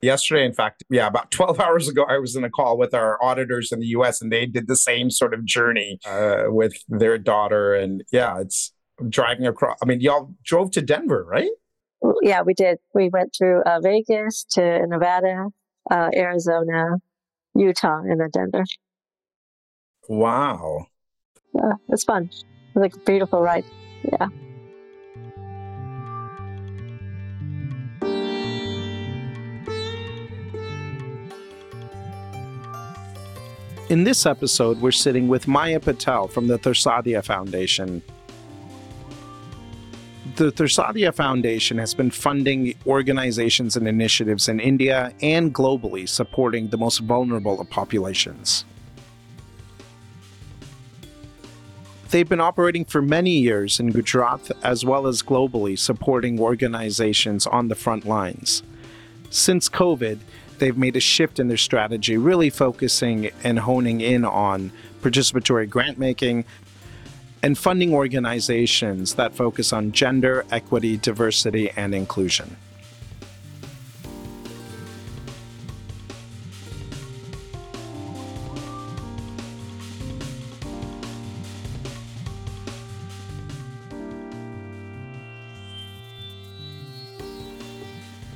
Yesterday, 0.00 0.44
in 0.44 0.52
fact, 0.52 0.84
yeah, 0.90 1.06
about 1.06 1.30
12 1.32 1.60
hours 1.60 1.88
ago, 1.88 2.04
I 2.08 2.18
was 2.18 2.36
in 2.36 2.44
a 2.44 2.50
call 2.50 2.78
with 2.78 2.94
our 2.94 3.22
auditors 3.22 3.72
in 3.72 3.80
the 3.80 3.86
US 3.88 4.20
and 4.20 4.32
they 4.32 4.46
did 4.46 4.68
the 4.68 4.76
same 4.76 5.10
sort 5.10 5.34
of 5.34 5.44
journey 5.44 5.98
uh, 6.06 6.44
with 6.46 6.74
their 6.88 7.18
daughter. 7.18 7.74
And 7.74 8.04
yeah, 8.12 8.40
it's 8.40 8.72
driving 9.08 9.46
across. 9.46 9.78
I 9.82 9.86
mean, 9.86 10.00
y'all 10.00 10.34
drove 10.44 10.70
to 10.72 10.82
Denver, 10.82 11.24
right? 11.28 11.50
Yeah, 12.22 12.42
we 12.42 12.54
did. 12.54 12.78
We 12.94 13.08
went 13.08 13.34
through 13.36 13.62
uh, 13.62 13.80
Vegas 13.80 14.44
to 14.52 14.86
Nevada, 14.86 15.48
uh, 15.90 16.10
Arizona, 16.14 16.96
Utah, 17.56 17.98
and 17.98 18.20
then 18.20 18.30
Denver. 18.32 18.64
Wow. 20.08 20.86
Yeah, 21.54 21.72
it's 21.88 22.04
fun. 22.04 22.24
It 22.24 22.44
was 22.74 22.82
like 22.82 22.94
a 22.94 23.00
beautiful 23.00 23.42
ride. 23.42 23.64
Yeah. 24.04 24.28
In 33.88 34.04
this 34.04 34.26
episode, 34.26 34.82
we're 34.82 34.92
sitting 34.92 35.28
with 35.28 35.48
Maya 35.48 35.80
Patel 35.80 36.28
from 36.28 36.46
the 36.46 36.58
Tarsadia 36.58 37.24
Foundation. 37.24 38.02
The 40.36 40.52
Tarsadia 40.52 41.14
Foundation 41.14 41.78
has 41.78 41.94
been 41.94 42.10
funding 42.10 42.74
organizations 42.86 43.78
and 43.78 43.88
initiatives 43.88 44.46
in 44.46 44.60
India 44.60 45.14
and 45.22 45.54
globally 45.54 46.06
supporting 46.06 46.68
the 46.68 46.76
most 46.76 46.98
vulnerable 46.98 47.58
of 47.62 47.70
populations. 47.70 48.66
They've 52.10 52.28
been 52.28 52.42
operating 52.42 52.84
for 52.84 53.00
many 53.00 53.38
years 53.38 53.80
in 53.80 53.90
Gujarat 53.90 54.50
as 54.62 54.84
well 54.84 55.06
as 55.06 55.22
globally, 55.22 55.78
supporting 55.78 56.38
organizations 56.38 57.46
on 57.46 57.68
the 57.68 57.74
front 57.74 58.04
lines. 58.04 58.62
Since 59.30 59.70
COVID, 59.70 60.18
they've 60.58 60.76
made 60.76 60.96
a 60.96 61.00
shift 61.00 61.38
in 61.38 61.48
their 61.48 61.56
strategy, 61.56 62.16
really 62.16 62.50
focusing 62.50 63.30
and 63.44 63.58
honing 63.58 64.00
in 64.00 64.24
on 64.24 64.72
participatory 65.02 65.68
grant 65.68 65.98
making 65.98 66.44
and 67.42 67.56
funding 67.56 67.94
organizations 67.94 69.14
that 69.14 69.34
focus 69.34 69.72
on 69.72 69.92
gender, 69.92 70.44
equity, 70.50 70.96
diversity, 70.96 71.70
and 71.70 71.94
inclusion. 71.94 72.56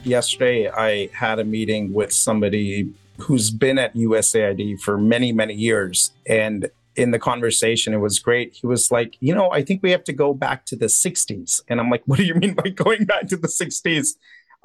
Yesterday 0.05 0.71
I 0.71 1.09
had 1.15 1.39
a 1.39 1.45
meeting 1.45 1.93
with 1.93 2.13
somebody 2.13 2.93
who's 3.19 3.51
been 3.51 3.79
at 3.79 3.95
USAID 3.95 4.81
for 4.81 4.99
many, 4.99 5.33
many 5.33 5.55
years. 5.55 6.11
And 6.27 6.71
in 6.97 7.11
the 7.11 7.19
conversation, 7.19 7.95
it 7.95 7.99
was 7.99 8.19
great. 8.19 8.55
He 8.55 8.67
was 8.67 8.91
like, 8.91 9.17
you 9.21 9.35
know, 9.35 9.51
I 9.51 9.63
think 9.63 9.83
we 9.83 9.91
have 9.93 10.05
to 10.05 10.13
go 10.13 10.35
back 10.35 10.67
to 10.67 10.77
the 10.77 10.87
60s. 10.87 11.63
And 11.69 11.81
I'm 11.81 11.91
like, 11.91 12.03
what 12.07 12.19
do 12.19 12.25
you 12.25 12.35
mean 12.35 12.55
by 12.55 12.69
going 12.71 13.05
back 13.05 13.29
to 13.29 13.37
the 13.37 13.49
60s? 13.49 14.15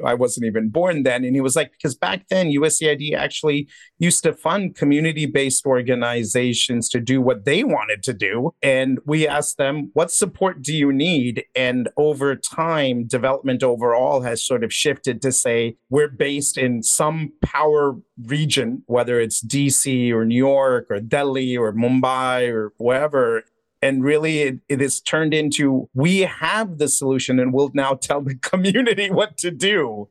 I 0.04 0.14
wasn't 0.14 0.46
even 0.46 0.70
born 0.70 1.04
then. 1.04 1.24
And 1.24 1.36
he 1.36 1.42
was 1.42 1.56
like, 1.56 1.72
because 1.72 1.96
back 1.96 2.28
then 2.30 2.48
USAID 2.48 3.14
actually 3.16 3.68
used 4.00 4.24
to 4.24 4.34
fund 4.34 4.76
community 4.76 5.26
based 5.26 5.66
organizations 5.66 6.90
to 6.90 7.00
do 7.00 7.22
what 7.22 7.46
they 7.46 7.64
wanted 7.64 8.04
to 8.04 8.14
do. 8.14 8.54
And 8.62 9.00
we 9.06 9.28
asked 9.28 9.58
them, 9.58 9.92
what 9.94 10.12
support 10.12 10.62
do 10.62 10.74
you 10.74 10.92
need? 10.92 11.46
And 11.56 11.90
over 11.98 12.36
time, 12.36 13.08
development 13.08 13.64
overall 13.64 14.22
has 14.22 14.46
sort 14.46 14.64
of 14.64 14.74
shifted 14.74 15.22
to 15.22 15.32
say, 15.32 15.78
we're 15.90 16.08
based 16.10 16.58
in 16.58 16.84
some 16.84 17.34
power 17.44 17.96
region, 18.26 18.84
whether 18.86 19.20
it's 19.20 19.44
DC 19.44 20.12
or 20.12 20.26
New 20.26 20.36
York 20.36 20.88
or 20.90 21.00
Delhi 21.00 21.58
or 21.58 21.74
Mumbai 21.74 22.52
or 22.52 22.74
wherever 22.78 23.44
and 23.82 24.04
really 24.04 24.40
it, 24.40 24.60
it 24.70 24.82
is 24.82 25.02
turned 25.02 25.34
into 25.34 25.90
we 25.94 26.22
have 26.22 26.78
the 26.78 26.88
solution 26.88 27.40
and 27.40 27.54
we'll 27.54 27.72
now 27.74 27.94
tell 27.94 28.22
the 28.22 28.36
community 28.42 29.10
what 29.12 29.38
to 29.38 29.52
do. 29.52 30.10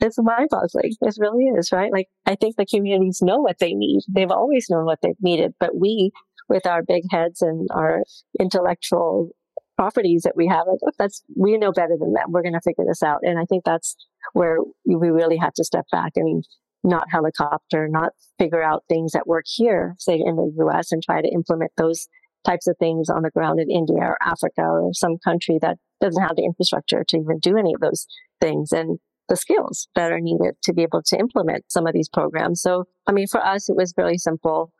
It's 0.00 0.18
mind 0.18 0.48
boggling 0.50 0.92
it 1.00 1.14
really 1.18 1.44
is 1.44 1.70
right? 1.72 1.90
Like 1.90 2.08
i 2.26 2.34
think 2.34 2.56
the 2.56 2.66
communities 2.66 3.22
know 3.22 3.38
what 3.38 3.58
they 3.58 3.72
need. 3.72 4.02
They've 4.08 4.30
always 4.30 4.68
known 4.68 4.84
what 4.84 4.98
they've 5.02 5.22
needed 5.22 5.54
but 5.60 5.76
we 5.76 6.10
with 6.48 6.66
our 6.66 6.82
big 6.82 7.04
heads 7.10 7.40
and 7.40 7.68
our 7.70 8.02
intellectual 8.38 9.30
properties 9.76 10.22
that 10.22 10.36
we 10.36 10.46
have 10.46 10.66
like 10.66 10.80
look 10.82 10.94
that's 10.98 11.22
we 11.36 11.56
know 11.56 11.72
better 11.72 11.96
than 11.98 12.12
them. 12.12 12.32
We're 12.32 12.42
going 12.42 12.54
to 12.54 12.60
figure 12.60 12.84
this 12.86 13.02
out. 13.02 13.20
And 13.22 13.38
i 13.38 13.44
think 13.44 13.64
that's 13.64 13.96
where 14.32 14.58
we 14.84 15.10
really 15.10 15.36
have 15.36 15.54
to 15.54 15.64
step 15.64 15.86
back. 15.90 16.12
And 16.16 16.44
not 16.84 17.06
helicopter, 17.10 17.88
not 17.88 18.12
figure 18.38 18.62
out 18.62 18.84
things 18.88 19.12
that 19.12 19.26
work 19.26 19.46
here, 19.46 19.94
say 19.98 20.14
in 20.14 20.36
the 20.36 20.52
US, 20.66 20.92
and 20.92 21.02
try 21.02 21.22
to 21.22 21.28
implement 21.28 21.72
those 21.76 22.06
types 22.44 22.66
of 22.66 22.76
things 22.78 23.08
on 23.08 23.22
the 23.22 23.30
ground 23.30 23.58
in 23.58 23.70
India 23.70 23.96
or 23.96 24.18
Africa 24.22 24.62
or 24.62 24.90
some 24.92 25.16
country 25.24 25.58
that 25.62 25.78
doesn't 26.00 26.22
have 26.22 26.36
the 26.36 26.44
infrastructure 26.44 27.02
to 27.08 27.16
even 27.16 27.38
do 27.38 27.56
any 27.56 27.72
of 27.74 27.80
those 27.80 28.06
things 28.40 28.70
and 28.70 28.98
the 29.28 29.36
skills 29.36 29.88
that 29.94 30.12
are 30.12 30.20
needed 30.20 30.54
to 30.62 30.74
be 30.74 30.82
able 30.82 31.02
to 31.02 31.18
implement 31.18 31.64
some 31.68 31.86
of 31.86 31.94
these 31.94 32.10
programs. 32.10 32.60
So, 32.60 32.84
I 33.06 33.12
mean, 33.12 33.26
for 33.26 33.44
us, 33.44 33.70
it 33.70 33.76
was 33.76 33.94
really 33.96 34.18
simple. 34.18 34.70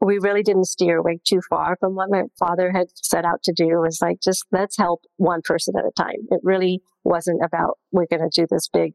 We 0.00 0.18
really 0.18 0.42
didn't 0.42 0.64
steer 0.64 0.98
away 0.98 1.20
too 1.26 1.40
far 1.50 1.76
from 1.78 1.94
what 1.94 2.08
my 2.10 2.22
father 2.38 2.72
had 2.72 2.86
set 2.94 3.26
out 3.26 3.42
to 3.44 3.52
do. 3.52 3.64
It 3.64 3.80
was 3.80 3.98
like, 4.00 4.20
just 4.22 4.46
let's 4.50 4.78
help 4.78 5.02
one 5.16 5.40
person 5.44 5.74
at 5.76 5.84
a 5.84 5.90
time. 5.90 6.26
It 6.30 6.40
really 6.42 6.80
wasn't 7.04 7.44
about, 7.44 7.78
we're 7.92 8.06
going 8.06 8.28
to 8.28 8.40
do 8.40 8.46
this 8.50 8.68
big 8.68 8.94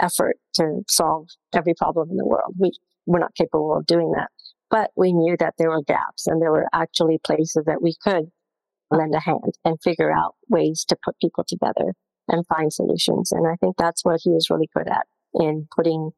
effort 0.00 0.36
to 0.54 0.82
solve 0.88 1.28
every 1.54 1.74
problem 1.74 2.10
in 2.10 2.16
the 2.16 2.26
world. 2.26 2.54
We, 2.58 2.72
we're 3.06 3.20
not 3.20 3.34
capable 3.34 3.76
of 3.76 3.86
doing 3.86 4.12
that. 4.12 4.28
But 4.70 4.90
we 4.96 5.12
knew 5.12 5.36
that 5.38 5.54
there 5.58 5.70
were 5.70 5.82
gaps 5.82 6.26
and 6.26 6.40
there 6.40 6.50
were 6.50 6.66
actually 6.72 7.20
places 7.24 7.64
that 7.66 7.82
we 7.82 7.94
could 8.02 8.30
lend 8.90 9.14
a 9.14 9.20
hand 9.20 9.54
and 9.64 9.78
figure 9.82 10.12
out 10.12 10.34
ways 10.48 10.84
to 10.88 10.96
put 11.04 11.18
people 11.20 11.44
together 11.46 11.94
and 12.28 12.46
find 12.46 12.72
solutions. 12.72 13.30
And 13.32 13.46
I 13.46 13.56
think 13.56 13.76
that's 13.76 14.04
what 14.04 14.20
he 14.22 14.30
was 14.30 14.48
really 14.50 14.68
good 14.74 14.88
at 14.88 15.06
in 15.34 15.68
putting, 15.74 16.10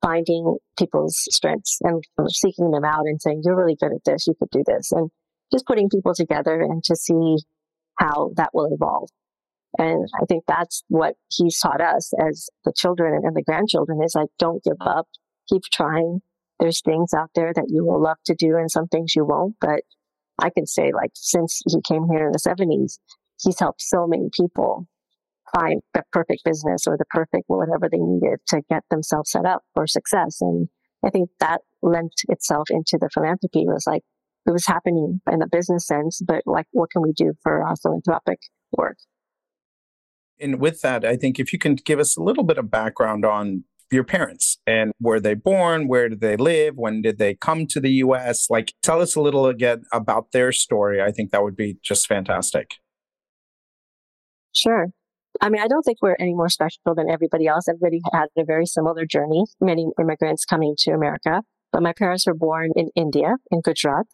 finding 0.00 0.56
people's 0.78 1.16
strengths 1.30 1.78
and 1.82 2.02
seeking 2.28 2.70
them 2.70 2.84
out 2.84 3.06
and 3.06 3.20
saying, 3.20 3.42
you're 3.44 3.56
really 3.56 3.76
good 3.80 3.92
at 3.92 4.04
this. 4.04 4.26
You 4.26 4.34
could 4.38 4.50
do 4.50 4.62
this. 4.66 4.92
And 4.92 5.10
just 5.52 5.66
putting 5.66 5.88
people 5.88 6.14
together 6.14 6.60
and 6.60 6.82
to 6.84 6.96
see 6.96 7.38
how 7.96 8.30
that 8.36 8.50
will 8.52 8.72
evolve. 8.72 9.08
And 9.76 10.08
I 10.20 10.24
think 10.24 10.44
that's 10.46 10.82
what 10.88 11.14
he's 11.28 11.60
taught 11.60 11.80
us 11.80 12.12
as 12.26 12.48
the 12.64 12.72
children 12.76 13.20
and 13.22 13.36
the 13.36 13.42
grandchildren 13.42 14.00
is 14.02 14.14
like, 14.14 14.28
don't 14.38 14.64
give 14.64 14.76
uh-huh. 14.80 15.00
up, 15.00 15.08
keep 15.48 15.62
trying. 15.72 16.20
There's 16.58 16.80
things 16.80 17.12
out 17.14 17.30
there 17.34 17.52
that 17.54 17.66
you 17.68 17.84
will 17.84 18.02
love 18.02 18.16
to 18.26 18.34
do 18.34 18.56
and 18.56 18.70
some 18.70 18.88
things 18.88 19.14
you 19.14 19.24
won't. 19.24 19.56
But 19.60 19.82
I 20.40 20.50
can 20.50 20.66
say 20.66 20.90
like 20.94 21.10
since 21.14 21.60
he 21.66 21.80
came 21.86 22.08
here 22.10 22.26
in 22.26 22.32
the 22.32 22.38
seventies, 22.38 22.98
he's 23.40 23.60
helped 23.60 23.82
so 23.82 24.06
many 24.06 24.28
people 24.32 24.86
find 25.54 25.82
the 25.94 26.02
perfect 26.12 26.44
business 26.44 26.86
or 26.86 26.96
the 26.96 27.04
perfect 27.10 27.44
whatever 27.46 27.88
they 27.90 27.98
needed 27.98 28.38
to 28.48 28.62
get 28.68 28.84
themselves 28.90 29.30
set 29.30 29.46
up 29.46 29.62
for 29.74 29.86
success. 29.86 30.38
And 30.40 30.68
I 31.04 31.10
think 31.10 31.30
that 31.40 31.60
lent 31.82 32.12
itself 32.28 32.68
into 32.70 32.98
the 33.00 33.08
philanthropy 33.12 33.60
it 33.60 33.68
was 33.68 33.84
like, 33.86 34.02
it 34.46 34.50
was 34.50 34.66
happening 34.66 35.20
in 35.30 35.42
a 35.42 35.48
business 35.48 35.86
sense, 35.86 36.20
but 36.26 36.42
like, 36.46 36.66
what 36.72 36.90
can 36.90 37.02
we 37.02 37.12
do 37.12 37.34
for 37.42 37.62
our 37.62 37.76
philanthropic 37.76 38.38
work? 38.72 38.96
And 40.40 40.60
with 40.60 40.80
that, 40.82 41.04
I 41.04 41.16
think 41.16 41.38
if 41.38 41.52
you 41.52 41.58
can 41.58 41.74
give 41.74 41.98
us 41.98 42.16
a 42.16 42.22
little 42.22 42.44
bit 42.44 42.58
of 42.58 42.70
background 42.70 43.24
on 43.24 43.64
your 43.90 44.04
parents 44.04 44.58
and 44.66 44.92
were 45.00 45.20
they 45.20 45.34
born? 45.34 45.88
Where 45.88 46.08
did 46.08 46.20
they 46.20 46.36
live? 46.36 46.76
When 46.76 47.02
did 47.02 47.18
they 47.18 47.34
come 47.34 47.66
to 47.68 47.80
the 47.80 47.90
US? 48.04 48.50
Like, 48.50 48.74
tell 48.82 49.00
us 49.00 49.14
a 49.14 49.20
little 49.20 49.46
again 49.46 49.84
about 49.92 50.32
their 50.32 50.52
story. 50.52 51.02
I 51.02 51.10
think 51.10 51.30
that 51.30 51.42
would 51.42 51.56
be 51.56 51.78
just 51.82 52.06
fantastic. 52.06 52.72
Sure. 54.52 54.88
I 55.40 55.50
mean, 55.50 55.62
I 55.62 55.68
don't 55.68 55.82
think 55.82 55.98
we're 56.02 56.16
any 56.18 56.34
more 56.34 56.48
special 56.48 56.94
than 56.96 57.08
everybody 57.08 57.46
else. 57.46 57.68
Everybody 57.68 58.00
had 58.12 58.26
a 58.36 58.44
very 58.44 58.66
similar 58.66 59.06
journey, 59.06 59.44
many 59.60 59.86
immigrants 59.98 60.44
coming 60.44 60.74
to 60.80 60.92
America. 60.92 61.42
But 61.70 61.82
my 61.82 61.92
parents 61.92 62.26
were 62.26 62.34
born 62.34 62.70
in 62.74 62.88
India, 62.96 63.36
in 63.50 63.60
Gujarat, 63.60 64.06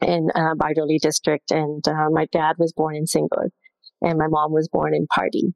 in 0.00 0.28
uh, 0.34 0.54
Bardoli 0.54 0.98
district. 0.98 1.50
And 1.50 1.86
uh, 1.86 2.08
my 2.10 2.26
dad 2.32 2.56
was 2.58 2.72
born 2.72 2.96
in 2.96 3.06
Singur, 3.06 3.50
and 4.00 4.18
my 4.18 4.28
mom 4.28 4.52
was 4.52 4.68
born 4.68 4.94
in 4.94 5.06
Pardi 5.06 5.52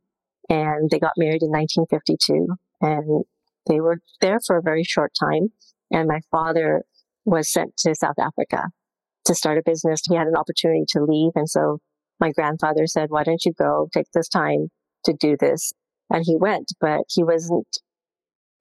and 0.49 0.91
they 0.91 0.99
got 0.99 1.13
married 1.17 1.43
in 1.43 1.51
1952 1.51 2.57
and 2.81 3.25
they 3.67 3.81
were 3.81 4.01
there 4.21 4.41
for 4.47 4.57
a 4.57 4.63
very 4.63 4.85
short 4.85 5.13
time. 5.19 5.49
And 5.91 6.09
my 6.09 6.21
father 6.31 6.85
was 7.25 7.51
sent 7.51 7.77
to 7.79 7.95
South 7.95 8.19
Africa 8.19 8.69
to 9.25 9.35
start 9.35 9.59
a 9.59 9.63
business. 9.65 10.03
He 10.09 10.15
had 10.15 10.27
an 10.27 10.37
opportunity 10.37 10.85
to 10.89 11.05
leave. 11.05 11.33
And 11.35 11.49
so 11.49 11.79
my 12.21 12.31
grandfather 12.31 12.87
said, 12.87 13.11
why 13.11 13.25
don't 13.25 13.45
you 13.45 13.53
go 13.53 13.89
take 13.93 14.11
this 14.13 14.29
time 14.29 14.69
to 15.05 15.15
do 15.15 15.37
this? 15.39 15.73
And 16.11 16.23
he 16.27 16.37
went, 16.37 16.73
but 16.81 17.03
he 17.09 17.25
wasn't 17.25 17.67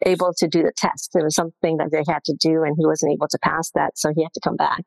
able 0.06 0.34
to 0.38 0.48
do 0.48 0.64
the 0.64 0.72
test. 0.76 1.12
It 1.16 1.24
was 1.24 1.36
something 1.36 1.78
that 1.78 1.92
they 1.92 2.04
had 2.08 2.24
to 2.26 2.36
do 2.40 2.64
and 2.64 2.76
he 2.78 2.86
wasn't 2.86 3.14
able 3.14 3.28
to 3.30 3.40
pass 3.40 3.72
that. 3.72 3.98
So 3.98 4.14
he 4.16 4.24
had 4.24 4.34
to 4.34 4.42
come 4.42 4.56
back 4.56 4.84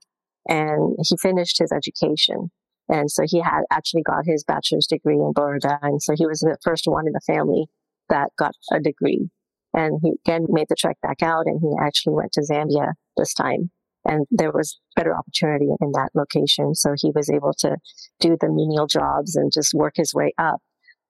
and 0.48 0.96
he 1.06 1.16
finished 1.16 1.58
his 1.58 1.72
education. 1.72 2.50
And 2.88 3.10
so 3.10 3.24
he 3.26 3.40
had 3.40 3.62
actually 3.70 4.02
got 4.02 4.24
his 4.24 4.44
bachelor's 4.44 4.86
degree 4.86 5.16
in 5.16 5.32
Florida. 5.34 5.78
And 5.82 6.00
so 6.00 6.14
he 6.16 6.26
was 6.26 6.40
the 6.40 6.56
first 6.62 6.84
one 6.86 7.06
in 7.06 7.12
the 7.12 7.20
family 7.26 7.66
that 8.08 8.30
got 8.38 8.54
a 8.72 8.80
degree. 8.80 9.28
And 9.74 10.00
he 10.02 10.14
again 10.24 10.46
made 10.48 10.68
the 10.68 10.76
trek 10.76 10.96
back 11.02 11.22
out 11.22 11.46
and 11.46 11.60
he 11.60 11.70
actually 11.80 12.14
went 12.14 12.32
to 12.32 12.42
Zambia 12.42 12.92
this 13.16 13.34
time. 13.34 13.70
And 14.04 14.24
there 14.30 14.52
was 14.52 14.78
better 14.94 15.16
opportunity 15.16 15.66
in 15.80 15.90
that 15.92 16.10
location. 16.14 16.74
So 16.74 16.94
he 16.96 17.10
was 17.14 17.28
able 17.28 17.52
to 17.58 17.76
do 18.20 18.36
the 18.40 18.48
menial 18.48 18.86
jobs 18.86 19.34
and 19.34 19.50
just 19.52 19.74
work 19.74 19.94
his 19.96 20.14
way 20.14 20.32
up, 20.38 20.60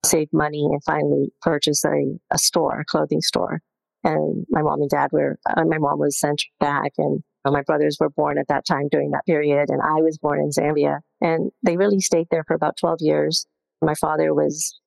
save 0.05 0.29
money 0.33 0.67
and 0.71 0.83
finally 0.83 1.31
purchase 1.43 1.85
a, 1.85 2.19
a 2.33 2.39
store, 2.39 2.81
a 2.81 2.85
clothing 2.87 3.21
store. 3.21 3.61
And 4.03 4.47
my 4.49 4.63
mom 4.63 4.81
and 4.81 4.91
dad 4.91 5.11
were, 5.13 5.39
uh, 5.47 5.65
my 5.65 5.79
mom 5.79 5.99
was 5.99 6.19
sent 6.19 6.43
back 6.59 6.93
and 6.97 7.23
my 7.51 7.63
brothers 7.63 7.97
were 8.01 8.11
born 8.11 8.39
at 8.39 8.49
that 8.49 8.67
time 8.67 8.89
during 8.91 9.11
that 9.11 9.27
period. 9.27 9.69
And 9.69 9.81
I 9.83 10.03
was 10.03 10.19
born 10.19 10.41
in 10.41 10.51
Zambia 10.51 11.01
and 11.21 11.51
they 11.63 11.77
really 11.77 12.01
stayed 12.01 12.27
there 12.31 12.45
for 12.47 12.55
about 12.55 12.77
12 12.79 12.99
years. 13.01 13.47
My 13.83 13.95
father 13.95 14.35
was 14.35 14.79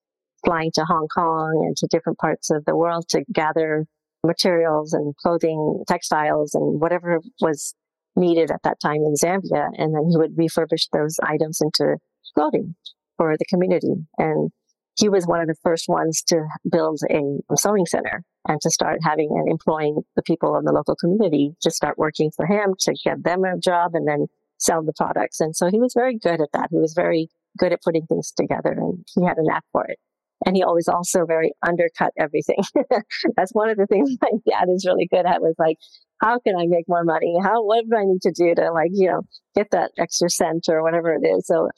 flying 0.46 0.72
to 0.76 0.86
Hong 0.86 1.08
Kong 1.14 1.64
and 1.66 1.76
to 1.78 1.88
different 1.88 2.18
parts 2.18 2.50
of 2.50 2.66
the 2.66 2.76
world 2.76 3.08
to 3.10 3.24
gather 3.32 3.86
materials 4.26 4.94
and 4.94 5.16
clothing, 5.18 5.84
textiles 5.88 6.54
and 6.54 6.80
whatever 6.80 7.20
was 7.42 7.74
needed 8.16 8.52
at 8.52 8.62
that 8.64 8.80
time 8.82 9.02
in 9.04 9.14
Zambia. 9.14 9.70
And 9.78 9.96
then 9.96 10.10
he 10.10 10.18
would 10.18 10.36
refurbish 10.36 10.88
those 10.92 11.18
items 11.24 11.60
into 11.62 11.98
clothing 12.36 12.76
for 13.18 13.36
the 13.38 13.46
community. 13.46 13.94
And 14.18 14.52
he 15.00 15.08
was 15.08 15.26
one 15.26 15.40
of 15.40 15.48
the 15.48 15.56
first 15.64 15.88
ones 15.88 16.22
to 16.28 16.46
build 16.70 17.00
a 17.10 17.58
sewing 17.58 17.86
center 17.86 18.24
and 18.48 18.60
to 18.62 18.70
start 18.70 19.00
having 19.02 19.30
and 19.32 19.50
employing 19.50 20.02
the 20.16 20.22
people 20.22 20.56
of 20.56 20.66
the 20.66 20.74
local 20.74 20.96
community 20.96 21.56
to 21.62 21.72
start 21.72 21.98
working 21.98 22.32
for 22.36 22.46
him 22.46 22.74
to 22.80 22.94
get 23.04 23.24
them 23.24 23.44
a 23.46 23.58
job 23.58 23.92
and 23.94 24.08
then 24.08 24.28
sell 24.58 24.84
the 24.84 24.94
products. 24.98 25.40
And 25.40 25.56
so 25.56 25.70
he 25.70 25.80
was 25.80 25.94
very 25.94 26.18
good 26.18 26.42
at 26.42 26.50
that. 26.54 26.68
He 26.72 26.78
was 26.78 26.94
very 26.94 27.30
good 27.58 27.72
at 27.72 27.82
putting 27.82 28.06
things 28.08 28.34
together 28.36 28.72
and 28.72 29.06
he 29.16 29.26
had 29.26 29.38
a 29.38 29.44
knack 29.44 29.64
for 29.72 29.86
it. 29.86 30.00
And 30.46 30.56
he 30.56 30.64
always 30.64 30.88
also 30.88 31.26
very 31.26 31.52
undercut 31.66 32.14
everything. 32.18 32.64
That's 33.36 33.54
one 33.54 33.70
of 33.70 33.78
the 33.78 33.88
things 33.88 34.16
my 34.22 34.32
dad 34.50 34.68
is 34.70 34.86
really 34.86 35.08
good 35.08 35.26
at 35.26 35.42
was 35.42 35.56
like, 35.58 35.78
how 36.22 36.40
can 36.40 36.56
I 36.58 36.66
make 36.68 36.86
more 36.88 37.04
money? 37.04 37.38
How, 37.42 37.64
what 37.64 37.86
do 37.90 37.96
I 37.96 38.04
need 38.04 38.22
to 38.24 38.32
do 38.32 38.54
to 38.56 38.72
like, 38.72 38.92
you 38.94 39.08
know, 39.08 39.22
get 39.56 39.72
that 39.72 39.92
extra 39.98 40.30
cent 40.30 40.66
or 40.70 40.84
whatever 40.84 41.14
it 41.14 41.26
is? 41.26 41.48
So, 41.48 41.70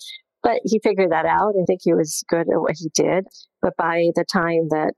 but 0.43 0.59
he 0.63 0.79
figured 0.83 1.11
that 1.11 1.25
out. 1.25 1.53
I 1.59 1.65
think 1.65 1.81
he 1.83 1.93
was 1.93 2.23
good 2.27 2.49
at 2.49 2.59
what 2.59 2.75
he 2.77 2.89
did. 2.93 3.25
But 3.61 3.75
by 3.77 4.09
the 4.15 4.25
time 4.25 4.69
that 4.69 4.93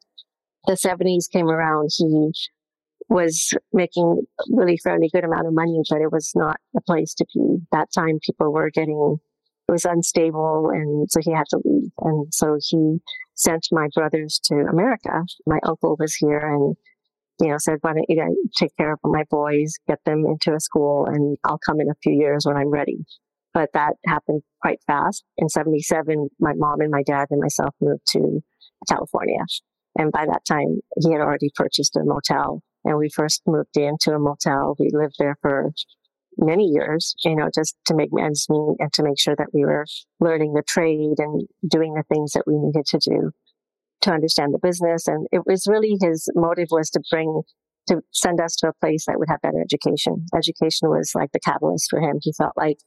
the 0.65 0.73
70s 0.73 1.29
came 1.31 1.49
around, 1.49 1.89
he 1.97 2.31
was 3.09 3.53
making 3.73 4.23
really 4.49 4.77
fairly 4.77 5.09
good 5.13 5.25
amount 5.25 5.47
of 5.47 5.53
money, 5.53 5.81
but 5.89 6.01
it 6.01 6.11
was 6.11 6.31
not 6.35 6.57
a 6.75 6.81
place 6.81 7.13
to 7.15 7.25
be. 7.33 7.57
That 7.71 7.89
time 7.93 8.19
people 8.25 8.51
were 8.51 8.69
getting, 8.69 9.17
it 9.67 9.71
was 9.71 9.85
unstable. 9.85 10.69
And 10.73 11.07
so 11.11 11.19
he 11.21 11.31
had 11.33 11.47
to 11.49 11.59
leave. 11.63 11.91
And 11.99 12.33
so 12.33 12.57
he 12.59 12.99
sent 13.35 13.67
my 13.71 13.87
brothers 13.93 14.39
to 14.45 14.55
America. 14.71 15.23
My 15.45 15.59
uncle 15.63 15.97
was 15.99 16.15
here 16.15 16.39
and, 16.39 16.75
you 17.41 17.49
know, 17.49 17.57
said, 17.57 17.79
why 17.81 17.93
don't 17.93 18.05
you 18.07 18.49
take 18.57 18.75
care 18.77 18.93
of 18.93 18.99
my 19.03 19.23
boys, 19.29 19.73
get 19.87 19.99
them 20.05 20.23
into 20.25 20.55
a 20.55 20.59
school 20.59 21.05
and 21.05 21.37
I'll 21.43 21.59
come 21.65 21.81
in 21.81 21.89
a 21.89 21.95
few 22.01 22.13
years 22.13 22.45
when 22.45 22.55
I'm 22.55 22.69
ready. 22.69 23.05
But 23.53 23.69
that 23.73 23.93
happened 24.05 24.41
quite 24.61 24.79
fast. 24.87 25.23
In 25.37 25.49
77, 25.49 26.29
my 26.39 26.53
mom 26.55 26.81
and 26.81 26.91
my 26.91 27.03
dad 27.03 27.27
and 27.29 27.39
myself 27.39 27.75
moved 27.79 28.01
to 28.13 28.41
California. 28.89 29.41
And 29.97 30.11
by 30.11 30.25
that 30.25 30.45
time, 30.47 30.79
he 31.01 31.11
had 31.11 31.21
already 31.21 31.51
purchased 31.55 31.95
a 31.95 32.03
motel 32.03 32.61
and 32.83 32.97
we 32.97 33.09
first 33.09 33.41
moved 33.45 33.77
into 33.77 34.11
a 34.11 34.19
motel. 34.19 34.75
We 34.79 34.89
lived 34.91 35.15
there 35.19 35.37
for 35.41 35.71
many 36.37 36.65
years, 36.65 37.15
you 37.23 37.35
know, 37.35 37.49
just 37.53 37.75
to 37.87 37.95
make 37.95 38.09
ends 38.19 38.47
meet 38.49 38.75
and 38.79 38.91
to 38.93 39.03
make 39.03 39.19
sure 39.19 39.35
that 39.37 39.53
we 39.53 39.63
were 39.63 39.85
learning 40.19 40.53
the 40.53 40.63
trade 40.67 41.19
and 41.19 41.47
doing 41.67 41.93
the 41.93 42.03
things 42.11 42.33
that 42.33 42.43
we 42.47 42.57
needed 42.57 42.85
to 42.87 42.97
do 42.97 43.31
to 44.01 44.11
understand 44.11 44.53
the 44.53 44.59
business. 44.59 45.07
And 45.07 45.27
it 45.31 45.43
was 45.45 45.67
really 45.67 45.97
his 46.01 46.27
motive 46.35 46.69
was 46.71 46.89
to 46.91 47.01
bring, 47.09 47.43
to 47.87 48.01
send 48.11 48.41
us 48.41 48.55
to 48.57 48.69
a 48.69 48.73
place 48.81 49.05
that 49.05 49.19
would 49.19 49.29
have 49.29 49.41
better 49.41 49.61
education. 49.61 50.25
Education 50.35 50.89
was 50.89 51.11
like 51.15 51.31
the 51.31 51.39
catalyst 51.39 51.89
for 51.89 52.01
him. 52.01 52.17
He 52.21 52.33
felt 52.33 52.53
like 52.57 52.79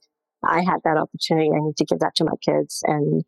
I 0.43 0.61
had 0.63 0.79
that 0.83 0.97
opportunity. 0.97 1.49
I 1.51 1.59
need 1.59 1.77
to 1.77 1.85
give 1.85 1.99
that 1.99 2.15
to 2.15 2.25
my 2.25 2.35
kids. 2.43 2.81
And 2.85 3.23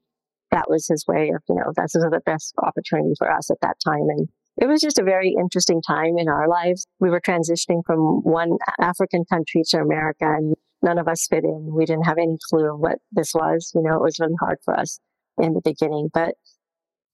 that 0.51 0.69
was 0.69 0.87
his 0.87 1.05
way 1.07 1.29
of, 1.29 1.41
you 1.47 1.55
know, 1.55 1.71
that's 1.75 1.93
the 1.93 2.21
best 2.25 2.53
opportunity 2.61 3.13
for 3.17 3.31
us 3.31 3.49
at 3.51 3.57
that 3.61 3.77
time. 3.85 4.07
And 4.09 4.29
it 4.57 4.67
was 4.67 4.81
just 4.81 4.99
a 4.99 5.03
very 5.03 5.35
interesting 5.39 5.81
time 5.81 6.17
in 6.17 6.27
our 6.27 6.47
lives. 6.47 6.85
We 6.99 7.09
were 7.09 7.21
transitioning 7.21 7.81
from 7.85 8.21
one 8.23 8.57
African 8.79 9.25
country 9.31 9.63
to 9.69 9.77
America 9.77 10.25
and 10.25 10.55
none 10.81 10.97
of 10.97 11.07
us 11.07 11.27
fit 11.29 11.43
in. 11.43 11.71
We 11.73 11.85
didn't 11.85 12.05
have 12.05 12.17
any 12.17 12.37
clue 12.49 12.75
what 12.75 12.97
this 13.11 13.33
was. 13.33 13.71
You 13.75 13.81
know, 13.83 13.95
it 13.95 14.01
was 14.01 14.19
really 14.19 14.35
hard 14.39 14.57
for 14.63 14.77
us 14.77 14.99
in 15.37 15.53
the 15.53 15.61
beginning, 15.63 16.09
but 16.13 16.35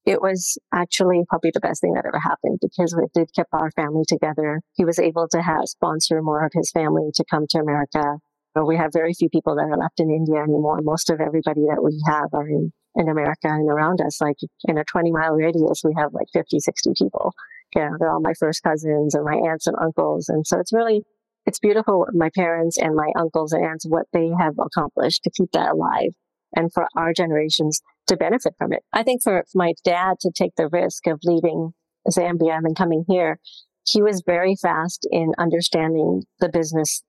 it 0.04 0.22
was 0.22 0.56
actually 0.72 1.22
probably 1.28 1.50
the 1.52 1.60
best 1.60 1.80
thing 1.80 1.94
that 1.94 2.06
ever 2.06 2.20
happened 2.20 2.58
because 2.62 2.92
it 2.94 3.10
did 3.12 3.28
keep 3.34 3.46
our 3.52 3.70
family 3.72 4.04
together. 4.06 4.60
He 4.74 4.84
was 4.84 5.00
able 5.00 5.28
to 5.28 5.42
have 5.42 5.62
sponsor 5.64 6.22
more 6.22 6.44
of 6.44 6.52
his 6.54 6.70
family 6.70 7.10
to 7.14 7.24
come 7.28 7.46
to 7.50 7.58
America. 7.58 8.18
We 8.64 8.76
have 8.76 8.90
very 8.92 9.12
few 9.12 9.28
people 9.28 9.56
that 9.56 9.64
are 9.64 9.76
left 9.76 10.00
in 10.00 10.10
India 10.10 10.42
anymore. 10.42 10.80
Most 10.82 11.10
of 11.10 11.20
everybody 11.20 11.62
that 11.68 11.82
we 11.82 12.00
have 12.06 12.32
are 12.32 12.48
in 12.48 12.72
in 12.96 13.08
America 13.08 13.48
and 13.48 13.68
around 13.68 14.00
us. 14.00 14.20
Like 14.20 14.36
in 14.64 14.78
a 14.78 14.84
20 14.84 15.12
mile 15.12 15.34
radius, 15.34 15.82
we 15.84 15.94
have 15.96 16.12
like 16.14 16.26
50, 16.32 16.58
60 16.58 16.90
people. 16.98 17.32
Know, 17.74 17.90
they're 17.98 18.10
all 18.10 18.20
my 18.20 18.32
first 18.40 18.62
cousins 18.62 19.14
and 19.14 19.24
my 19.24 19.34
aunts 19.34 19.66
and 19.66 19.76
uncles. 19.80 20.30
And 20.30 20.46
so 20.46 20.58
it's 20.58 20.72
really, 20.72 21.02
it's 21.44 21.58
beautiful 21.58 21.98
what 21.98 22.14
my 22.14 22.30
parents 22.34 22.78
and 22.78 22.94
my 22.94 23.12
uncles 23.18 23.52
and 23.52 23.62
aunts, 23.62 23.86
what 23.86 24.06
they 24.14 24.30
have 24.38 24.54
accomplished 24.58 25.24
to 25.24 25.30
keep 25.30 25.50
that 25.52 25.72
alive 25.72 26.12
and 26.54 26.72
for 26.72 26.88
our 26.96 27.12
generations 27.12 27.82
to 28.06 28.16
benefit 28.16 28.54
from 28.56 28.72
it. 28.72 28.82
I 28.94 29.02
think 29.02 29.22
for 29.22 29.44
my 29.54 29.74
dad 29.84 30.14
to 30.20 30.30
take 30.34 30.54
the 30.56 30.68
risk 30.68 31.06
of 31.06 31.20
leaving 31.22 31.74
Zambia 32.10 32.56
and 32.56 32.74
coming 32.74 33.04
here, 33.08 33.40
he 33.86 34.00
was 34.00 34.22
very 34.24 34.56
fast 34.56 35.06
in 35.10 35.32
understanding 35.36 36.22
the 36.40 36.48
business 36.48 37.02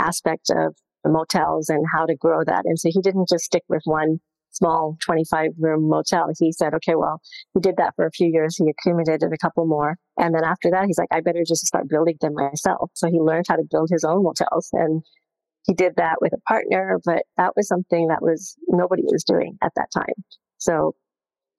aspect 0.00 0.50
of 0.50 0.74
the 1.04 1.10
motels 1.10 1.68
and 1.68 1.84
how 1.94 2.06
to 2.06 2.16
grow 2.16 2.44
that. 2.44 2.64
And 2.64 2.78
so 2.78 2.88
he 2.90 3.00
didn't 3.00 3.28
just 3.28 3.44
stick 3.44 3.62
with 3.68 3.82
one 3.84 4.18
small 4.52 4.96
25 5.04 5.50
room 5.58 5.88
motel. 5.88 6.28
He 6.38 6.52
said, 6.52 6.74
okay, 6.74 6.94
well, 6.94 7.20
he 7.54 7.60
did 7.60 7.76
that 7.76 7.94
for 7.96 8.06
a 8.06 8.10
few 8.10 8.28
years. 8.28 8.56
He 8.56 8.68
accumulated 8.68 9.32
a 9.32 9.38
couple 9.38 9.66
more. 9.66 9.96
And 10.18 10.34
then 10.34 10.44
after 10.44 10.70
that, 10.70 10.86
he's 10.86 10.98
like, 10.98 11.08
I 11.12 11.20
better 11.20 11.44
just 11.46 11.66
start 11.66 11.88
building 11.88 12.16
them 12.20 12.34
myself. 12.34 12.90
So 12.94 13.08
he 13.08 13.20
learned 13.20 13.46
how 13.48 13.56
to 13.56 13.64
build 13.70 13.88
his 13.90 14.04
own 14.04 14.24
motels 14.24 14.68
and 14.72 15.02
he 15.66 15.74
did 15.74 15.96
that 15.96 16.16
with 16.20 16.32
a 16.32 16.40
partner, 16.48 16.98
but 17.04 17.22
that 17.36 17.52
was 17.54 17.68
something 17.68 18.08
that 18.08 18.22
was 18.22 18.56
nobody 18.68 19.02
was 19.04 19.24
doing 19.24 19.58
at 19.62 19.72
that 19.76 19.88
time. 19.94 20.14
So 20.58 20.94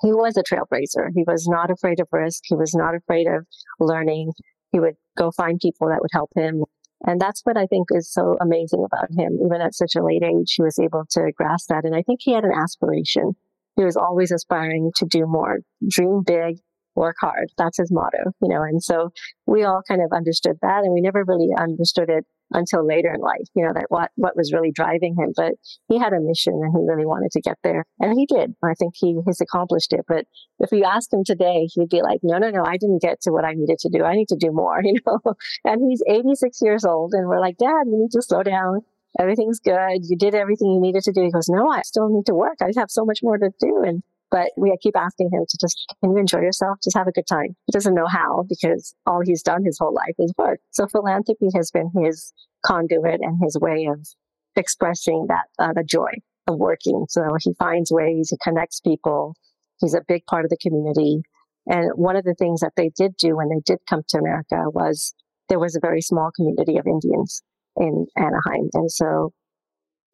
he 0.02 0.12
was 0.12 0.36
a 0.38 0.44
trailblazer. 0.44 1.10
He 1.14 1.24
was 1.26 1.48
not 1.48 1.70
afraid 1.70 2.00
of 2.00 2.08
risk. 2.12 2.42
He 2.46 2.56
was 2.56 2.74
not 2.74 2.96
afraid 2.96 3.28
of 3.28 3.46
learning. 3.80 4.34
He 4.72 4.80
would 4.80 4.96
go 5.18 5.32
find 5.32 5.60
people 5.60 5.90
that 5.90 6.02
would 6.02 6.10
help 6.12 6.32
him 6.36 6.64
and 7.06 7.20
that's 7.20 7.42
what 7.44 7.58
I 7.58 7.66
think 7.66 7.88
is 7.92 8.12
so 8.12 8.38
amazing 8.40 8.86
about 8.86 9.10
him. 9.12 9.40
Even 9.44 9.62
at 9.62 9.74
such 9.74 9.96
a 9.96 10.04
late 10.04 10.24
age, 10.24 10.54
he 10.56 10.62
was 10.62 10.78
able 10.80 11.06
to 11.12 11.32
grasp 11.36 11.70
that. 11.70 11.84
And 11.84 11.96
I 11.96 12.04
think 12.04 12.20
he 12.22 12.34
had 12.34 12.44
an 12.44 12.54
aspiration. 12.54 13.36
He 13.76 13.84
was 13.84 13.98
always 13.98 14.32
aspiring 14.32 14.92
to 14.98 15.06
do 15.06 15.26
more, 15.26 15.60
dream 15.90 16.22
big, 16.26 16.60
work 16.96 17.16
hard. 17.20 17.50
That's 17.58 17.78
his 17.78 17.92
motto, 17.92 18.32
you 18.42 18.50
know. 18.50 18.62
And 18.62 18.84
so 18.84 19.12
we 19.48 19.64
all 19.64 19.82
kind 19.88 20.02
of 20.02 20.12
understood 20.12 20.58
that 20.62 20.84
and 20.84 20.94
we 20.94 21.02
never 21.02 21.24
really 21.26 21.50
understood 21.58 22.10
it 22.10 22.26
until 22.52 22.86
later 22.86 23.14
in 23.14 23.22
life, 23.22 23.48
you 23.56 23.66
know, 23.66 23.74
that 23.74 23.86
what, 23.90 24.12
what 24.16 24.36
was 24.36 24.52
really 24.54 24.72
driving 24.72 25.16
him. 25.18 25.34
But 25.36 25.54
he 25.88 25.98
had 25.98 26.14
a 26.14 26.20
mission 26.20 26.54
and 26.54 26.72
he 26.72 26.88
really 26.88 27.06
wanted 27.06 27.32
to 27.32 27.42
get 27.42 27.58
there. 27.64 27.86
And 28.00 28.18
he 28.18 28.26
did. 28.26 28.56
I 28.64 28.74
think 28.74 28.94
he 28.96 29.18
has 29.26 29.42
accomplished 29.42 29.94
it. 29.94 30.06
But 30.08 30.26
if 30.60 30.72
you 30.72 30.84
ask 30.84 31.12
him 31.12 31.24
today, 31.26 31.68
he'd 31.74 31.90
be 31.90 32.02
like, 32.02 32.20
no, 32.24 32.38
no, 32.38 32.50
no, 32.50 32.64
I 32.66 32.78
didn't 32.78 33.02
get 33.02 33.22
to 33.22 33.32
what 33.32 33.46
I 33.46 33.54
needed 33.54 33.80
to 33.80 33.90
do. 33.90 34.04
I 34.04 34.16
need 34.16 34.30
to 34.30 34.38
do 34.38 34.52
more, 34.52 34.82
you 34.84 34.96
know. 35.06 35.20
and 35.66 35.90
he's 35.90 36.04
86 36.08 36.60
years 36.62 36.86
old 36.86 37.14
and 37.14 37.28
we're 37.28 37.40
like, 37.40 37.58
Dad, 37.58 37.88
you 37.88 37.98
need 37.98 38.12
to 38.12 38.22
slow 38.22 38.44
down. 38.44 38.82
Everything's 39.20 39.60
good. 39.60 40.04
You 40.04 40.18
did 40.18 40.36
everything 40.36 40.72
you 40.72 40.80
needed 40.80 41.04
to 41.04 41.12
do. 41.12 41.22
He 41.24 41.32
goes, 41.32 41.50
no, 41.50 41.70
I 41.70 41.82
still 41.82 42.08
need 42.10 42.26
to 42.28 42.34
work. 42.34 42.58
I 42.62 42.72
have 42.78 42.90
so 42.90 43.04
much 43.04 43.20
more 43.22 43.38
to 43.38 43.50
do. 43.60 43.84
And 43.86 44.04
but 44.32 44.52
we 44.58 44.76
keep 44.82 44.96
asking 44.96 45.30
him 45.32 45.44
to 45.48 45.58
just, 45.60 45.78
can 46.02 46.12
you 46.12 46.18
enjoy 46.18 46.40
yourself? 46.40 46.78
Just 46.82 46.98
have 46.98 47.08
a 47.08 47.12
good 47.12 47.28
time. 47.28 47.56
He 47.68 47.72
doesn't 47.72 47.94
know 47.94 48.08
how 48.08 48.46
because 48.48 48.96
all 49.06 49.22
he's 49.24 49.44
done 49.44 49.64
his 49.66 49.78
whole 49.78 49.94
life 49.94 50.16
is 50.18 50.34
work. 50.38 50.60
So 50.72 50.88
philanthropy 50.88 51.50
has 51.54 51.70
been 51.70 51.92
his 52.02 52.34
conduit 52.66 53.20
and 53.22 53.38
his 53.44 53.58
way 53.60 53.88
of 53.92 54.08
expressing 54.56 55.28
that, 55.28 55.46
uh, 55.60 55.74
the 55.74 55.84
joy 55.84 56.12
of 56.48 56.58
working. 56.58 57.06
So 57.10 57.22
he 57.42 57.54
finds 57.60 57.92
ways, 57.92 58.30
he 58.30 58.38
connects 58.42 58.80
people. 58.80 59.36
He's 59.82 59.94
a 59.94 60.02
big 60.08 60.26
part 60.26 60.46
of 60.46 60.50
the 60.50 60.58
community. 60.58 61.22
And 61.68 61.92
one 61.96 62.16
of 62.16 62.24
the 62.24 62.36
things 62.36 62.62
that 62.62 62.74
they 62.78 62.90
did 62.96 63.18
do 63.18 63.36
when 63.36 63.50
they 63.50 63.62
did 63.66 63.80
come 63.90 64.02
to 64.10 64.18
America 64.18 64.64
was 64.68 65.14
there 65.50 65.60
was 65.60 65.76
a 65.76 65.82
very 65.82 66.02
small 66.02 66.32
community 66.36 66.78
of 66.78 66.88
Indians 66.88 67.44
in 67.76 68.08
Anaheim. 68.18 68.70
And 68.74 68.90
so 68.90 69.34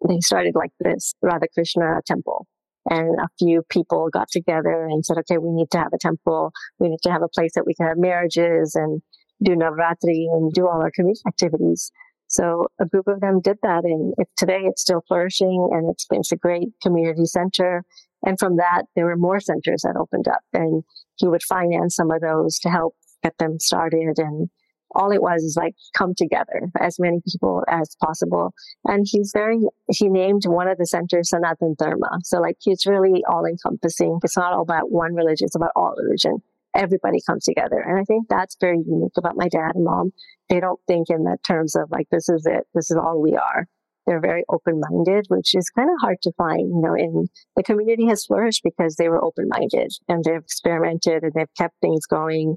they 0.08 0.20
started 0.22 0.56
like 0.56 0.72
this 0.80 1.14
Radha 1.22 1.48
Krishna 1.54 2.02
temple 2.06 2.48
and 2.90 3.20
a 3.20 3.28
few 3.38 3.64
people 3.70 4.10
got 4.12 4.30
together 4.30 4.86
and 4.86 5.06
said, 5.06 5.18
okay, 5.20 5.38
we 5.38 5.52
need 5.52 5.72
to 5.72 5.78
have 5.78 5.94
a 5.94 5.98
temple. 6.00 6.52
We 6.80 6.90
need 6.90 7.02
to 7.04 7.12
have 7.12 7.22
a 7.22 7.28
place 7.28 7.52
that 7.56 7.66
we 7.66 7.74
can 7.74 7.88
have 7.88 7.98
marriages 7.98 8.76
and 8.76 9.02
do 9.44 9.52
Navratri 9.56 10.26
and 10.32 10.52
do 10.54 10.68
all 10.68 10.82
our 10.82 10.92
community 10.92 11.22
activities. 11.28 11.92
So 12.28 12.68
a 12.80 12.86
group 12.86 13.08
of 13.08 13.22
them 13.22 13.40
did 13.40 13.58
that, 13.64 13.86
and 13.86 14.14
it, 14.18 14.28
today 14.38 14.62
it's 14.64 14.82
still 14.82 15.02
flourishing, 15.08 15.70
and 15.72 15.90
it's, 15.90 16.06
it's 16.12 16.32
a 16.32 16.36
great 16.36 16.70
community 16.84 17.26
center. 17.26 17.84
And 18.26 18.38
from 18.38 18.58
that, 18.58 18.84
there 18.96 19.06
were 19.06 19.16
more 19.16 19.40
centers 19.40 19.84
that 19.84 19.96
opened 19.96 20.28
up, 20.28 20.42
and 20.52 20.84
he 21.16 21.28
would 21.28 21.44
finance 21.44 21.96
some 21.96 22.12
of 22.12 22.22
those 22.22 22.60
to 22.60 22.70
help 22.70 22.96
get 23.24 23.38
them 23.38 23.60
started. 23.60 24.16
And 24.18 24.50
all 24.96 25.12
it 25.12 25.22
was 25.22 25.44
is 25.44 25.58
like 25.58 25.76
come 25.96 26.14
together, 26.16 26.70
as 26.80 27.00
many 27.00 27.22
people 27.30 27.64
as 27.68 27.96
possible. 28.04 28.54
And 28.86 29.06
he's 29.10 29.32
very, 29.34 29.60
he 29.90 30.10
named 30.10 30.44
one 30.46 30.68
of 30.68 30.78
the 30.78 30.86
centers 30.86 31.30
Sanatan 31.30 31.76
Dharma. 31.78 32.20
So 32.24 32.40
like 32.40 32.58
he's 32.60 32.86
really 32.86 33.24
all 33.30 33.46
encompassing. 33.46 34.20
It's 34.24 34.38
not 34.38 34.54
all 34.54 34.62
about 34.62 34.92
one 34.92 35.14
religion, 35.14 35.46
it's 35.46 35.56
about 35.56 35.72
all 35.76 35.96
religion. 35.98 36.38
Everybody 36.76 37.20
comes 37.26 37.44
together. 37.44 37.80
And 37.80 38.00
I 38.00 38.04
think 38.04 38.28
that's 38.30 38.56
very 38.60 38.78
unique 38.78 39.14
about 39.18 39.36
my 39.36 39.48
dad 39.48 39.72
and 39.76 39.84
mom. 39.84 40.12
They 40.50 40.60
don't 40.60 40.80
think 40.88 41.10
in 41.10 41.24
the 41.24 41.38
terms 41.44 41.76
of 41.76 41.90
like, 41.92 42.08
this 42.12 42.30
is 42.30 42.46
it, 42.46 42.66
this 42.74 42.92
is 42.92 42.98
all 42.98 43.22
we 43.22 43.36
are. 43.36 43.68
They're 44.06 44.22
very 44.22 44.46
open 44.48 44.80
minded, 44.80 45.26
which 45.28 45.54
is 45.54 45.70
kind 45.70 45.90
of 45.90 45.98
hard 46.00 46.22
to 46.22 46.32
find. 46.38 46.70
You 46.70 46.82
know, 46.82 46.96
in 46.96 47.28
the 47.58 47.64
community 47.64 48.06
has 48.08 48.26
flourished 48.26 48.62
because 48.64 48.96
they 48.96 49.10
were 49.10 49.24
open 49.24 49.50
minded 49.50 49.92
and 50.08 50.24
they've 50.24 50.36
experimented 50.36 51.24
and 51.24 51.34
they've 51.34 51.54
kept 51.58 51.76
things 51.82 52.06
going. 52.06 52.56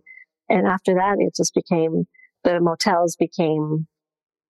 And 0.49 0.67
after 0.67 0.95
that, 0.95 1.17
it 1.19 1.35
just 1.35 1.55
became 1.55 2.07
the 2.45 2.61
motels 2.61 3.17
became 3.19 3.87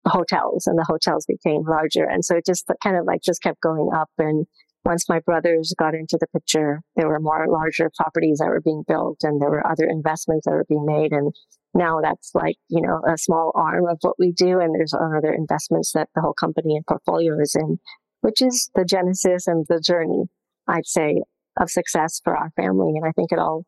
hotels 0.07 0.67
and 0.67 0.77
the 0.77 0.85
hotels 0.87 1.25
became 1.27 1.63
larger. 1.67 2.05
And 2.05 2.25
so 2.25 2.35
it 2.35 2.45
just 2.45 2.69
kind 2.83 2.97
of 2.97 3.05
like 3.05 3.21
just 3.21 3.41
kept 3.41 3.61
going 3.61 3.89
up. 3.95 4.09
And 4.17 4.45
once 4.83 5.07
my 5.07 5.19
brothers 5.19 5.73
got 5.77 5.93
into 5.93 6.17
the 6.19 6.27
picture, 6.33 6.81
there 6.95 7.07
were 7.07 7.19
more 7.19 7.45
larger 7.47 7.91
properties 7.95 8.39
that 8.39 8.49
were 8.49 8.61
being 8.61 8.83
built 8.87 9.19
and 9.23 9.41
there 9.41 9.49
were 9.49 9.65
other 9.65 9.85
investments 9.85 10.45
that 10.45 10.53
were 10.53 10.65
being 10.67 10.85
made. 10.85 11.11
And 11.11 11.33
now 11.73 11.99
that's 12.01 12.31
like, 12.33 12.55
you 12.67 12.81
know, 12.81 13.01
a 13.07 13.17
small 13.17 13.51
arm 13.55 13.87
of 13.87 13.97
what 14.01 14.15
we 14.17 14.31
do. 14.31 14.59
And 14.59 14.73
there's 14.73 14.93
other 14.93 15.33
investments 15.33 15.91
that 15.93 16.09
the 16.15 16.21
whole 16.21 16.33
company 16.33 16.75
and 16.75 16.85
portfolio 16.85 17.39
is 17.39 17.55
in, 17.55 17.79
which 18.21 18.41
is 18.41 18.71
the 18.75 18.85
genesis 18.85 19.47
and 19.47 19.65
the 19.69 19.79
journey, 19.79 20.23
I'd 20.67 20.87
say, 20.87 21.21
of 21.59 21.69
success 21.69 22.19
for 22.23 22.35
our 22.35 22.51
family. 22.55 22.93
And 22.95 23.05
I 23.05 23.11
think 23.11 23.31
it 23.31 23.39
all, 23.39 23.65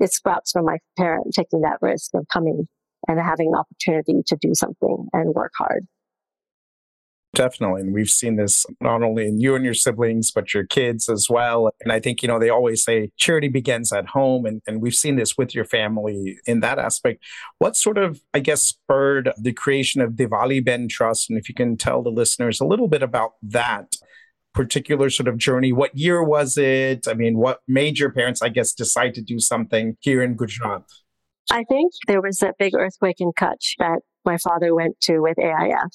it 0.00 0.12
sprouts 0.12 0.50
from 0.50 0.64
my 0.64 0.78
parent 0.98 1.32
taking 1.32 1.60
that 1.60 1.78
risk 1.80 2.10
of 2.14 2.26
coming 2.32 2.66
and 3.08 3.20
having 3.20 3.48
an 3.48 3.54
opportunity 3.54 4.22
to 4.26 4.36
do 4.36 4.52
something 4.54 5.08
and 5.12 5.34
work 5.34 5.52
hard. 5.56 5.86
Definitely. 7.36 7.82
And 7.82 7.92
we've 7.92 8.08
seen 8.08 8.36
this 8.36 8.64
not 8.80 9.02
only 9.02 9.28
in 9.28 9.38
you 9.38 9.54
and 9.54 9.62
your 9.62 9.74
siblings, 9.74 10.30
but 10.30 10.54
your 10.54 10.64
kids 10.64 11.06
as 11.06 11.28
well. 11.28 11.70
And 11.82 11.92
I 11.92 12.00
think, 12.00 12.22
you 12.22 12.28
know, 12.28 12.38
they 12.38 12.48
always 12.48 12.82
say 12.82 13.10
charity 13.18 13.48
begins 13.48 13.92
at 13.92 14.06
home. 14.06 14.46
And, 14.46 14.62
and 14.66 14.80
we've 14.80 14.94
seen 14.94 15.16
this 15.16 15.36
with 15.36 15.54
your 15.54 15.66
family 15.66 16.38
in 16.46 16.60
that 16.60 16.78
aspect. 16.78 17.22
What 17.58 17.76
sort 17.76 17.98
of, 17.98 18.22
I 18.32 18.40
guess, 18.40 18.62
spurred 18.62 19.32
the 19.36 19.52
creation 19.52 20.00
of 20.00 20.12
Diwali 20.12 20.64
Ben 20.64 20.88
Trust? 20.88 21.28
And 21.28 21.38
if 21.38 21.46
you 21.46 21.54
can 21.54 21.76
tell 21.76 22.02
the 22.02 22.08
listeners 22.08 22.58
a 22.58 22.64
little 22.64 22.88
bit 22.88 23.02
about 23.02 23.32
that 23.42 23.96
particular 24.54 25.10
sort 25.10 25.28
of 25.28 25.36
journey, 25.36 25.74
what 25.74 25.94
year 25.94 26.24
was 26.24 26.56
it? 26.56 27.06
I 27.06 27.12
mean, 27.12 27.36
what 27.36 27.60
made 27.68 27.98
your 27.98 28.12
parents, 28.12 28.40
I 28.40 28.48
guess, 28.48 28.72
decide 28.72 29.12
to 29.12 29.20
do 29.20 29.40
something 29.40 29.98
here 30.00 30.22
in 30.22 30.36
Gujarat? 30.36 30.84
I 31.50 31.64
think 31.64 31.92
there 32.06 32.22
was 32.22 32.42
a 32.42 32.52
big 32.58 32.74
earthquake 32.74 33.20
in 33.20 33.32
Kutch 33.32 33.74
that 33.78 34.00
my 34.24 34.36
father 34.38 34.74
went 34.74 35.00
to 35.02 35.20
with 35.20 35.36
AIF. 35.38 35.90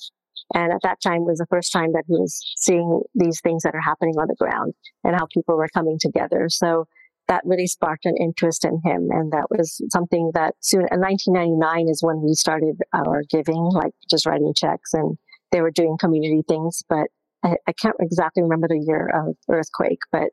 And 0.54 0.72
at 0.74 0.82
that 0.84 1.02
time 1.02 1.26
was 1.26 1.38
the 1.38 1.48
first 1.50 1.72
time 1.72 1.94
that 1.94 2.06
he 2.08 2.14
was 2.14 2.42
seeing 2.58 3.02
these 3.16 3.40
things 3.42 3.64
that 3.64 3.76
are 3.76 3.82
happening 3.82 4.16
on 4.18 4.28
the 4.28 4.36
ground 4.36 4.74
and 5.04 5.16
how 5.16 5.28
people 5.34 5.56
were 5.56 5.70
coming 5.74 5.98
together. 6.00 6.48
So 6.50 6.88
that 7.28 7.44
really 7.46 7.68
sparked 7.68 8.06
an 8.06 8.16
interest 8.20 8.66
in 8.66 8.82
him. 8.84 9.10
And 9.12 9.32
that 9.32 9.48
was 9.50 9.82
something 9.90 10.32
that 10.34 10.56
soon 10.60 10.82
in 10.92 11.00
1999 11.00 11.90
is 11.90 12.04
when 12.04 12.22
we 12.22 12.34
started 12.34 12.82
our 12.94 13.24
giving, 13.30 13.64
like 13.72 13.94
just 14.10 14.26
writing 14.26 14.54
checks 14.56 14.94
and 14.94 15.18
they 15.52 15.62
were 15.62 15.72
doing 15.72 15.98
community 16.00 16.42
things. 16.48 16.84
But 16.90 17.08
I, 17.44 17.56
I 17.68 17.74
can't 17.74 17.96
exactly 18.00 18.44
remember 18.44 18.68
the 18.68 18.84
year 18.86 19.08
of 19.08 19.36
earthquake, 19.50 20.00
but 20.12 20.30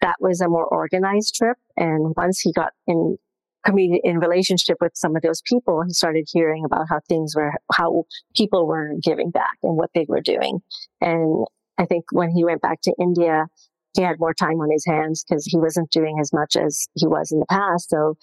that 0.00 0.16
was 0.20 0.40
a 0.40 0.48
more 0.48 0.66
organized 0.66 1.36
trip. 1.36 1.56
And 1.76 2.14
once 2.16 2.40
he 2.40 2.52
got 2.52 2.72
in 2.86 3.18
comedian 3.64 4.00
in 4.04 4.18
relationship 4.18 4.76
with 4.80 4.92
some 4.94 5.16
of 5.16 5.22
those 5.22 5.42
people, 5.42 5.82
he 5.86 5.92
started 5.92 6.28
hearing 6.32 6.64
about 6.64 6.86
how 6.88 7.00
things 7.08 7.34
were, 7.36 7.52
how 7.72 8.04
people 8.36 8.66
were 8.66 8.92
giving 9.02 9.30
back 9.30 9.56
and 9.62 9.76
what 9.76 9.90
they 9.94 10.06
were 10.08 10.20
doing. 10.20 10.60
And 11.00 11.46
I 11.78 11.86
think 11.86 12.04
when 12.12 12.30
he 12.30 12.44
went 12.44 12.62
back 12.62 12.80
to 12.82 12.94
India, 13.00 13.46
he 13.94 14.02
had 14.02 14.18
more 14.18 14.34
time 14.34 14.60
on 14.60 14.70
his 14.70 14.84
hands 14.86 15.24
because 15.24 15.44
he 15.44 15.58
wasn't 15.58 15.90
doing 15.90 16.18
as 16.20 16.32
much 16.32 16.56
as 16.56 16.88
he 16.94 17.06
was 17.06 17.30
in 17.30 17.40
the 17.40 17.46
past. 17.46 17.90
So 17.90 18.16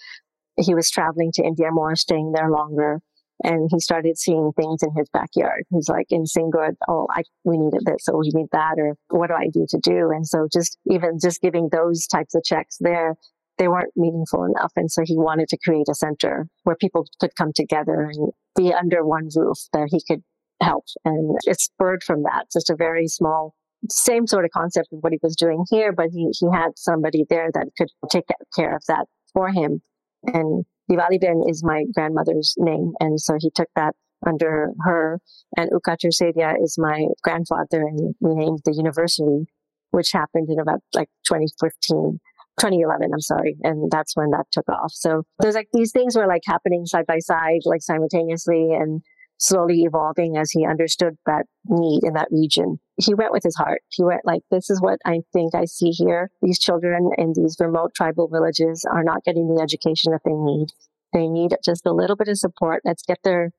he 0.56 0.74
was 0.74 0.90
traveling 0.90 1.30
to 1.34 1.44
India 1.44 1.68
more, 1.70 1.94
staying 1.96 2.32
there 2.32 2.50
longer. 2.50 3.00
And 3.42 3.70
he 3.72 3.80
started 3.80 4.18
seeing 4.18 4.52
things 4.54 4.82
in 4.82 4.90
his 4.94 5.08
backyard. 5.10 5.64
He's 5.70 5.88
like 5.88 6.06
in 6.10 6.26
Singapore, 6.26 6.72
oh, 6.88 7.06
I, 7.10 7.22
we 7.44 7.56
needed 7.56 7.80
this, 7.86 8.06
or 8.08 8.18
we 8.18 8.30
need 8.34 8.48
that, 8.52 8.74
or 8.76 8.96
what 9.08 9.28
do 9.28 9.34
I 9.34 9.48
do 9.50 9.64
to 9.66 9.78
do? 9.82 10.10
And 10.10 10.26
so 10.26 10.46
just 10.52 10.76
even 10.90 11.18
just 11.22 11.40
giving 11.40 11.70
those 11.72 12.06
types 12.06 12.34
of 12.34 12.44
checks 12.44 12.76
there 12.80 13.16
they 13.60 13.68
weren't 13.68 13.92
meaningful 13.94 14.44
enough. 14.44 14.72
And 14.74 14.90
so 14.90 15.02
he 15.04 15.18
wanted 15.18 15.48
to 15.50 15.58
create 15.62 15.86
a 15.90 15.94
center 15.94 16.48
where 16.64 16.76
people 16.76 17.06
could 17.20 17.36
come 17.36 17.52
together 17.54 18.10
and 18.10 18.32
be 18.56 18.72
under 18.72 19.04
one 19.04 19.28
roof 19.36 19.58
that 19.74 19.88
he 19.90 20.00
could 20.08 20.22
help. 20.62 20.86
And 21.04 21.36
it 21.44 21.60
spurred 21.60 22.02
from 22.02 22.22
that. 22.22 22.46
Just 22.50 22.70
a 22.70 22.74
very 22.74 23.06
small, 23.06 23.54
same 23.90 24.26
sort 24.26 24.46
of 24.46 24.50
concept 24.52 24.88
of 24.94 25.00
what 25.02 25.12
he 25.12 25.18
was 25.22 25.36
doing 25.36 25.66
here, 25.70 25.92
but 25.92 26.06
he, 26.10 26.30
he 26.40 26.46
had 26.50 26.70
somebody 26.76 27.26
there 27.28 27.50
that 27.52 27.66
could 27.76 27.90
take 28.10 28.24
care 28.56 28.74
of 28.74 28.82
that 28.88 29.04
for 29.34 29.50
him. 29.50 29.82
And 30.24 30.64
Diwali 30.90 31.20
Ben 31.20 31.42
is 31.46 31.62
my 31.62 31.84
grandmother's 31.94 32.54
name. 32.56 32.92
And 32.98 33.20
so 33.20 33.34
he 33.38 33.50
took 33.54 33.68
that 33.76 33.94
under 34.26 34.70
her. 34.84 35.20
And 35.58 35.68
Uka 35.70 35.98
Tarsadia 35.98 36.54
is 36.62 36.76
my 36.78 37.08
grandfather, 37.22 37.82
and 37.82 38.14
we 38.20 38.34
named 38.34 38.60
the 38.64 38.74
university, 38.74 39.50
which 39.90 40.12
happened 40.12 40.48
in 40.48 40.58
about 40.58 40.80
like 40.94 41.08
2015. 41.26 42.20
2011, 42.60 43.10
I'm 43.12 43.20
sorry. 43.20 43.56
And 43.62 43.90
that's 43.90 44.14
when 44.16 44.30
that 44.30 44.46
took 44.52 44.68
off. 44.68 44.92
So 44.92 45.22
there's 45.40 45.54
like 45.54 45.68
these 45.72 45.92
things 45.92 46.16
were 46.16 46.26
like 46.26 46.42
happening 46.46 46.86
side 46.86 47.06
by 47.06 47.18
side, 47.18 47.60
like 47.64 47.82
simultaneously 47.82 48.72
and 48.72 49.02
slowly 49.38 49.84
evolving 49.84 50.36
as 50.36 50.50
he 50.50 50.66
understood 50.66 51.16
that 51.24 51.46
need 51.64 52.04
in 52.04 52.12
that 52.12 52.28
region. 52.30 52.78
He 52.96 53.14
went 53.14 53.32
with 53.32 53.42
his 53.42 53.56
heart. 53.56 53.80
He 53.88 54.04
went 54.04 54.20
like, 54.24 54.42
this 54.50 54.68
is 54.68 54.82
what 54.82 54.98
I 55.06 55.20
think 55.32 55.54
I 55.54 55.64
see 55.64 55.90
here. 55.90 56.30
These 56.42 56.58
children 56.58 57.10
in 57.16 57.32
these 57.34 57.56
remote 57.58 57.94
tribal 57.94 58.28
villages 58.28 58.84
are 58.90 59.02
not 59.02 59.24
getting 59.24 59.48
the 59.48 59.62
education 59.62 60.12
that 60.12 60.20
they 60.26 60.34
need. 60.34 60.68
They 61.14 61.26
need 61.26 61.56
just 61.64 61.86
a 61.86 61.92
little 61.92 62.16
bit 62.16 62.28
of 62.28 62.38
support. 62.38 62.82
Let's 62.84 63.02
get 63.02 63.18
their 63.24 63.50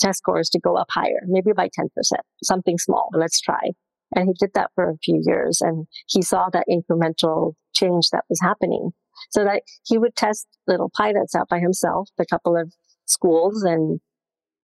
test 0.00 0.20
scores 0.20 0.48
to 0.50 0.58
go 0.58 0.76
up 0.76 0.88
higher, 0.90 1.20
maybe 1.26 1.52
by 1.52 1.68
10%, 1.68 1.88
something 2.42 2.78
small. 2.78 3.10
Let's 3.12 3.40
try. 3.40 3.72
And 4.16 4.28
he 4.28 4.34
did 4.38 4.54
that 4.54 4.70
for 4.74 4.88
a 4.88 4.96
few 4.96 5.20
years 5.24 5.60
and 5.60 5.86
he 6.06 6.22
saw 6.22 6.48
that 6.52 6.64
incremental 6.70 7.52
change 7.78 8.10
that 8.10 8.24
was 8.28 8.40
happening. 8.42 8.90
So 9.30 9.44
that 9.44 9.62
he 9.84 9.98
would 9.98 10.14
test 10.16 10.46
little 10.66 10.90
pilots 10.96 11.34
out 11.34 11.48
by 11.48 11.58
himself, 11.58 12.08
a 12.18 12.26
couple 12.26 12.56
of 12.56 12.72
schools 13.06 13.62
and 13.62 14.00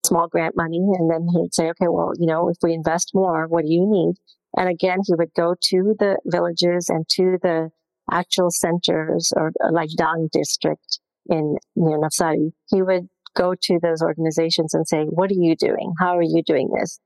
small 0.06 0.28
grant 0.28 0.56
money. 0.56 0.78
And 0.78 1.10
then 1.10 1.26
he'd 1.34 1.54
say, 1.54 1.68
okay, 1.70 1.88
well, 1.88 2.12
you 2.18 2.26
know, 2.26 2.48
if 2.48 2.56
we 2.62 2.72
invest 2.72 3.10
more, 3.14 3.46
what 3.48 3.64
do 3.64 3.72
you 3.72 3.86
need? 3.86 4.14
And 4.56 4.68
again, 4.68 4.98
he 5.04 5.14
would 5.14 5.34
go 5.36 5.54
to 5.60 5.94
the 5.98 6.18
villages 6.26 6.88
and 6.88 7.04
to 7.16 7.38
the 7.42 7.70
actual 8.12 8.50
centers 8.50 9.32
or, 9.36 9.50
or 9.60 9.72
like 9.72 9.88
Dang 9.96 10.28
district 10.32 11.00
in 11.28 11.56
near 11.74 11.98
Navsari. 11.98 12.52
He 12.68 12.82
would 12.82 13.08
go 13.34 13.54
to 13.60 13.80
those 13.82 14.02
organizations 14.02 14.74
and 14.74 14.86
say, 14.86 15.04
what 15.04 15.30
are 15.30 15.40
you 15.40 15.56
doing? 15.56 15.92
How 15.98 16.16
are 16.16 16.22
you 16.22 16.42
doing 16.46 16.70
this? 16.78 17.00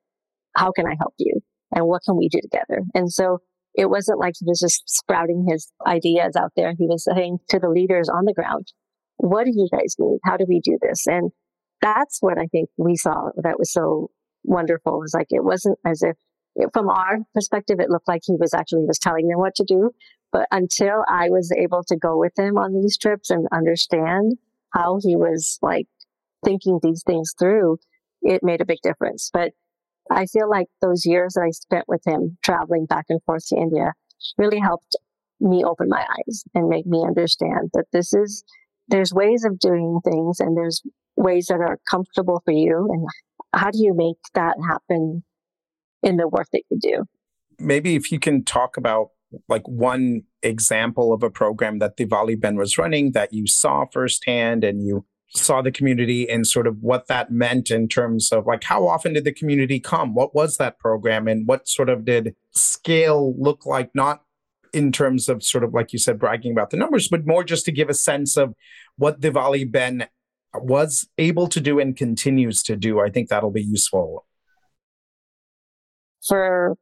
How 0.55 0.73
can 0.73 0.87
I 0.87 0.97
help 0.99 1.15
you? 1.19 1.41
and 1.73 1.87
what 1.87 2.03
can 2.05 2.17
we 2.17 2.29
do 2.29 2.41
together? 2.41 2.83
And 2.95 3.13
so 3.13 3.39
it 3.79 3.89
wasn't 3.89 4.19
like 4.19 4.35
he 4.39 4.45
was 4.45 4.59
just 4.59 4.83
sprouting 4.87 5.47
his 5.49 5.73
ideas 5.87 6.35
out 6.35 6.51
there. 6.57 6.75
He 6.77 6.89
was 6.89 7.05
saying 7.05 7.39
to 7.49 7.61
the 7.61 7.71
leaders 7.71 8.09
on 8.09 8.25
the 8.25 8.35
ground, 8.35 8.67
what 9.19 9.45
do 9.45 9.53
you 9.55 9.69
guys 9.71 9.95
need? 10.01 10.19
How 10.25 10.37
do 10.37 10.45
we 10.49 10.61
do 10.61 10.79
this? 10.83 11.07
And 11.07 11.31
that's 11.81 12.19
what 12.21 12.39
I 12.39 12.47
think 12.47 12.71
we 12.77 12.97
saw 12.97 13.31
that 13.37 13.57
was 13.57 13.73
so 13.73 14.11
wonderful. 14.43 14.97
It 14.97 15.03
was 15.03 15.15
like, 15.15 15.29
it 15.31 15.45
wasn't 15.45 15.79
as 15.87 16.03
if 16.03 16.17
from 16.73 16.89
our 16.89 17.19
perspective, 17.35 17.79
it 17.79 17.89
looked 17.89 18.09
like 18.09 18.23
he 18.25 18.35
was 18.37 18.53
actually 18.53 18.85
just 18.89 19.01
telling 19.01 19.29
them 19.29 19.39
what 19.39 19.55
to 19.55 19.65
do. 19.65 19.93
But 20.33 20.49
until 20.51 21.05
I 21.09 21.31
was 21.31 21.53
able 21.57 21.85
to 21.85 21.97
go 21.97 22.19
with 22.19 22.33
him 22.37 22.59
on 22.59 22.75
these 22.75 22.99
trips 22.99 23.31
and 23.31 23.47
understand 23.53 24.33
how 24.75 24.99
he 25.01 25.15
was 25.15 25.61
like 25.63 25.87
thinking 26.45 26.81
these 26.83 27.05
things 27.07 27.33
through, 27.39 27.79
it 28.23 28.43
made 28.43 28.61
a 28.61 28.67
big 28.67 28.79
difference. 28.83 29.31
But 29.33 29.53
I 30.11 30.27
feel 30.27 30.49
like 30.49 30.67
those 30.81 31.05
years 31.05 31.35
that 31.35 31.43
I 31.43 31.51
spent 31.51 31.85
with 31.89 32.03
him 32.07 32.39
traveling 32.43 32.87
back 32.87 33.07
and 33.09 33.23
forth 33.25 33.47
to 33.49 33.57
India 33.57 33.93
really 34.37 34.59
helped 34.59 34.97
me 35.41 35.65
open 35.65 35.89
my 35.89 36.05
eyes 36.05 36.45
and 36.55 36.69
make 36.69 36.87
me 36.87 37.05
understand 37.07 37.71
that 37.75 37.87
this 37.93 38.13
is, 38.13 38.45
there's 38.89 39.13
ways 39.13 39.45
of 39.45 39.59
doing 39.59 40.01
things 40.05 40.41
and 40.41 40.57
there's 40.57 40.83
ways 41.17 41.47
that 41.47 41.61
are 41.61 41.79
comfortable 41.91 42.43
for 42.45 42.53
you. 42.53 42.89
And 42.91 43.07
how 43.55 43.71
do 43.71 43.79
you 43.83 43.95
make 43.95 44.17
that 44.35 44.57
happen 44.69 45.23
in 46.03 46.17
the 46.17 46.29
work 46.29 46.49
that 46.53 46.63
you 46.71 46.79
do? 46.81 47.05
Maybe 47.59 47.97
if 47.97 48.11
you 48.11 48.19
can 48.19 48.45
talk 48.45 48.77
about 48.77 49.11
like 49.49 49.67
one 49.69 50.23
example 50.43 51.13
of 51.13 51.23
a 51.23 51.31
program 51.31 51.81
that 51.81 51.97
Diwali 51.97 52.41
Ben 52.41 52.57
was 52.57 52.79
running 52.79 53.13
that 53.13 53.33
you 53.33 53.47
saw 53.47 53.85
firsthand 53.93 54.65
and 54.65 54.87
you 54.87 55.05
saw 55.35 55.61
the 55.61 55.71
community 55.71 56.29
and 56.29 56.47
sort 56.47 56.67
of 56.67 56.83
what 56.83 57.07
that 57.09 57.31
meant 57.31 57.71
in 57.71 57.89
terms 57.89 58.33
of 58.33 58.47
like 58.47 58.65
how 58.65 58.87
often 58.87 59.13
did 59.13 59.25
the 59.25 59.33
community 59.33 59.79
come? 59.79 60.15
What 60.15 60.35
was 60.35 60.57
that 60.57 60.79
program 60.79 61.29
and 61.29 61.47
what 61.47 61.69
sort 61.69 61.89
of 61.89 62.05
did 62.05 62.35
scale 62.53 63.35
look 63.39 63.67
like? 63.67 63.91
Not 63.95 64.23
in 64.73 64.93
terms 64.93 65.29
of 65.29 65.43
sort 65.43 65.65
of 65.65 65.75
like 65.75 65.93
you 65.93 65.99
said, 65.99 66.19
bragging 66.19 66.53
about 66.53 66.71
the 66.71 66.77
numbers, 66.77 67.09
but 67.09 67.27
more 67.27 67.45
just 67.45 67.65
to 67.67 67.73
give 67.73 67.89
a 67.89 67.95
sense 67.95 68.37
of 68.37 68.55
what 68.97 69.21
Diwali 69.21 69.71
Ben 69.71 70.09
was 70.55 71.09
able 71.19 71.47
to 71.49 71.61
do 71.61 71.79
and 71.79 71.97
continues 71.97 72.63
to 72.65 72.77
do. 72.77 73.01
I 73.01 73.11
think 73.11 73.29
that'll 73.29 73.51
be 73.51 73.63
useful. 73.63 74.27
For 76.27 76.75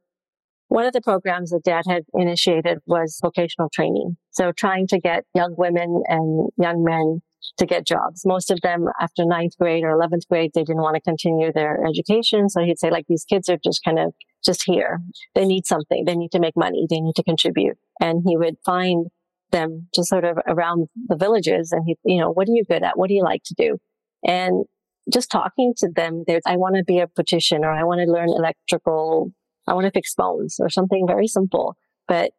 one 0.69 0.85
of 0.85 0.93
the 0.93 1.01
programs 1.01 1.51
that 1.51 1.63
dad 1.63 1.83
had 1.87 2.03
initiated 2.13 2.79
was 2.85 3.19
vocational 3.21 3.69
training. 3.73 4.17
So 4.31 4.51
trying 4.51 4.87
to 4.87 4.99
get 4.99 5.23
young 5.33 5.55
women 5.57 6.03
and 6.07 6.49
young 6.57 6.83
men 6.83 7.21
to 7.57 7.65
get 7.65 7.85
jobs. 7.85 8.23
Most 8.25 8.51
of 8.51 8.61
them 8.61 8.85
after 8.99 9.25
ninth 9.25 9.57
grade 9.59 9.83
or 9.83 9.97
11th 9.97 10.27
grade, 10.29 10.51
they 10.53 10.63
didn't 10.63 10.81
want 10.81 10.95
to 10.95 11.01
continue 11.01 11.51
their 11.51 11.83
education. 11.85 12.49
So 12.49 12.63
he'd 12.63 12.79
say 12.79 12.89
like, 12.91 13.05
these 13.07 13.25
kids 13.25 13.49
are 13.49 13.57
just 13.63 13.83
kind 13.83 13.99
of 13.99 14.13
just 14.45 14.63
here. 14.65 14.99
They 15.35 15.45
need 15.45 15.65
something. 15.65 16.03
They 16.05 16.15
need 16.15 16.31
to 16.31 16.39
make 16.39 16.55
money. 16.55 16.85
They 16.89 16.99
need 16.99 17.15
to 17.15 17.23
contribute. 17.23 17.77
And 17.99 18.23
he 18.25 18.37
would 18.37 18.55
find 18.65 19.07
them 19.51 19.87
just 19.95 20.09
sort 20.09 20.25
of 20.25 20.37
around 20.47 20.87
the 21.07 21.15
villages 21.15 21.71
and 21.71 21.83
he, 21.85 21.95
you 22.05 22.19
know, 22.19 22.31
what 22.31 22.47
are 22.47 22.53
you 22.53 22.63
good 22.69 22.83
at? 22.83 22.97
What 22.97 23.07
do 23.07 23.13
you 23.13 23.23
like 23.23 23.43
to 23.45 23.55
do? 23.57 23.77
And 24.25 24.65
just 25.11 25.31
talking 25.31 25.73
to 25.77 25.89
them, 25.95 26.25
I 26.45 26.57
want 26.57 26.75
to 26.75 26.83
be 26.83 26.99
a 26.99 27.07
beautician 27.07 27.59
or 27.59 27.71
I 27.71 27.83
want 27.83 28.01
to 28.01 28.11
learn 28.11 28.29
electrical. 28.29 29.31
I 29.65 29.73
want 29.73 29.85
to 29.85 29.91
fix 29.91 30.13
phones 30.13 30.57
or 30.59 30.69
something 30.69 31.05
very 31.07 31.27
simple. 31.27 31.75
But 32.07 32.31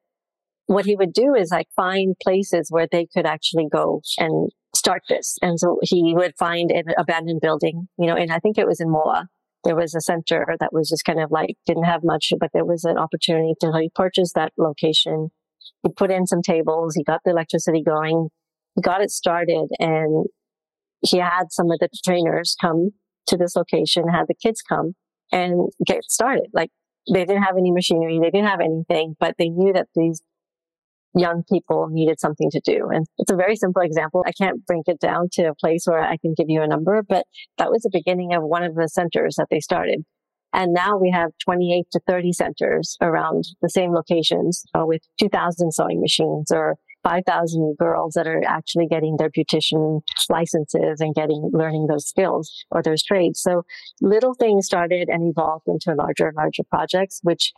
what 0.67 0.85
he 0.85 0.97
would 0.97 1.14
do 1.14 1.35
is 1.35 1.50
like 1.50 1.69
find 1.75 2.14
places 2.23 2.69
where 2.71 2.87
they 2.90 3.07
could 3.07 3.25
actually 3.25 3.69
go 3.73 4.02
and 4.19 4.50
start 4.75 5.03
this. 5.09 5.37
And 5.43 5.59
so 5.59 5.79
he 5.83 6.15
would 6.15 6.35
find 6.39 6.71
an 6.71 6.85
abandoned 6.97 7.41
building, 7.41 7.89
you 7.99 8.07
know, 8.07 8.17
and 8.17 8.33
I 8.33 8.39
think 8.39 8.59
it 8.59 8.67
was 8.67 8.81
in 8.81 8.91
Moa. 8.91 9.29
There 9.65 9.77
was 9.77 9.95
a 9.95 10.01
center 10.01 10.57
that 10.61 10.73
was 10.73 10.89
just 10.89 11.05
kind 11.05 11.21
of 11.21 11.31
like 11.31 11.57
didn't 11.67 11.85
have 11.85 12.03
much, 12.05 12.33
but 12.39 12.51
there 12.53 12.65
was 12.65 12.85
an 12.85 12.97
opportunity 12.97 13.55
to 13.61 13.69
like 13.69 13.93
purchase 13.95 14.33
that 14.35 14.53
location 14.57 15.31
he 15.83 15.91
put 15.91 16.11
in 16.11 16.27
some 16.27 16.43
tables. 16.43 16.95
He 16.95 17.05
got 17.05 17.21
the 17.25 17.31
electricity 17.31 17.83
going. 17.83 18.29
He 18.75 18.83
got 18.83 19.03
it 19.03 19.11
started 19.11 19.69
and 19.79 20.27
he 21.01 21.19
had 21.19 21.51
some 21.51 21.71
of 21.71 21.79
the 21.79 21.89
trainers 22.05 22.57
come 22.61 22.91
to 23.29 23.37
this 23.37 23.57
location, 23.57 24.09
had 24.09 24.27
the 24.27 24.35
kids 24.35 24.63
come 24.63 24.95
and 25.33 25.69
get 25.87 26.05
started. 26.05 26.49
Like 26.53 26.71
they 27.13 27.25
didn't 27.25 27.43
have 27.43 27.57
any 27.57 27.71
machinery. 27.71 28.19
They 28.21 28.31
didn't 28.31 28.49
have 28.49 28.61
anything, 28.61 29.15
but 29.19 29.37
they 29.39 29.49
knew 29.49 29.73
that 29.73 29.89
these 29.95 30.23
young 31.15 31.43
people 31.50 31.88
needed 31.91 32.21
something 32.21 32.50
to 32.50 32.61
do. 32.65 32.88
And 32.93 33.07
it's 33.19 33.31
a 33.31 33.37
very 33.37 33.57
simple 33.57 33.83
example. 33.83 34.25
I 34.27 34.33
can't 34.33 34.65
bring 34.67 34.83
it 34.87 35.00
down 35.00 35.29
to 35.33 35.45
a 35.45 35.55
place 35.55 35.85
where 35.87 36.03
I 36.03 36.17
can 36.17 36.35
give 36.37 36.47
you 36.49 36.62
a 36.62 36.69
number, 36.69 37.03
but 37.03 37.27
that 37.59 37.71
was 37.71 37.83
the 37.83 37.91
beginning 37.93 38.35
of 38.35 38.43
one 38.43 38.62
of 38.62 38.75
the 38.75 38.88
centers 38.88 39.37
that 39.37 39.49
they 39.50 39.61
started. 39.61 40.05
And 40.53 40.73
now 40.73 40.97
we 40.97 41.11
have 41.11 41.31
28 41.45 41.87
to 41.93 42.00
30 42.07 42.33
centers 42.33 42.97
around 43.03 43.45
the 43.61 43.69
same 43.69 43.93
locations 43.93 44.65
uh, 44.75 44.87
with 44.87 45.03
2000 45.19 45.73
sewing 45.73 46.00
machines 46.00 46.50
or 46.50 46.77
5,000 47.05 47.77
girls 47.79 48.15
that 48.15 48.27
are 48.27 48.43
actually 48.47 48.87
getting 48.87 49.17
their 49.19 49.31
beautician 49.31 50.00
licenses 50.29 51.00
and 51.00 51.15
getting, 51.15 51.50
learning 51.53 51.87
those 51.87 52.09
skills 52.09 52.65
or 52.71 52.83
those 52.83 53.03
trades. 53.03 53.41
So 53.41 53.62
little 54.00 54.35
things 54.35 54.67
started 54.67 55.09
and 55.09 55.31
evolved 55.31 55.69
into 55.69 55.95
larger 55.95 56.29
and 56.29 56.37
larger 56.37 56.65
projects, 56.71 57.21
which 57.23 57.53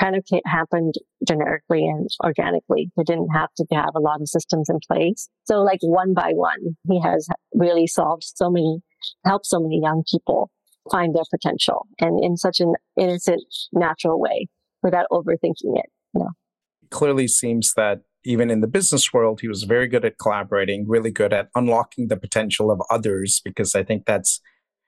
kind 0.00 0.16
of 0.16 0.24
happened 0.44 0.94
generically 1.26 1.86
and 1.86 2.08
organically. 2.24 2.90
They 2.96 3.02
didn't 3.02 3.28
have 3.34 3.50
to 3.56 3.66
have 3.72 3.90
a 3.96 4.00
lot 4.00 4.20
of 4.20 4.28
systems 4.28 4.68
in 4.68 4.78
place. 4.86 5.28
So 5.44 5.62
like 5.62 5.78
one 5.82 6.14
by 6.14 6.32
one, 6.34 6.76
he 6.88 7.00
has 7.00 7.28
really 7.54 7.86
solved 7.86 8.24
so 8.24 8.50
many, 8.50 8.80
helped 9.24 9.46
so 9.46 9.60
many 9.60 9.80
young 9.82 10.02
people 10.10 10.50
find 10.90 11.14
their 11.14 11.24
potential 11.30 11.86
and 12.00 12.22
in 12.22 12.36
such 12.36 12.60
an 12.60 12.74
innocent, 12.98 13.42
natural 13.72 14.20
way 14.20 14.48
without 14.82 15.06
overthinking 15.10 15.74
it. 15.74 15.90
You 16.14 16.20
know? 16.20 16.30
Clearly 16.90 17.26
seems 17.26 17.74
that 17.74 18.02
even 18.24 18.50
in 18.50 18.60
the 18.60 18.66
business 18.66 19.12
world, 19.12 19.40
he 19.40 19.48
was 19.48 19.62
very 19.62 19.86
good 19.86 20.04
at 20.04 20.18
collaborating, 20.18 20.84
really 20.88 21.10
good 21.12 21.32
at 21.32 21.48
unlocking 21.54 22.08
the 22.08 22.16
potential 22.16 22.70
of 22.70 22.80
others, 22.90 23.40
because 23.44 23.74
I 23.74 23.84
think 23.84 24.04
that's 24.04 24.40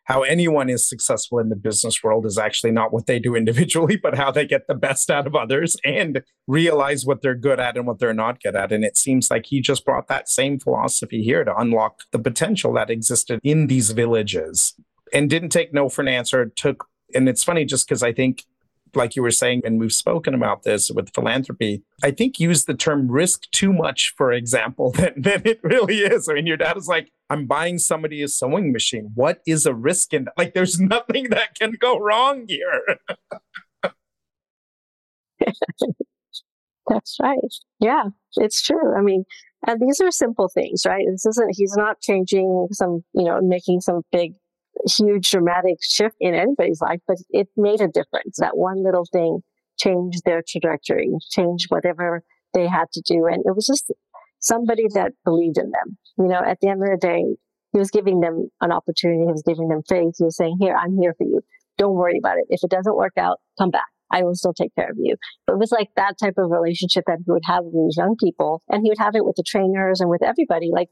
how 0.08 0.22
anyone 0.22 0.70
is 0.70 0.88
successful 0.88 1.38
in 1.38 1.50
the 1.50 1.56
business 1.56 2.02
world 2.02 2.24
is 2.24 2.38
actually 2.38 2.70
not 2.72 2.94
what 2.94 3.04
they 3.04 3.18
do 3.18 3.34
individually, 3.34 3.94
but 3.96 4.16
how 4.16 4.30
they 4.30 4.46
get 4.46 4.66
the 4.66 4.74
best 4.74 5.10
out 5.10 5.26
of 5.26 5.34
others 5.34 5.76
and 5.84 6.22
realize 6.46 7.04
what 7.04 7.20
they're 7.20 7.34
good 7.34 7.60
at 7.60 7.76
and 7.76 7.86
what 7.86 7.98
they're 7.98 8.14
not 8.14 8.42
good 8.42 8.56
at. 8.56 8.72
And 8.72 8.84
it 8.84 8.96
seems 8.96 9.30
like 9.30 9.44
he 9.46 9.60
just 9.60 9.84
brought 9.84 10.08
that 10.08 10.30
same 10.30 10.58
philosophy 10.58 11.22
here 11.22 11.44
to 11.44 11.54
unlock 11.54 12.00
the 12.10 12.18
potential 12.18 12.72
that 12.72 12.88
existed 12.88 13.38
in 13.44 13.66
these 13.66 13.90
villages 13.90 14.74
and 15.12 15.28
didn't 15.28 15.50
take 15.50 15.74
no 15.74 15.90
for 15.90 16.00
an 16.00 16.08
answer. 16.08 16.46
Took, 16.56 16.86
and 17.14 17.28
it's 17.28 17.44
funny 17.44 17.66
just 17.66 17.86
because 17.86 18.02
I 18.02 18.14
think, 18.14 18.44
like 18.94 19.16
you 19.16 19.22
were 19.22 19.30
saying, 19.30 19.62
and 19.64 19.80
we've 19.80 19.92
spoken 19.92 20.34
about 20.34 20.62
this 20.62 20.90
with 20.90 21.12
philanthropy, 21.14 21.82
I 22.02 22.10
think 22.10 22.40
use 22.40 22.64
the 22.64 22.74
term 22.74 23.10
risk 23.10 23.50
too 23.50 23.72
much, 23.72 24.14
for 24.16 24.32
example, 24.32 24.92
than, 24.96 25.12
than 25.16 25.42
it 25.44 25.60
really 25.62 25.98
is. 25.98 26.28
I 26.28 26.34
mean, 26.34 26.46
your 26.46 26.56
dad 26.56 26.76
is 26.76 26.88
like, 26.88 27.10
I'm 27.30 27.46
buying 27.46 27.78
somebody 27.78 28.22
a 28.22 28.28
sewing 28.28 28.72
machine. 28.72 29.10
What 29.14 29.40
is 29.46 29.66
a 29.66 29.74
risk 29.74 30.14
in 30.14 30.24
that? 30.24 30.34
Like, 30.36 30.54
there's 30.54 30.80
nothing 30.80 31.30
that 31.30 31.54
can 31.58 31.72
go 31.78 31.98
wrong 31.98 32.46
here. 32.48 32.82
That's 36.88 37.16
right. 37.22 37.38
Yeah, 37.80 38.04
it's 38.36 38.62
true. 38.62 38.96
I 38.96 39.02
mean, 39.02 39.24
and 39.66 39.80
these 39.80 40.00
are 40.00 40.10
simple 40.10 40.48
things, 40.48 40.84
right? 40.86 41.04
This 41.10 41.26
isn't, 41.26 41.54
he's 41.56 41.74
not 41.76 42.00
changing 42.00 42.68
some, 42.72 43.04
you 43.12 43.24
know, 43.24 43.40
making 43.42 43.80
some 43.80 44.02
big 44.12 44.34
huge 44.86 45.30
dramatic 45.30 45.76
shift 45.80 46.16
in 46.20 46.34
anybody's 46.34 46.80
life, 46.80 47.00
but 47.06 47.16
it 47.30 47.48
made 47.56 47.80
a 47.80 47.88
difference. 47.88 48.38
That 48.38 48.56
one 48.56 48.82
little 48.84 49.06
thing 49.12 49.40
changed 49.78 50.22
their 50.24 50.42
trajectory, 50.46 51.10
changed 51.30 51.66
whatever 51.68 52.22
they 52.54 52.66
had 52.66 52.86
to 52.92 53.02
do. 53.06 53.26
And 53.26 53.42
it 53.44 53.54
was 53.54 53.66
just 53.66 53.92
somebody 54.40 54.86
that 54.94 55.12
believed 55.24 55.58
in 55.58 55.70
them. 55.70 55.98
You 56.18 56.26
know, 56.26 56.40
at 56.44 56.58
the 56.60 56.68
end 56.68 56.82
of 56.82 56.88
the 56.90 56.96
day, 56.96 57.24
he 57.72 57.78
was 57.78 57.90
giving 57.90 58.20
them 58.20 58.48
an 58.60 58.72
opportunity. 58.72 59.24
He 59.26 59.32
was 59.32 59.44
giving 59.46 59.68
them 59.68 59.82
faith. 59.88 60.14
He 60.18 60.24
was 60.24 60.36
saying, 60.36 60.56
here, 60.60 60.74
I'm 60.74 60.96
here 60.98 61.14
for 61.16 61.24
you. 61.24 61.40
Don't 61.76 61.94
worry 61.94 62.18
about 62.18 62.38
it. 62.38 62.46
If 62.48 62.64
it 62.64 62.70
doesn't 62.70 62.96
work 62.96 63.12
out, 63.18 63.38
come 63.58 63.70
back. 63.70 63.86
I 64.10 64.22
will 64.22 64.34
still 64.34 64.54
take 64.54 64.74
care 64.74 64.90
of 64.90 64.96
you. 64.98 65.16
But 65.46 65.54
it 65.54 65.58
was 65.58 65.70
like 65.70 65.88
that 65.96 66.14
type 66.18 66.34
of 66.38 66.50
relationship 66.50 67.04
that 67.06 67.18
he 67.24 67.30
would 67.30 67.42
have 67.44 67.64
with 67.64 67.74
these 67.74 67.96
young 67.98 68.16
people. 68.18 68.62
And 68.68 68.82
he 68.82 68.90
would 68.90 68.98
have 68.98 69.14
it 69.14 69.24
with 69.24 69.36
the 69.36 69.44
trainers 69.46 70.00
and 70.00 70.08
with 70.08 70.22
everybody. 70.22 70.70
Like 70.72 70.88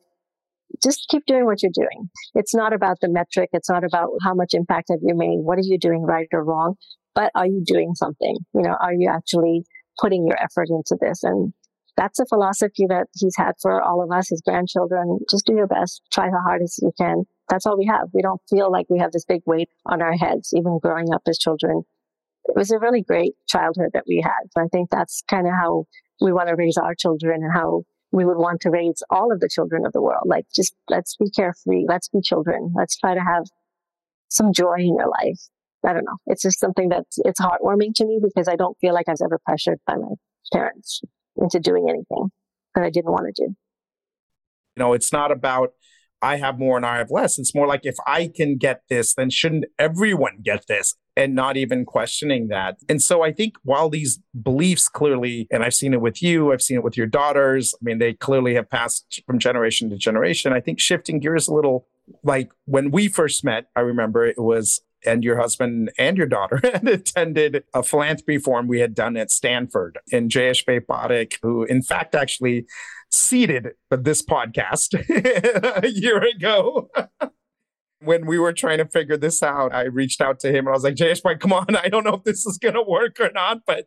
just 0.82 1.06
keep 1.08 1.24
doing 1.26 1.44
what 1.44 1.62
you're 1.62 1.72
doing. 1.74 2.08
It's 2.34 2.54
not 2.54 2.72
about 2.72 2.98
the 3.00 3.08
metric. 3.08 3.50
It's 3.52 3.70
not 3.70 3.84
about 3.84 4.10
how 4.22 4.34
much 4.34 4.54
impact 4.54 4.88
have 4.90 5.00
you 5.02 5.14
made. 5.16 5.38
What 5.40 5.58
are 5.58 5.64
you 5.64 5.78
doing 5.78 6.02
right 6.02 6.28
or 6.32 6.44
wrong? 6.44 6.74
But 7.14 7.30
are 7.34 7.46
you 7.46 7.62
doing 7.64 7.94
something? 7.94 8.36
You 8.54 8.62
know, 8.62 8.76
are 8.80 8.92
you 8.92 9.10
actually 9.10 9.64
putting 9.98 10.26
your 10.26 10.36
effort 10.36 10.68
into 10.68 10.96
this? 11.00 11.22
And 11.22 11.52
that's 11.96 12.18
a 12.18 12.26
philosophy 12.26 12.84
that 12.88 13.06
he's 13.14 13.36
had 13.36 13.52
for 13.60 13.82
all 13.82 14.02
of 14.02 14.10
us, 14.10 14.28
his 14.28 14.42
grandchildren. 14.42 15.18
Just 15.30 15.46
do 15.46 15.54
your 15.54 15.66
best. 15.66 16.02
Try 16.12 16.28
the 16.28 16.42
hardest 16.44 16.80
you 16.82 16.92
can. 16.98 17.24
That's 17.48 17.64
all 17.64 17.78
we 17.78 17.86
have. 17.86 18.08
We 18.12 18.22
don't 18.22 18.40
feel 18.50 18.70
like 18.70 18.86
we 18.90 18.98
have 18.98 19.12
this 19.12 19.24
big 19.24 19.42
weight 19.46 19.70
on 19.86 20.02
our 20.02 20.12
heads, 20.12 20.52
even 20.54 20.78
growing 20.82 21.12
up 21.14 21.22
as 21.26 21.38
children. 21.38 21.82
It 22.44 22.54
was 22.54 22.70
a 22.70 22.78
really 22.78 23.02
great 23.02 23.32
childhood 23.48 23.90
that 23.94 24.04
we 24.06 24.20
had. 24.22 24.62
I 24.62 24.66
think 24.70 24.90
that's 24.90 25.22
kind 25.28 25.46
of 25.46 25.54
how 25.54 25.86
we 26.20 26.32
want 26.32 26.48
to 26.48 26.54
raise 26.54 26.76
our 26.76 26.94
children 26.94 27.42
and 27.42 27.52
how 27.52 27.82
we 28.12 28.24
would 28.24 28.38
want 28.38 28.60
to 28.62 28.70
raise 28.70 29.02
all 29.10 29.32
of 29.32 29.40
the 29.40 29.48
children 29.48 29.84
of 29.84 29.92
the 29.92 30.00
world. 30.00 30.24
Like, 30.26 30.46
just 30.54 30.74
let's 30.88 31.16
be 31.16 31.30
carefree. 31.30 31.84
Let's 31.88 32.08
be 32.08 32.20
children. 32.20 32.72
Let's 32.76 32.96
try 32.96 33.14
to 33.14 33.20
have 33.20 33.44
some 34.28 34.52
joy 34.52 34.76
in 34.78 34.96
your 34.96 35.08
life. 35.08 35.40
I 35.84 35.92
don't 35.92 36.04
know. 36.04 36.16
It's 36.26 36.42
just 36.42 36.58
something 36.58 36.88
that's, 36.88 37.18
it's 37.24 37.40
heartwarming 37.40 37.94
to 37.96 38.06
me 38.06 38.20
because 38.22 38.48
I 38.48 38.56
don't 38.56 38.76
feel 38.80 38.94
like 38.94 39.08
I 39.08 39.12
was 39.12 39.22
ever 39.22 39.38
pressured 39.44 39.78
by 39.86 39.96
my 39.96 40.14
parents 40.52 41.00
into 41.36 41.60
doing 41.60 41.86
anything 41.88 42.30
that 42.74 42.84
I 42.84 42.90
didn't 42.90 43.12
want 43.12 43.26
to 43.26 43.44
do. 43.44 43.50
You 43.50 44.80
know, 44.80 44.92
it's 44.92 45.12
not 45.12 45.30
about 45.30 45.72
I 46.26 46.36
have 46.36 46.58
more 46.58 46.76
and 46.76 46.84
I 46.84 46.98
have 46.98 47.10
less. 47.10 47.38
It's 47.38 47.54
more 47.54 47.66
like 47.66 47.82
if 47.84 47.96
I 48.06 48.30
can 48.34 48.56
get 48.56 48.82
this, 48.88 49.14
then 49.14 49.30
shouldn't 49.30 49.66
everyone 49.78 50.38
get 50.42 50.66
this? 50.66 50.96
and 51.18 51.34
not 51.34 51.56
even 51.56 51.86
questioning 51.86 52.48
that. 52.48 52.76
And 52.90 53.00
so 53.00 53.22
I 53.22 53.32
think 53.32 53.54
while 53.62 53.88
these 53.88 54.20
beliefs 54.42 54.86
clearly, 54.86 55.48
and 55.50 55.64
I've 55.64 55.72
seen 55.72 55.94
it 55.94 56.02
with 56.02 56.22
you, 56.22 56.52
I've 56.52 56.60
seen 56.60 56.76
it 56.76 56.84
with 56.84 56.96
your 56.96 57.06
daughters, 57.06 57.74
I 57.74 57.82
mean, 57.82 57.98
they 57.98 58.12
clearly 58.12 58.54
have 58.54 58.68
passed 58.68 59.22
from 59.26 59.38
generation 59.38 59.88
to 59.88 59.96
generation. 59.96 60.52
I 60.52 60.60
think 60.60 60.78
shifting 60.78 61.18
gears 61.18 61.48
a 61.48 61.54
little, 61.54 61.86
like 62.22 62.52
when 62.66 62.90
we 62.90 63.08
first 63.08 63.44
met, 63.44 63.68
I 63.74 63.80
remember 63.80 64.26
it 64.26 64.38
was 64.38 64.82
and 65.06 65.22
your 65.24 65.38
husband 65.38 65.90
and 65.98 66.18
your 66.18 66.26
daughter 66.26 66.60
had 66.64 66.86
attended 66.86 67.64
a 67.72 67.82
philanthropy 67.82 68.38
forum 68.38 68.66
we 68.66 68.80
had 68.80 68.94
done 68.94 69.16
at 69.16 69.30
Stanford. 69.30 69.98
And 70.12 70.30
Jayesh 70.30 70.64
Parekh, 70.64 71.34
who 71.42 71.64
in 71.64 71.82
fact 71.82 72.14
actually 72.14 72.66
seeded 73.10 73.72
this 73.90 74.22
podcast 74.22 74.94
a 75.84 75.88
year 75.88 76.22
ago, 76.22 76.90
when 78.00 78.26
we 78.26 78.38
were 78.38 78.52
trying 78.52 78.78
to 78.78 78.86
figure 78.86 79.16
this 79.16 79.42
out, 79.42 79.74
I 79.74 79.84
reached 79.84 80.20
out 80.20 80.38
to 80.40 80.48
him 80.48 80.66
and 80.66 80.68
I 80.68 80.72
was 80.72 80.84
like, 80.84 80.96
Jayesh, 80.96 81.40
come 81.40 81.52
on. 81.52 81.74
I 81.76 81.88
don't 81.88 82.04
know 82.04 82.14
if 82.14 82.24
this 82.24 82.46
is 82.46 82.58
going 82.58 82.74
to 82.74 82.82
work 82.82 83.18
or 83.20 83.30
not, 83.32 83.62
but 83.66 83.86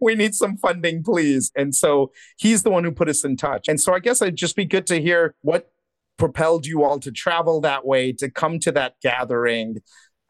we 0.00 0.14
need 0.14 0.34
some 0.34 0.56
funding, 0.56 1.02
please. 1.02 1.50
And 1.56 1.74
so 1.74 2.12
he's 2.36 2.62
the 2.62 2.70
one 2.70 2.84
who 2.84 2.92
put 2.92 3.08
us 3.08 3.24
in 3.24 3.36
touch. 3.36 3.68
And 3.68 3.80
so 3.80 3.94
I 3.94 4.00
guess 4.00 4.20
it'd 4.20 4.36
just 4.36 4.56
be 4.56 4.64
good 4.64 4.86
to 4.88 5.00
hear 5.00 5.34
what 5.40 5.70
propelled 6.18 6.66
you 6.66 6.82
all 6.82 6.98
to 7.00 7.12
travel 7.12 7.60
that 7.60 7.86
way, 7.86 8.12
to 8.12 8.30
come 8.30 8.58
to 8.60 8.72
that 8.72 8.94
gathering? 9.02 9.78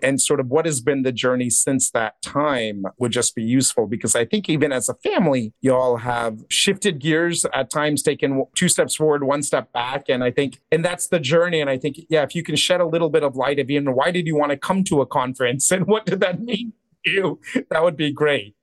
And 0.02 0.20
sort 0.20 0.40
of 0.40 0.48
what 0.48 0.66
has 0.66 0.80
been 0.80 1.02
the 1.02 1.12
journey 1.12 1.48
since 1.48 1.90
that 1.92 2.20
time 2.22 2.85
would 2.98 3.12
just 3.12 3.35
be 3.35 3.42
useful 3.42 3.87
because 3.87 4.14
I 4.14 4.24
think 4.24 4.48
even 4.48 4.72
as 4.72 4.88
a 4.88 4.94
family, 4.94 5.54
you 5.61 5.74
all 5.74 5.96
have 5.98 6.44
shifted 6.50 6.98
gears 6.98 7.46
at 7.52 7.70
times, 7.70 8.02
taken 8.02 8.44
two 8.54 8.68
steps 8.68 8.96
forward, 8.96 9.24
one 9.24 9.42
step 9.42 9.72
back. 9.72 10.09
And 10.09 10.22
I 10.22 10.30
think, 10.30 10.61
and 10.70 10.85
that's 10.85 11.09
the 11.09 11.18
journey. 11.18 11.61
And 11.61 11.70
I 11.70 11.78
think, 11.78 11.96
yeah, 12.11 12.22
if 12.22 12.35
you 12.35 12.42
can 12.42 12.56
shed 12.56 12.80
a 12.80 12.87
little 12.87 13.09
bit 13.09 13.22
of 13.22 13.37
light 13.37 13.59
of 13.59 13.70
even 13.70 13.94
why 13.94 14.11
did 14.11 14.26
you 14.26 14.37
want 14.37 14.50
to 14.50 14.59
come 14.59 14.85
to 14.85 15.00
a 15.00 15.06
conference 15.06 15.70
and 15.72 15.87
what 15.87 16.06
did 16.06 16.20
that 16.20 16.40
mean 16.40 16.72
to 17.04 17.11
you, 17.11 17.40
that 17.70 17.82
would 17.82 17.96
be 17.96 18.12
great. 18.12 18.54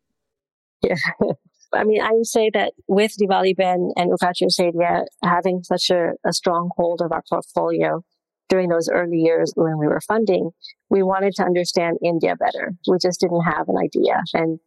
Yeah. 0.82 0.96
I 1.74 1.84
mean, 1.84 2.02
I 2.02 2.12
would 2.12 2.28
say 2.28 2.50
that 2.54 2.74
with 2.88 3.16
Diwali 3.20 3.56
Ben 3.56 3.92
and 3.96 4.12
Uka 4.12 4.34
Tarsadia 4.40 5.06
having 5.24 5.64
such 5.64 5.90
a, 5.90 6.12
a 6.24 6.32
strong 6.32 6.70
hold 6.78 7.02
of 7.02 7.12
our 7.12 7.24
portfolio, 7.28 8.04
during 8.54 8.70
those 8.70 8.88
early 8.88 9.18
years 9.18 9.52
when 9.56 9.80
we 9.80 9.88
were 9.88 10.00
funding, 10.08 10.52
we 10.92 11.02
wanted 11.02 11.34
to 11.34 11.44
understand 11.44 11.98
India 12.04 12.36
better. 12.36 12.72
We 12.88 12.98
just 13.02 13.20
didn't 13.20 13.42
have 13.42 13.68
an 13.68 13.78
idea. 13.84 14.22
And 14.36 14.60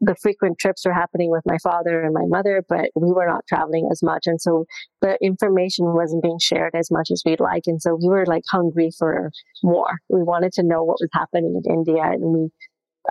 the 0.00 0.16
frequent 0.22 0.58
trips 0.58 0.86
were 0.86 0.94
happening 0.94 1.30
with 1.30 1.42
my 1.44 1.58
father 1.62 2.00
and 2.00 2.14
my 2.14 2.24
mother, 2.24 2.64
but 2.66 2.88
we 2.94 3.12
were 3.12 3.26
not 3.26 3.44
traveling 3.46 3.90
as 3.92 4.02
much. 4.02 4.22
And 4.24 4.40
so 4.40 4.64
the 5.02 5.18
information 5.20 5.92
wasn't 5.92 6.22
being 6.22 6.38
shared 6.40 6.74
as 6.74 6.90
much 6.90 7.10
as 7.12 7.22
we'd 7.26 7.40
like. 7.40 7.64
And 7.66 7.82
so 7.82 7.98
we 8.00 8.08
were 8.08 8.24
like 8.24 8.44
hungry 8.50 8.88
for 8.98 9.30
more. 9.62 9.98
We 10.08 10.22
wanted 10.22 10.52
to 10.54 10.62
know 10.62 10.82
what 10.82 10.96
was 10.98 11.10
happening 11.12 11.60
in 11.62 11.70
India. 11.70 12.04
And 12.04 12.22
we, 12.22 12.48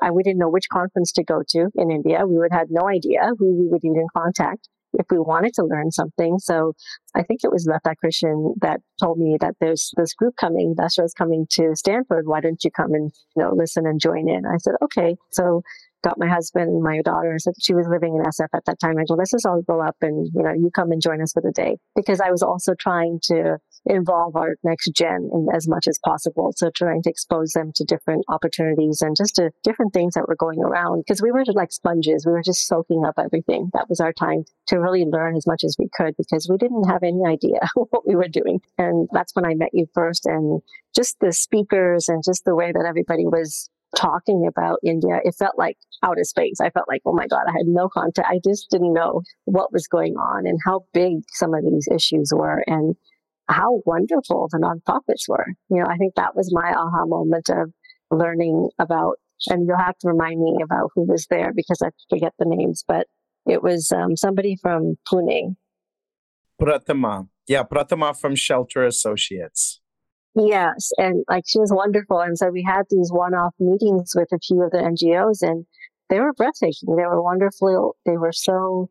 I, 0.02 0.10
we 0.10 0.24
didn't 0.24 0.40
know 0.40 0.50
which 0.50 0.70
conference 0.74 1.12
to 1.12 1.24
go 1.24 1.44
to 1.50 1.70
in 1.76 1.92
India. 1.92 2.26
We 2.26 2.40
would 2.40 2.52
have 2.52 2.70
no 2.72 2.90
idea 2.90 3.30
who 3.38 3.54
we 3.60 3.68
would 3.70 3.84
even 3.84 4.08
contact 4.18 4.70
if 5.00 5.06
we 5.10 5.20
wanted 5.20 5.54
to 5.56 5.64
learn 5.64 5.92
something. 5.92 6.40
So 6.40 6.74
I 7.16 7.24
think 7.24 7.42
it 7.44 7.52
was 7.52 7.68
Lata 7.68 7.96
Krishnan 8.04 8.54
that 8.62 8.82
told 9.00 9.18
me 9.18 9.38
that 9.40 9.56
there's 9.60 9.92
this 9.98 10.14
group 10.14 10.36
coming, 10.40 10.76
is 10.80 11.14
coming 11.18 11.48
to 11.52 11.76
Stanford. 11.76 12.28
Why 12.28 12.42
don't 12.42 12.64
you 12.64 12.72
come 12.72 12.94
and, 12.94 13.12
you 13.36 13.44
know, 13.44 13.54
listen 13.54 13.86
and 13.86 14.00
join 14.00 14.30
in? 14.30 14.46
I 14.46 14.58
said, 14.58 14.76
okay. 14.84 15.16
So 15.32 15.62
got 16.04 16.20
my 16.20 16.28
husband 16.28 16.70
and 16.70 16.84
my 16.84 17.02
daughter. 17.02 17.36
Said 17.38 17.54
she 17.60 17.74
was 17.74 17.88
living 17.90 18.16
in 18.16 18.24
SF 18.24 18.48
at 18.54 18.66
that 18.66 18.80
time. 18.80 18.98
I 18.98 19.04
go, 19.08 19.16
let's 19.16 19.32
just 19.32 19.46
all 19.46 19.62
go 19.62 19.82
up 19.82 19.96
and, 20.02 20.30
you 20.34 20.44
know, 20.44 20.54
you 20.54 20.70
come 20.74 20.92
and 20.92 21.02
join 21.02 21.22
us 21.22 21.34
for 21.34 21.42
the 21.42 21.52
day. 21.52 21.78
Because 21.96 22.22
I 22.22 22.32
was 22.32 22.44
also 22.44 22.74
trying 22.80 23.20
to 23.24 23.58
involve 23.86 24.36
our 24.36 24.56
next 24.64 24.92
gen 24.96 25.30
in 25.34 25.48
as 25.54 25.68
much 25.68 25.88
as 25.88 26.00
possible. 26.04 26.54
So 26.56 26.70
trying 26.70 27.02
to 27.04 27.10
expose 27.10 27.52
them 27.52 27.72
to 27.76 27.84
different 27.84 28.26
opportunities 28.30 29.02
and 29.02 29.16
just 29.16 29.36
to 29.36 29.52
different 29.64 29.94
things 29.94 30.16
that 30.16 30.28
were 30.28 30.36
going 30.36 30.62
around. 30.62 31.04
Because 31.06 31.22
we 31.22 31.32
were 31.32 31.44
like 31.54 31.72
sponges. 31.72 32.26
We 32.26 32.32
were 32.32 32.44
just 32.44 32.68
soaking 32.68 33.04
up 33.06 33.16
everything. 33.18 33.70
That 33.74 33.90
was 33.90 34.00
our 34.00 34.14
time 34.14 34.46
to 34.68 34.78
really 34.78 35.06
learn 35.06 35.36
as 35.36 35.48
much 35.48 35.64
as 35.64 35.76
we 35.78 35.90
could 35.96 36.16
because 36.18 36.48
we 36.50 36.58
didn't 36.58 36.90
have 36.90 37.04
any 37.04 37.22
idea 37.26 37.60
what 37.76 38.08
we 38.08 38.16
were 38.16 38.28
doing. 38.28 38.60
And 38.78 39.08
that's 39.12 39.36
when 39.36 39.46
I 39.46 39.54
met 39.54 39.70
you 39.74 39.88
first 39.94 40.26
and 40.26 40.62
just 40.96 41.20
the 41.20 41.32
speakers 41.32 42.08
and 42.08 42.24
just 42.26 42.46
the 42.46 42.56
way 42.56 42.72
that 42.72 42.86
everybody 42.88 43.26
was 43.26 43.70
talking 43.96 44.46
about 44.48 44.80
India, 44.84 45.20
it 45.24 45.36
felt 45.38 45.58
like 45.58 45.78
outer 46.04 46.24
space. 46.24 46.60
I 46.62 46.70
felt 46.70 46.88
like, 46.88 47.02
oh 47.06 47.14
my 47.14 47.28
God, 47.28 47.44
I 47.48 47.52
had 47.52 47.68
no 47.68 47.90
contact. 47.90 48.28
I 48.30 48.40
just 48.44 48.70
didn't 48.70 48.94
know 48.94 49.22
what 49.46 49.72
was 49.72 49.88
going 49.88 50.16
on 50.16 50.46
and 50.46 50.60
how 50.66 50.86
big 50.94 51.20
some 51.34 51.54
of 51.54 51.64
these 51.64 51.88
issues 51.92 52.32
were. 52.36 52.64
And 52.68 52.96
how 53.48 53.82
wonderful 53.86 54.48
the 54.52 54.60
nonprofits 54.60 55.28
were. 55.28 55.46
You 55.70 55.82
know, 55.82 55.88
I 55.88 55.98
think 55.98 56.16
that 56.16 56.36
was 56.36 56.54
my 56.54 56.74
aha 56.74 57.06
moment 57.06 57.50
of 57.50 57.72
learning 58.12 58.70
about, 58.80 59.18
and 59.48 59.68
you'll 59.68 59.78
have 59.78 59.98
to 60.00 60.08
remind 60.08 60.42
me 60.42 60.58
about 60.64 60.92
who 60.96 61.04
was 61.04 61.28
there 61.30 61.52
because 61.56 61.82
I 61.84 61.90
forget 62.10 62.34
the 62.40 62.46
names, 62.48 62.84
but 62.88 63.08
it 63.46 63.62
was 63.62 63.92
um, 63.92 64.16
somebody 64.16 64.58
from 64.62 64.96
Pune. 65.12 65.56
Pratima. 66.60 67.28
Yeah, 67.48 67.64
Pratima 67.64 68.20
from 68.20 68.36
Shelter 68.36 68.86
Associates. 68.86 69.82
Yes. 70.36 70.92
And 70.98 71.24
like 71.30 71.46
she 71.48 71.60
was 71.60 71.72
wonderful. 71.72 72.20
And 72.20 72.38
so 72.38 72.50
we 72.50 72.64
had 72.64 72.84
these 72.90 73.12
one 73.12 73.34
off 73.34 73.54
meetings 73.60 74.14
with 74.16 74.28
a 74.34 74.40
few 74.40 74.64
of 74.64 74.72
the 74.72 74.80
NGOs 74.80 75.42
and 75.42 75.66
they 76.10 76.20
were 76.20 76.34
breathtaking. 76.34 76.96
They 76.96 77.06
were 77.06 77.22
wonderful. 77.22 77.96
They 78.06 78.18
were 78.18 78.34
so 78.34 78.90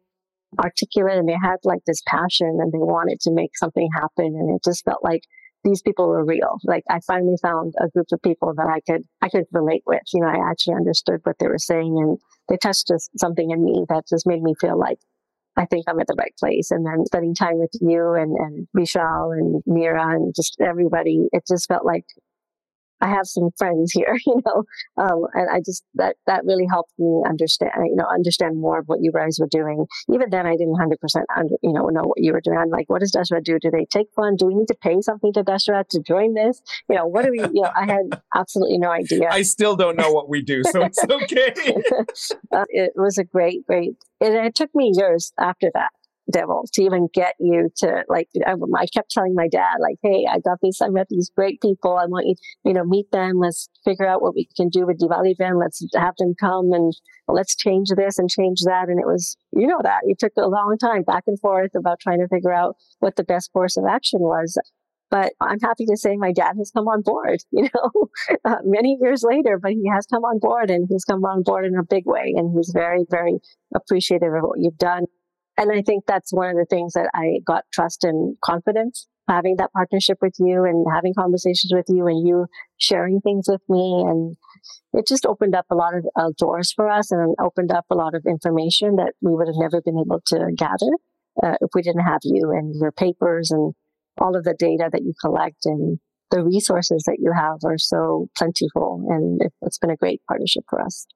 articulate 0.58 1.18
and 1.18 1.28
they 1.28 1.36
had 1.40 1.56
like 1.64 1.84
this 1.86 2.02
passion 2.06 2.58
and 2.60 2.72
they 2.72 2.78
wanted 2.78 3.20
to 3.20 3.32
make 3.32 3.56
something 3.56 3.88
happen. 3.94 4.26
And 4.26 4.54
it 4.54 4.62
just 4.64 4.84
felt 4.84 5.02
like 5.02 5.22
these 5.64 5.82
people 5.82 6.08
were 6.08 6.24
real. 6.24 6.58
Like 6.64 6.84
I 6.90 7.00
finally 7.06 7.36
found 7.40 7.74
a 7.80 7.88
group 7.88 8.06
of 8.12 8.22
people 8.22 8.52
that 8.56 8.66
I 8.66 8.80
could, 8.80 9.02
I 9.22 9.28
could 9.28 9.44
relate 9.52 9.82
with. 9.86 10.02
You 10.12 10.20
know, 10.20 10.28
I 10.28 10.50
actually 10.50 10.74
understood 10.74 11.20
what 11.24 11.36
they 11.38 11.48
were 11.48 11.58
saying 11.58 11.96
and 11.98 12.18
they 12.48 12.56
touched 12.56 12.88
just 12.88 13.10
something 13.18 13.50
in 13.50 13.64
me 13.64 13.84
that 13.88 14.08
just 14.08 14.26
made 14.26 14.42
me 14.42 14.54
feel 14.60 14.78
like 14.78 14.98
I 15.56 15.66
think 15.66 15.84
I'm 15.88 16.00
at 16.00 16.06
the 16.06 16.16
right 16.18 16.34
place. 16.38 16.70
And 16.70 16.84
then 16.84 17.06
spending 17.06 17.34
time 17.34 17.58
with 17.58 17.70
you 17.80 18.12
and, 18.14 18.36
and 18.36 18.68
Vishal 18.76 19.36
and 19.36 19.62
Mira 19.66 20.14
and 20.14 20.34
just 20.34 20.56
everybody, 20.60 21.28
it 21.32 21.44
just 21.48 21.68
felt 21.68 21.86
like 21.86 22.04
I 23.00 23.08
have 23.08 23.26
some 23.26 23.50
friends 23.56 23.92
here, 23.92 24.16
you 24.26 24.40
know, 24.44 24.64
um, 24.96 25.26
and 25.34 25.48
I 25.50 25.58
just 25.58 25.84
that 25.94 26.16
that 26.26 26.44
really 26.44 26.66
helped 26.70 26.92
me 26.98 27.22
understand, 27.28 27.72
you 27.84 27.96
know, 27.96 28.06
understand 28.12 28.60
more 28.60 28.78
of 28.78 28.86
what 28.86 29.00
you 29.02 29.12
guys 29.12 29.38
were 29.40 29.48
doing. 29.50 29.86
Even 30.12 30.30
then, 30.30 30.46
I 30.46 30.56
didn't 30.56 30.76
hundred 30.76 31.00
percent, 31.00 31.26
you 31.62 31.72
know, 31.72 31.88
know 31.88 32.02
what 32.04 32.18
you 32.22 32.32
were 32.32 32.40
doing. 32.40 32.58
I'm 32.58 32.70
like, 32.70 32.88
what 32.88 33.00
does 33.00 33.12
Dasra 33.12 33.42
do? 33.42 33.58
Do 33.58 33.70
they 33.70 33.86
take 33.86 34.08
fun? 34.16 34.36
Do 34.36 34.46
we 34.46 34.54
need 34.54 34.68
to 34.68 34.76
pay 34.82 35.00
something 35.00 35.32
to 35.34 35.44
Dasra 35.44 35.86
to 35.88 36.00
join 36.00 36.34
this? 36.34 36.62
You 36.88 36.96
know, 36.96 37.06
what 37.06 37.24
do 37.24 37.30
we? 37.30 37.40
You 37.40 37.62
know, 37.62 37.72
I 37.74 37.86
had 37.86 38.22
absolutely 38.34 38.78
no 38.78 38.90
idea. 38.90 39.28
I 39.30 39.42
still 39.42 39.76
don't 39.76 39.96
know 39.96 40.12
what 40.12 40.28
we 40.28 40.42
do, 40.42 40.62
so 40.64 40.82
it's 40.82 41.02
okay. 41.10 41.52
uh, 42.52 42.64
it 42.68 42.92
was 42.96 43.18
a 43.18 43.24
great, 43.24 43.66
great. 43.66 43.96
And 44.20 44.34
it 44.34 44.54
took 44.54 44.74
me 44.74 44.92
years 44.94 45.32
after 45.38 45.70
that 45.74 45.90
Deval 46.32 46.64
to 46.72 46.82
even 46.82 47.08
get 47.12 47.34
you 47.38 47.68
to 47.76 48.02
like 48.08 48.28
I, 48.46 48.52
I, 48.52 48.86
kept 48.86 49.10
telling 49.10 49.34
my 49.34 49.46
dad 49.46 49.76
like 49.80 49.96
hey 50.02 50.26
i 50.30 50.38
got 50.38 50.58
these 50.62 50.80
i 50.80 50.88
met 50.88 51.08
these 51.10 51.30
great 51.36 51.60
people 51.60 51.96
i 51.96 52.06
want 52.06 52.26
you 52.26 52.34
you 52.64 52.72
know 52.72 52.84
meet 52.84 53.10
them 53.12 53.38
let's 53.38 53.68
figure 53.84 54.06
out 54.06 54.22
what 54.22 54.34
we 54.34 54.48
can 54.56 54.70
do 54.70 54.86
with 54.86 54.98
diwali 54.98 55.36
Ben. 55.36 55.58
let's 55.58 55.84
have 55.94 56.14
them 56.18 56.34
come 56.40 56.72
and 56.72 56.94
let's 57.28 57.54
change 57.54 57.88
this 57.94 58.18
and 58.18 58.30
change 58.30 58.60
that 58.62 58.88
and 58.88 58.98
it 58.98 59.06
was 59.06 59.36
you 59.52 59.66
know 59.66 59.80
that 59.82 60.00
it 60.04 60.18
took 60.18 60.32
a 60.38 60.48
long 60.48 60.76
time 60.80 61.02
back 61.02 61.24
and 61.26 61.38
forth 61.40 61.74
about 61.74 62.00
trying 62.00 62.20
to 62.20 62.28
figure 62.28 62.52
out 62.52 62.76
what 63.00 63.16
the 63.16 63.24
best 63.24 63.52
course 63.52 63.76
of 63.76 63.84
action 63.84 64.20
was 64.20 64.58
but 65.10 65.32
I'm 65.40 65.60
happy 65.60 65.86
to 65.86 65.96
say 65.96 66.16
my 66.16 66.32
dad 66.32 66.54
has 66.58 66.72
come 66.74 66.88
on 66.88 67.02
board, 67.02 67.38
you 67.52 67.68
know, 67.72 68.08
uh, 68.44 68.56
many 68.64 68.98
years 69.00 69.22
later, 69.22 69.60
but 69.62 69.70
he 69.70 69.88
has 69.92 70.06
come 70.06 70.24
on 70.24 70.40
board 70.40 70.70
and 70.70 70.88
he's 70.90 71.04
come 71.04 71.24
on 71.24 71.44
board 71.44 71.66
in 71.66 71.76
a 71.76 71.84
big 71.84 72.04
way. 72.04 72.34
And 72.36 72.52
he's 72.56 72.72
very, 72.74 73.04
very 73.08 73.38
appreciative 73.76 74.32
of 74.34 74.42
what 74.42 74.58
you've 74.58 74.76
done. 74.76 75.04
And 75.56 75.70
I 75.72 75.82
think 75.82 76.04
that's 76.06 76.32
one 76.32 76.50
of 76.50 76.56
the 76.56 76.66
things 76.68 76.94
that 76.94 77.10
I 77.14 77.40
got 77.46 77.64
trust 77.72 78.04
and 78.04 78.36
confidence 78.44 79.06
having 79.28 79.56
that 79.56 79.72
partnership 79.72 80.18
with 80.20 80.34
you 80.38 80.64
and 80.64 80.84
having 80.92 81.14
conversations 81.14 81.72
with 81.72 81.86
you 81.88 82.06
and 82.06 82.26
you 82.26 82.46
sharing 82.76 83.20
things 83.20 83.46
with 83.48 83.62
me. 83.68 84.04
And 84.06 84.36
it 84.92 85.06
just 85.06 85.26
opened 85.26 85.54
up 85.54 85.66
a 85.70 85.74
lot 85.74 85.94
of 85.94 86.04
uh, 86.16 86.30
doors 86.38 86.72
for 86.72 86.90
us 86.90 87.10
and 87.10 87.34
opened 87.40 87.72
up 87.72 87.86
a 87.90 87.94
lot 87.94 88.14
of 88.14 88.24
information 88.26 88.96
that 88.96 89.14
we 89.20 89.34
would 89.34 89.48
have 89.48 89.56
never 89.56 89.80
been 89.80 89.98
able 89.98 90.20
to 90.26 90.52
gather 90.56 90.92
uh, 91.42 91.56
if 91.60 91.70
we 91.74 91.82
didn't 91.82 92.04
have 92.04 92.20
you 92.22 92.50
and 92.50 92.74
your 92.78 92.92
papers 92.92 93.50
and 93.50 93.74
all 94.18 94.36
of 94.36 94.44
the 94.44 94.54
data 94.58 94.88
that 94.92 95.02
you 95.02 95.14
collect 95.20 95.64
and 95.64 95.98
the 96.30 96.42
resources 96.42 97.04
that 97.06 97.16
you 97.18 97.32
have 97.34 97.58
are 97.64 97.78
so 97.78 98.28
plentiful. 98.36 99.06
And 99.08 99.40
it's 99.62 99.78
been 99.78 99.90
a 99.90 99.96
great 99.96 100.20
partnership 100.28 100.64
for 100.68 100.82
us. 100.82 101.06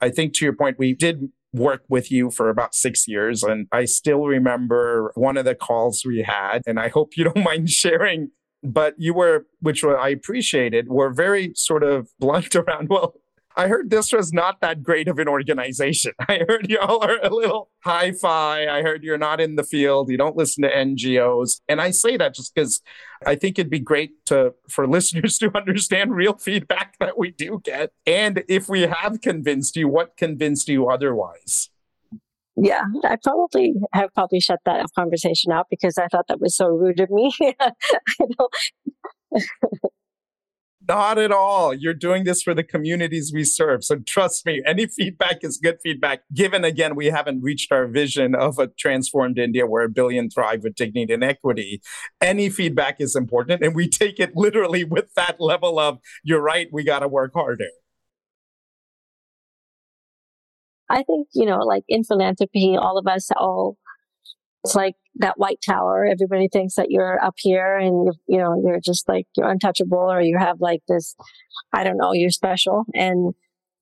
I 0.00 0.10
think 0.10 0.34
to 0.34 0.44
your 0.44 0.54
point, 0.54 0.78
we 0.78 0.94
did 0.94 1.30
work 1.52 1.82
with 1.88 2.10
you 2.10 2.30
for 2.30 2.50
about 2.50 2.74
six 2.74 3.08
years. 3.08 3.42
And 3.42 3.66
I 3.72 3.84
still 3.84 4.26
remember 4.26 5.12
one 5.14 5.36
of 5.36 5.44
the 5.44 5.54
calls 5.54 6.02
we 6.04 6.22
had, 6.22 6.60
and 6.66 6.78
I 6.78 6.88
hope 6.88 7.16
you 7.16 7.24
don't 7.32 7.44
mind 7.44 7.70
sharing, 7.70 8.30
but 8.62 8.94
you 8.98 9.14
were, 9.14 9.46
which 9.60 9.84
I 9.84 10.10
appreciated, 10.10 10.88
were 10.88 11.10
very 11.10 11.52
sort 11.54 11.82
of 11.82 12.08
blunt 12.18 12.54
around, 12.56 12.88
well, 12.88 13.14
I 13.58 13.66
heard 13.66 13.90
this 13.90 14.12
was 14.12 14.32
not 14.32 14.60
that 14.60 14.84
great 14.84 15.08
of 15.08 15.18
an 15.18 15.26
organization. 15.26 16.12
I 16.28 16.42
heard 16.48 16.70
y'all 16.70 17.02
are 17.02 17.18
a 17.20 17.28
little 17.28 17.70
hi 17.80 18.12
fi. 18.12 18.68
I 18.68 18.82
heard 18.82 19.02
you're 19.02 19.18
not 19.18 19.40
in 19.40 19.56
the 19.56 19.64
field. 19.64 20.10
You 20.10 20.16
don't 20.16 20.36
listen 20.36 20.62
to 20.62 20.70
NGOs. 20.70 21.60
And 21.68 21.80
I 21.80 21.90
say 21.90 22.16
that 22.16 22.34
just 22.34 22.54
because 22.54 22.80
I 23.26 23.34
think 23.34 23.58
it'd 23.58 23.68
be 23.68 23.80
great 23.80 24.24
to 24.26 24.54
for 24.70 24.86
listeners 24.96 25.38
to 25.38 25.50
understand 25.56 26.14
real 26.14 26.34
feedback 26.34 26.96
that 27.00 27.18
we 27.18 27.32
do 27.32 27.60
get. 27.64 27.90
And 28.06 28.44
if 28.48 28.68
we 28.68 28.82
have 28.82 29.20
convinced 29.20 29.76
you, 29.76 29.88
what 29.88 30.16
convinced 30.16 30.68
you 30.68 30.88
otherwise? 30.88 31.68
Yeah, 32.54 32.82
I 33.04 33.16
probably 33.22 33.74
have 33.92 34.14
probably 34.14 34.40
shut 34.40 34.60
that 34.66 34.86
conversation 34.96 35.50
out 35.50 35.66
because 35.68 35.98
I 35.98 36.06
thought 36.06 36.26
that 36.28 36.40
was 36.40 36.56
so 36.56 36.68
rude 36.68 37.00
of 37.00 37.10
me. 37.10 37.32
I 37.60 37.72
don't 38.36 38.54
not 40.88 41.18
at 41.18 41.30
all. 41.30 41.74
You're 41.74 41.94
doing 41.94 42.24
this 42.24 42.42
for 42.42 42.54
the 42.54 42.64
communities 42.64 43.30
we 43.32 43.44
serve. 43.44 43.84
So 43.84 43.96
trust 43.98 44.46
me, 44.46 44.62
any 44.66 44.86
feedback 44.86 45.38
is 45.42 45.58
good 45.62 45.78
feedback. 45.82 46.22
Given 46.32 46.64
again, 46.64 46.96
we 46.96 47.06
haven't 47.06 47.42
reached 47.42 47.70
our 47.70 47.86
vision 47.86 48.34
of 48.34 48.58
a 48.58 48.68
transformed 48.68 49.38
India 49.38 49.66
where 49.66 49.84
a 49.84 49.88
billion 49.88 50.30
thrive 50.30 50.62
with 50.64 50.74
dignity 50.74 51.12
and 51.12 51.22
equity. 51.22 51.82
Any 52.20 52.48
feedback 52.48 52.96
is 53.00 53.14
important. 53.14 53.62
And 53.62 53.74
we 53.74 53.88
take 53.88 54.18
it 54.18 54.32
literally 54.34 54.84
with 54.84 55.12
that 55.14 55.40
level 55.40 55.78
of, 55.78 55.98
you're 56.24 56.42
right, 56.42 56.68
we 56.72 56.82
got 56.84 57.00
to 57.00 57.08
work 57.08 57.32
harder. 57.34 57.68
I 60.90 61.02
think, 61.02 61.28
you 61.34 61.44
know, 61.44 61.58
like 61.58 61.84
in 61.86 62.02
philanthropy, 62.02 62.74
all 62.74 62.96
of 62.96 63.06
us 63.06 63.28
all 63.36 63.76
it's 64.64 64.74
like 64.74 64.94
that 65.16 65.38
white 65.38 65.60
tower. 65.64 66.06
Everybody 66.10 66.48
thinks 66.52 66.74
that 66.74 66.90
you're 66.90 67.22
up 67.22 67.34
here 67.38 67.76
and 67.76 68.12
you 68.26 68.38
know 68.38 68.60
you're 68.64 68.80
just 68.80 69.08
like 69.08 69.26
you're 69.36 69.50
untouchable 69.50 69.98
or 69.98 70.20
you 70.20 70.36
have 70.38 70.60
like 70.60 70.82
this, 70.88 71.16
I 71.72 71.84
don't 71.84 71.96
know, 71.96 72.12
you're 72.12 72.30
special. 72.30 72.84
And 72.94 73.34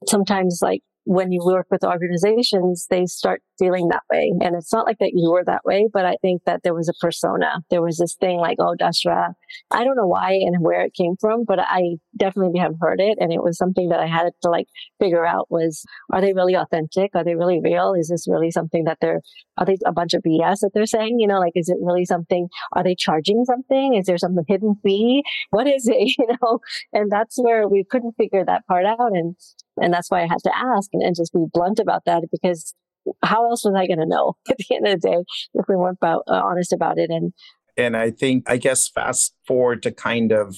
sometimes 0.07 0.61
like 0.63 0.83
when 1.05 1.33
you 1.33 1.43
work 1.45 1.67
with 1.71 1.85
organizations, 1.85 2.87
they 2.91 3.07
start 3.07 3.43
feeling 3.59 3.89
that 3.89 4.03
way. 4.11 4.33
And 4.41 4.55
it's 4.55 4.73
not 4.73 4.87
like 4.87 4.99
that 4.99 5.13
you 5.15 5.31
were 5.31 5.45
that 5.45 5.65
way, 5.65 5.89
but 5.93 6.05
I 6.05 6.17
think 6.23 6.43
that 6.45 6.63
there 6.63 6.75
was 6.75 6.89
a 6.89 6.95
persona. 7.01 7.63
There 7.71 7.83
was 7.83 7.99
this 7.99 8.15
thing 8.15 8.39
like, 8.39 8.59
oh, 8.61 8.75
Dasra. 8.79 9.35
I 9.71 9.85
don't 9.85 9.97
know 9.97 10.07
why 10.07 10.33
and 10.33 10.63
where 10.63 10.83
it 10.83 10.95
came 10.95 11.17
from, 11.21 11.45
but 11.45 11.59
I 11.61 11.97
definitely 12.17 12.59
have 12.61 12.75
heard 12.81 13.01
it. 13.01 13.19
And 13.21 13.33
it 13.33 13.43
was 13.43 13.57
something 13.57 13.89
that 13.89 14.01
I 14.01 14.07
had 14.07 14.31
to 14.43 14.51
like 14.51 14.67
figure 15.01 15.27
out 15.27 15.51
was, 15.51 15.85
are 16.13 16.21
they 16.21 16.33
really 16.33 16.55
authentic? 16.55 17.11
Are 17.15 17.25
they 17.25 17.35
really 17.35 17.61
real? 17.61 17.95
Is 17.95 18.09
this 18.09 18.27
really 18.29 18.51
something 18.51 18.85
that 18.85 18.99
they're, 19.01 19.21
are 19.59 19.67
they 19.67 19.77
a 19.85 19.93
bunch 19.93 20.15
of 20.15 20.23
BS 20.23 20.61
that 20.61 20.71
they're 20.75 20.87
saying? 20.87 21.19
You 21.19 21.27
know, 21.27 21.39
like, 21.39 21.53
is 21.55 21.69
it 21.69 21.79
really 21.81 22.05
something? 22.05 22.49
Are 22.73 22.83
they 22.83 22.95
charging 22.95 23.45
something? 23.45 23.95
Is 23.95 24.07
there 24.07 24.19
some 24.19 24.37
hidden 24.47 24.77
fee? 24.83 25.23
What 25.51 25.67
is 25.67 25.87
it? 25.89 25.97
You 26.19 26.29
know, 26.41 26.61
and 26.93 27.11
that's 27.11 27.37
where 27.37 27.69
we 27.69 27.85
couldn't 27.85 28.15
figure 28.17 28.45
that 28.45 28.67
part 28.67 28.87
out. 28.87 29.13
And 29.13 29.37
and 29.81 29.93
that's 29.93 30.11
why 30.11 30.23
I 30.23 30.27
had 30.27 30.43
to 30.45 30.57
ask 30.57 30.89
and, 30.93 31.03
and 31.03 31.17
just 31.17 31.33
be 31.33 31.45
blunt 31.53 31.79
about 31.79 32.05
that 32.07 32.25
because 32.31 32.75
how 33.23 33.49
else 33.49 33.65
was 33.65 33.75
I 33.75 33.87
going 33.87 33.99
to 33.99 34.07
know 34.07 34.37
at 34.51 34.57
the 34.59 34.77
end 34.77 34.87
of 34.87 35.01
the 35.01 35.09
day 35.09 35.25
if 35.55 35.67
we 35.69 35.77
weren't 35.77 35.99
about, 36.01 36.25
uh, 36.29 36.41
honest 36.45 36.73
about 36.73 36.99
it? 36.99 37.11
And 37.11 37.33
and 37.79 37.97
I 37.97 38.11
think 38.11 38.49
I 38.49 38.57
guess 38.57 38.89
fast 38.89 39.35
forward 39.47 39.83
to 39.83 39.93
kind 39.93 40.33
of 40.33 40.57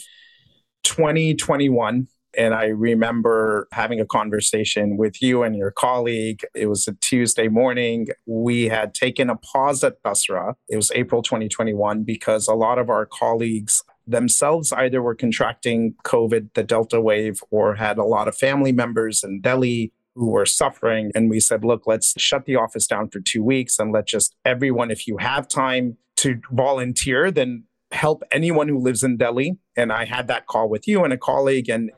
2021 0.85 2.07
and 2.37 2.55
I 2.55 2.67
remember 2.67 3.69
having 3.73 4.01
a 4.01 4.07
conversation 4.07 4.97
with 4.97 5.23
you 5.23 5.43
and 5.43 5.57
your 5.57 5.71
colleague. 5.71 6.43
It 6.55 6.67
was 6.67 6.87
a 6.87 6.93
Tuesday 6.95 7.49
morning. 7.49 8.09
We 8.27 8.69
had 8.69 8.95
taken 8.95 9.31
a 9.31 9.37
pause 9.37 9.83
at 9.83 10.03
Dasra. 10.03 10.55
It 10.69 10.77
was 10.77 10.93
April 10.95 11.23
2021 11.23 12.05
because 12.05 12.47
a 12.47 12.55
lot 12.55 12.79
of 12.79 12.91
our 12.91 13.07
colleagues 13.07 13.83
themselves 14.07 14.73
either 14.73 15.03
were 15.03 15.15
contracting 15.15 15.95
COVID, 16.05 16.51
the 16.55 16.63
Delta 16.63 17.01
wave, 17.01 17.43
or 17.51 17.75
had 17.75 17.99
a 17.99 18.05
lot 18.05 18.29
of 18.29 18.37
family 18.37 18.73
members 18.73 19.25
in 19.25 19.41
Delhi 19.41 19.93
who 20.19 20.31
were 20.31 20.47
suffering. 20.47 21.13
And 21.15 21.31
we 21.31 21.41
said, 21.41 21.65
look, 21.65 21.87
let's 21.87 22.13
shut 22.21 22.45
the 22.45 22.57
office 22.57 22.87
down 22.87 23.09
for 23.09 23.21
two 23.21 23.43
weeks 23.43 23.79
and 23.79 23.93
let 23.93 24.07
just 24.07 24.35
everyone, 24.45 24.91
if 24.91 25.07
you 25.07 25.19
have 25.19 25.47
time 25.47 25.97
to 26.17 26.41
volunteer, 26.51 27.31
then 27.31 27.65
help 27.93 28.23
anyone 28.33 28.69
who 28.69 28.79
lives 28.79 29.03
in 29.03 29.17
Delhi. 29.17 29.59
And 29.77 29.93
I 29.93 30.05
had 30.05 30.27
that 30.27 30.47
call 30.47 30.69
with 30.69 30.89
you 30.89 31.05
and 31.05 31.13
a 31.13 31.19
colleague, 31.19 31.69
and 31.71 31.91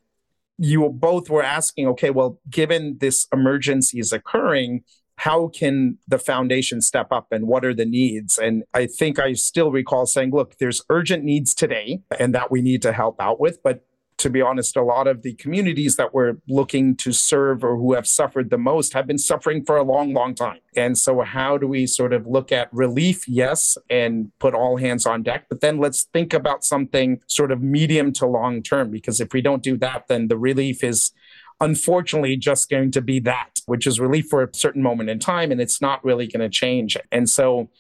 you 0.58 0.88
both 0.90 1.30
were 1.30 1.42
asking, 1.42 1.88
okay, 1.88 2.10
well, 2.10 2.38
given 2.50 2.98
this 3.00 3.26
emergency 3.32 3.98
is 3.98 4.12
occurring, 4.12 4.84
how 5.16 5.48
can 5.48 5.98
the 6.06 6.18
foundation 6.18 6.80
step 6.80 7.08
up 7.10 7.28
and 7.30 7.46
what 7.46 7.64
are 7.64 7.74
the 7.74 7.86
needs? 7.86 8.38
And 8.38 8.64
I 8.74 8.86
think 8.86 9.18
I 9.18 9.32
still 9.32 9.70
recall 9.70 10.06
saying, 10.06 10.30
look, 10.30 10.56
there's 10.58 10.82
urgent 10.88 11.24
needs 11.24 11.54
today 11.54 12.02
and 12.18 12.34
that 12.34 12.50
we 12.50 12.62
need 12.62 12.82
to 12.82 12.92
help 12.92 13.20
out 13.20 13.40
with. 13.40 13.62
But 13.62 13.84
to 14.20 14.30
be 14.30 14.40
honest, 14.40 14.76
a 14.76 14.82
lot 14.82 15.06
of 15.06 15.22
the 15.22 15.34
communities 15.34 15.96
that 15.96 16.14
we're 16.14 16.34
looking 16.48 16.94
to 16.96 17.12
serve 17.12 17.64
or 17.64 17.76
who 17.76 17.94
have 17.94 18.06
suffered 18.06 18.50
the 18.50 18.58
most 18.58 18.92
have 18.92 19.06
been 19.06 19.18
suffering 19.18 19.64
for 19.64 19.76
a 19.76 19.82
long, 19.82 20.12
long 20.12 20.34
time. 20.34 20.60
And 20.76 20.96
so, 20.96 21.20
how 21.22 21.58
do 21.58 21.66
we 21.66 21.86
sort 21.86 22.12
of 22.12 22.26
look 22.26 22.52
at 22.52 22.72
relief? 22.72 23.26
Yes, 23.26 23.76
and 23.88 24.30
put 24.38 24.54
all 24.54 24.76
hands 24.76 25.06
on 25.06 25.22
deck. 25.22 25.46
But 25.48 25.60
then 25.60 25.78
let's 25.78 26.04
think 26.04 26.32
about 26.32 26.64
something 26.64 27.20
sort 27.26 27.50
of 27.50 27.62
medium 27.62 28.12
to 28.14 28.26
long 28.26 28.62
term, 28.62 28.90
because 28.90 29.20
if 29.20 29.32
we 29.32 29.40
don't 29.40 29.62
do 29.62 29.76
that, 29.78 30.08
then 30.08 30.28
the 30.28 30.38
relief 30.38 30.84
is 30.84 31.12
unfortunately 31.60 32.36
just 32.36 32.70
going 32.70 32.90
to 32.90 33.00
be 33.00 33.20
that, 33.20 33.60
which 33.66 33.86
is 33.86 34.00
relief 34.00 34.26
for 34.28 34.42
a 34.42 34.48
certain 34.54 34.82
moment 34.82 35.10
in 35.10 35.18
time, 35.18 35.50
and 35.50 35.60
it's 35.60 35.80
not 35.80 36.04
really 36.04 36.26
going 36.26 36.40
to 36.40 36.48
change. 36.48 36.96
And 37.10 37.28
so 37.28 37.70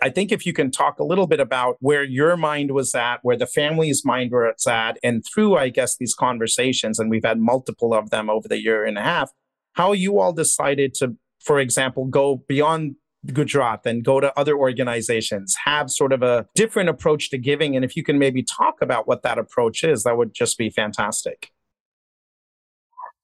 I 0.00 0.10
think 0.10 0.30
if 0.30 0.46
you 0.46 0.52
can 0.52 0.70
talk 0.70 1.00
a 1.00 1.04
little 1.04 1.26
bit 1.26 1.40
about 1.40 1.76
where 1.80 2.04
your 2.04 2.36
mind 2.36 2.70
was 2.70 2.94
at, 2.94 3.18
where 3.22 3.36
the 3.36 3.46
family's 3.46 4.04
mind 4.04 4.30
was 4.30 4.66
at, 4.66 4.98
and 5.02 5.24
through, 5.24 5.56
I 5.56 5.70
guess, 5.70 5.96
these 5.96 6.14
conversations, 6.14 6.98
and 6.98 7.10
we've 7.10 7.24
had 7.24 7.40
multiple 7.40 7.92
of 7.92 8.10
them 8.10 8.30
over 8.30 8.46
the 8.46 8.62
year 8.62 8.84
and 8.84 8.96
a 8.96 9.02
half, 9.02 9.32
how 9.72 9.92
you 9.92 10.20
all 10.20 10.32
decided 10.32 10.94
to, 10.94 11.16
for 11.40 11.58
example, 11.58 12.04
go 12.04 12.44
beyond 12.48 12.94
Gujarat 13.26 13.84
and 13.86 14.04
go 14.04 14.20
to 14.20 14.36
other 14.38 14.56
organizations, 14.56 15.56
have 15.64 15.90
sort 15.90 16.12
of 16.12 16.22
a 16.22 16.46
different 16.54 16.88
approach 16.88 17.30
to 17.30 17.38
giving. 17.38 17.74
And 17.74 17.84
if 17.84 17.96
you 17.96 18.04
can 18.04 18.18
maybe 18.18 18.44
talk 18.44 18.80
about 18.80 19.08
what 19.08 19.22
that 19.22 19.38
approach 19.38 19.82
is, 19.82 20.04
that 20.04 20.16
would 20.16 20.32
just 20.32 20.56
be 20.56 20.70
fantastic. 20.70 21.50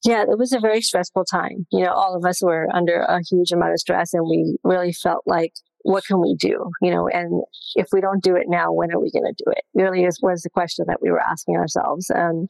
Yeah, 0.05 0.23
it 0.23 0.39
was 0.39 0.53
a 0.53 0.61
very 0.61 0.83
stressful 0.83 1.25
time. 1.25 1.67
You 1.71 1.85
know, 1.85 1.93
all 1.93 2.15
of 2.17 2.25
us 2.25 2.43
were 2.43 2.69
under 2.75 3.01
a 3.01 3.21
huge 3.31 3.53
amount 3.53 3.73
of 3.73 3.79
stress 3.79 4.13
and 4.13 4.29
we 4.29 4.57
really 4.65 4.93
felt 4.93 5.23
like, 5.25 5.55
what 5.85 6.05
can 6.05 6.21
we 6.21 6.35
do? 6.35 6.71
You 6.83 6.91
know, 6.91 7.09
and 7.09 7.43
if 7.77 7.89
we 7.93 8.01
don't 8.01 8.23
do 8.23 8.35
it 8.35 8.47
now, 8.49 8.73
when 8.73 8.91
are 8.91 9.01
we 9.01 9.13
going 9.13 9.27
to 9.27 9.45
do 9.45 9.53
it? 9.53 9.65
Really 9.75 10.05
is, 10.05 10.19
was 10.23 10.43
the 10.43 10.51
question 10.51 10.87
that 10.89 11.01
we 11.01 11.11
were 11.11 11.21
asking 11.21 11.57
ourselves. 11.57 12.11
And 12.11 12.49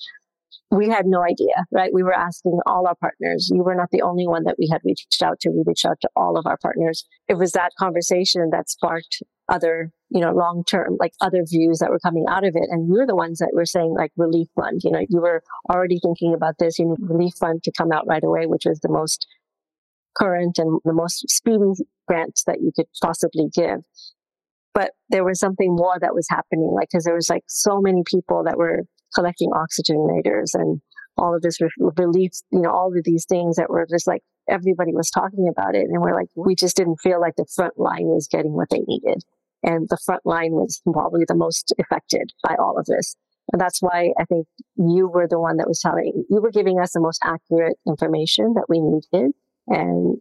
we 0.70 0.88
had 0.88 1.04
no 1.04 1.22
idea, 1.22 1.66
right? 1.72 1.92
We 1.92 2.04
were 2.04 2.14
asking 2.14 2.60
all 2.64 2.86
our 2.86 2.94
partners. 2.94 3.50
You 3.52 3.62
were 3.64 3.74
not 3.74 3.90
the 3.90 4.02
only 4.02 4.26
one 4.26 4.44
that 4.44 4.54
we 4.56 4.68
had 4.70 4.80
reached 4.84 5.20
out 5.22 5.40
to. 5.40 5.50
We 5.50 5.64
reached 5.66 5.84
out 5.84 6.00
to 6.02 6.08
all 6.16 6.38
of 6.38 6.46
our 6.46 6.56
partners. 6.56 7.04
It 7.28 7.34
was 7.34 7.52
that 7.52 7.72
conversation 7.78 8.50
that 8.50 8.70
sparked 8.70 9.22
other, 9.48 9.90
you 10.10 10.20
know, 10.20 10.32
long 10.32 10.62
term, 10.64 10.96
like 11.00 11.12
other 11.20 11.44
views 11.44 11.80
that 11.80 11.90
were 11.90 11.98
coming 11.98 12.26
out 12.28 12.44
of 12.44 12.54
it. 12.54 12.68
And 12.70 12.88
you're 12.88 13.06
the 13.06 13.16
ones 13.16 13.40
that 13.40 13.50
were 13.52 13.66
saying 13.66 13.94
like 13.94 14.12
relief 14.16 14.48
fund, 14.54 14.80
you 14.84 14.92
know, 14.92 15.04
you 15.08 15.20
were 15.20 15.42
already 15.68 15.98
thinking 15.98 16.34
about 16.34 16.54
this. 16.58 16.78
You 16.78 16.86
need 16.86 16.98
relief 17.00 17.34
fund 17.38 17.64
to 17.64 17.72
come 17.72 17.90
out 17.90 18.06
right 18.06 18.24
away, 18.24 18.46
which 18.46 18.64
was 18.64 18.78
the 18.80 18.88
most 18.88 19.26
current 20.16 20.58
and 20.58 20.80
the 20.84 20.92
most 20.92 21.28
speedy 21.28 21.72
grant 22.06 22.40
that 22.46 22.60
you 22.60 22.72
could 22.74 22.86
possibly 23.02 23.48
give. 23.54 23.80
But 24.72 24.92
there 25.08 25.24
was 25.24 25.38
something 25.38 25.74
more 25.74 25.98
that 26.00 26.14
was 26.14 26.26
happening, 26.28 26.72
like, 26.74 26.88
cause 26.90 27.04
there 27.04 27.14
was 27.14 27.28
like 27.28 27.44
so 27.46 27.80
many 27.80 28.02
people 28.04 28.42
that 28.44 28.58
were 28.58 28.82
collecting 29.14 29.50
oxygenators 29.50 30.54
and 30.54 30.80
all 31.16 31.34
of 31.34 31.42
this 31.42 31.58
relief, 31.78 32.32
you 32.50 32.60
know, 32.60 32.70
all 32.70 32.88
of 32.88 33.04
these 33.04 33.24
things 33.28 33.56
that 33.56 33.70
were 33.70 33.86
just 33.88 34.06
like 34.06 34.22
everybody 34.48 34.92
was 34.92 35.10
talking 35.10 35.48
about 35.48 35.74
it. 35.74 35.86
And 35.88 36.02
we're 36.02 36.14
like, 36.14 36.28
we 36.34 36.54
just 36.54 36.76
didn't 36.76 37.00
feel 37.00 37.20
like 37.20 37.36
the 37.36 37.46
front 37.54 37.78
line 37.78 38.06
was 38.06 38.28
getting 38.28 38.52
what 38.52 38.68
they 38.70 38.80
needed. 38.80 39.22
And 39.62 39.88
the 39.88 39.98
front 40.04 40.26
line 40.26 40.52
was 40.52 40.82
probably 40.92 41.24
the 41.26 41.36
most 41.36 41.72
affected 41.78 42.32
by 42.42 42.56
all 42.58 42.76
of 42.78 42.84
this. 42.86 43.16
And 43.52 43.60
that's 43.60 43.80
why 43.80 44.12
I 44.18 44.24
think 44.24 44.46
you 44.76 45.08
were 45.08 45.28
the 45.28 45.40
one 45.40 45.56
that 45.58 45.68
was 45.68 45.80
telling, 45.80 46.24
you 46.28 46.40
were 46.40 46.50
giving 46.50 46.80
us 46.80 46.92
the 46.92 47.00
most 47.00 47.20
accurate 47.22 47.76
information 47.86 48.54
that 48.54 48.66
we 48.68 48.80
needed. 48.80 49.32
And 49.66 50.18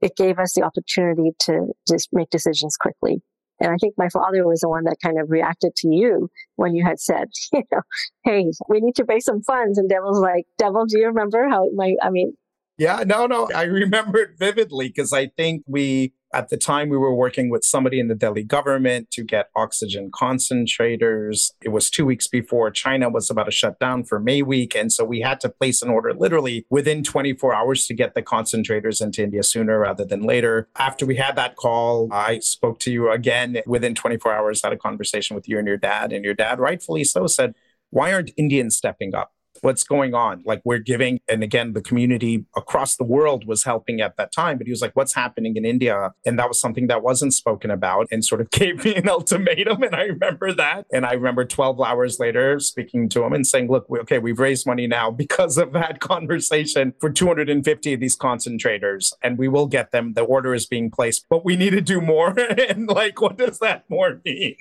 it 0.00 0.16
gave 0.16 0.38
us 0.38 0.52
the 0.54 0.62
opportunity 0.62 1.32
to 1.40 1.72
just 1.88 2.08
make 2.12 2.30
decisions 2.30 2.76
quickly. 2.76 3.22
And 3.60 3.72
I 3.72 3.76
think 3.76 3.94
my 3.98 4.08
father 4.08 4.46
was 4.46 4.60
the 4.60 4.68
one 4.68 4.84
that 4.84 4.98
kind 5.02 5.18
of 5.20 5.30
reacted 5.30 5.74
to 5.76 5.88
you 5.88 6.30
when 6.56 6.74
you 6.74 6.84
had 6.84 7.00
said, 7.00 7.28
you 7.52 7.62
know, 7.72 7.82
hey, 8.24 8.50
we 8.68 8.80
need 8.80 8.94
to 8.96 9.04
raise 9.04 9.24
some 9.24 9.42
funds. 9.42 9.78
And 9.78 9.90
Deval's 9.90 10.20
like, 10.20 10.44
Deval, 10.60 10.86
do 10.86 10.98
you 10.98 11.06
remember 11.06 11.48
how 11.48 11.68
my, 11.74 11.94
I 12.02 12.10
mean, 12.10 12.34
yeah, 12.78 13.02
no, 13.04 13.26
no, 13.26 13.48
I 13.52 13.64
remember 13.64 14.18
it 14.20 14.38
vividly 14.38 14.86
because 14.86 15.12
I 15.12 15.26
think 15.36 15.64
we, 15.66 16.12
at 16.32 16.50
the 16.50 16.56
time, 16.56 16.88
we 16.88 16.96
were 16.96 17.14
working 17.14 17.48
with 17.48 17.64
somebody 17.64 17.98
in 17.98 18.08
the 18.08 18.14
Delhi 18.14 18.42
government 18.42 19.10
to 19.12 19.22
get 19.22 19.48
oxygen 19.56 20.10
concentrators. 20.10 21.52
It 21.62 21.70
was 21.70 21.90
two 21.90 22.04
weeks 22.04 22.26
before 22.26 22.70
China 22.70 23.08
was 23.08 23.30
about 23.30 23.44
to 23.44 23.50
shut 23.50 23.78
down 23.78 24.04
for 24.04 24.20
May 24.20 24.42
week. 24.42 24.76
And 24.76 24.92
so 24.92 25.04
we 25.04 25.20
had 25.20 25.40
to 25.40 25.48
place 25.48 25.80
an 25.80 25.88
order 25.88 26.12
literally 26.12 26.66
within 26.70 27.02
24 27.02 27.54
hours 27.54 27.86
to 27.86 27.94
get 27.94 28.14
the 28.14 28.22
concentrators 28.22 29.00
into 29.00 29.22
India 29.22 29.42
sooner 29.42 29.78
rather 29.78 30.04
than 30.04 30.22
later. 30.22 30.68
After 30.76 31.06
we 31.06 31.16
had 31.16 31.36
that 31.36 31.56
call, 31.56 32.08
I 32.12 32.40
spoke 32.40 32.78
to 32.80 32.92
you 32.92 33.10
again 33.10 33.62
within 33.66 33.94
24 33.94 34.32
hours, 34.32 34.62
had 34.62 34.72
a 34.72 34.76
conversation 34.76 35.34
with 35.34 35.48
you 35.48 35.58
and 35.58 35.66
your 35.66 35.76
dad. 35.78 36.12
And 36.12 36.24
your 36.24 36.34
dad, 36.34 36.58
rightfully 36.58 37.04
so, 37.04 37.26
said, 37.26 37.54
Why 37.90 38.12
aren't 38.12 38.32
Indians 38.36 38.76
stepping 38.76 39.14
up? 39.14 39.32
What's 39.62 39.84
going 39.84 40.14
on? 40.14 40.42
Like 40.44 40.60
we're 40.64 40.78
giving, 40.78 41.20
and 41.28 41.42
again, 41.42 41.72
the 41.72 41.80
community 41.80 42.44
across 42.56 42.96
the 42.96 43.04
world 43.04 43.46
was 43.46 43.64
helping 43.64 44.00
at 44.00 44.16
that 44.16 44.32
time, 44.32 44.58
but 44.58 44.66
he 44.66 44.70
was 44.70 44.82
like, 44.82 44.94
what's 44.94 45.14
happening 45.14 45.56
in 45.56 45.64
India? 45.64 46.12
And 46.24 46.38
that 46.38 46.48
was 46.48 46.60
something 46.60 46.86
that 46.88 47.02
wasn't 47.02 47.34
spoken 47.34 47.70
about 47.70 48.08
and 48.10 48.24
sort 48.24 48.40
of 48.40 48.50
gave 48.58 48.84
me 48.84 48.94
an 48.94 49.08
ultimatum. 49.08 49.82
And 49.82 49.94
I 49.94 50.02
remember 50.02 50.52
that. 50.54 50.86
And 50.92 51.04
I 51.06 51.12
remember 51.12 51.44
12 51.44 51.80
hours 51.80 52.18
later 52.18 52.58
speaking 52.60 53.08
to 53.10 53.24
him 53.24 53.32
and 53.32 53.46
saying, 53.46 53.68
look, 53.68 53.86
okay, 53.90 54.18
we've 54.18 54.38
raised 54.38 54.66
money 54.66 54.86
now 54.86 55.10
because 55.18 55.58
of 55.58 55.72
that 55.72 56.00
conversation 56.00 56.94
for 57.00 57.10
250 57.10 57.94
of 57.94 58.00
these 58.00 58.16
concentrators 58.16 59.12
and 59.22 59.38
we 59.38 59.48
will 59.48 59.66
get 59.66 59.92
them. 59.92 60.14
The 60.14 60.22
order 60.22 60.54
is 60.54 60.66
being 60.66 60.90
placed, 60.90 61.26
but 61.28 61.44
we 61.44 61.56
need 61.56 61.70
to 61.70 61.80
do 61.80 62.00
more. 62.00 62.38
and 62.38 62.88
like, 62.88 63.20
what 63.20 63.36
does 63.36 63.58
that 63.58 63.84
more 63.88 64.20
mean? 64.24 64.56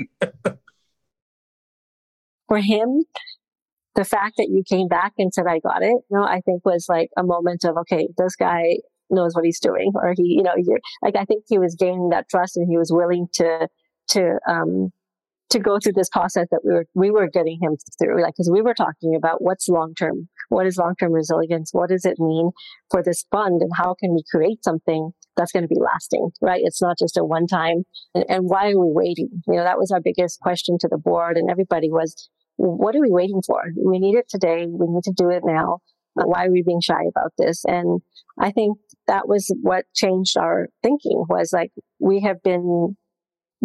for 2.48 2.60
him, 2.60 3.04
the 3.98 4.06
fact 4.06 4.36
that 4.38 4.48
you 4.50 4.64
came 4.64 4.88
back 4.88 5.14
and 5.18 5.34
said, 5.34 5.46
I 5.50 5.60
got 5.60 5.82
it, 5.82 5.88
you 5.88 6.04
know, 6.12 6.24
I 6.24 6.42
think 6.42 6.64
was 6.64 6.86
like 6.88 7.10
a 7.18 7.24
moment 7.24 7.66
of, 7.66 7.78
okay, 7.78 8.08
this 8.16 8.36
guy 8.36 8.78
knows 9.10 9.34
what 9.34 9.44
he's 9.44 9.60
doing. 9.60 9.92
Or 9.96 10.14
he, 10.16 10.36
you 10.38 10.44
know, 10.44 10.54
like, 11.02 11.16
I 11.16 11.26
think 11.26 11.46
he 11.48 11.58
was 11.58 11.76
gaining 11.76 12.10
that 12.10 12.30
trust 12.30 12.58
and 12.58 12.70
he 12.70 12.78
was 12.78 12.92
willing 12.94 13.28
to, 13.34 13.68
to, 14.10 14.38
um, 14.48 14.92
to 15.50 15.60
go 15.60 15.80
through 15.82 15.94
this 15.94 16.10
process 16.10 16.46
that 16.52 16.60
we 16.64 16.74
were 16.74 16.86
we 16.94 17.10
were 17.10 17.30
getting 17.30 17.58
him 17.62 17.78
through 17.98 18.22
like 18.22 18.34
because 18.34 18.52
we 18.52 18.62
were 18.62 18.74
talking 18.74 19.16
about 19.16 19.42
what's 19.42 19.70
long 19.70 19.94
term 19.96 20.28
what 20.50 20.68
is 20.68 20.76
long 20.76 20.94
term 21.00 21.14
resilience 21.14 21.70
what 21.72 21.90
does 21.90 22.04
it 22.04 22.20
mean 22.20 22.52
for 22.92 23.02
this 23.02 23.24
fund 23.32 23.62
and 23.62 23.72
how 23.78 23.96
can 23.98 24.14
we 24.14 24.22
create 24.30 24.62
something 24.62 25.14
that's 25.38 25.52
going 25.52 25.64
to 25.64 25.70
be 25.70 25.80
lasting, 25.80 26.32
right? 26.42 26.62
It's 26.64 26.82
not 26.82 26.98
just 27.00 27.16
a 27.16 27.24
one 27.24 27.48
time. 27.48 27.84
And, 28.14 28.26
and 28.28 28.44
why 28.46 28.72
are 28.72 28.80
we 28.80 28.92
waiting? 28.92 29.30
You 29.48 29.56
know, 29.56 29.64
that 29.64 29.78
was 29.78 29.92
our 29.92 30.02
biggest 30.02 30.40
question 30.42 30.78
to 30.82 30.88
the 30.90 30.98
board 30.98 31.38
and 31.38 31.50
everybody 31.50 31.90
was, 31.90 32.30
what 32.58 32.96
are 32.96 33.02
we 33.02 33.12
waiting 33.12 33.42
for? 33.46 33.62
We 33.76 34.00
need 34.00 34.16
it 34.16 34.28
today. 34.30 34.66
We 34.68 34.88
need 34.88 35.04
to 35.04 35.14
do 35.16 35.30
it 35.30 35.44
now. 35.46 35.80
Why 36.14 36.46
are 36.46 36.52
we 36.52 36.64
being 36.64 36.82
shy 36.82 37.04
about 37.08 37.32
this? 37.38 37.64
And 37.66 38.02
I 38.40 38.52
think 38.52 38.78
that 39.08 39.28
was 39.28 39.54
what 39.62 39.86
changed 39.96 40.38
our 40.38 40.68
thinking 40.82 41.24
was 41.30 41.52
like, 41.54 41.72
we 42.00 42.22
have 42.22 42.42
been 42.44 42.98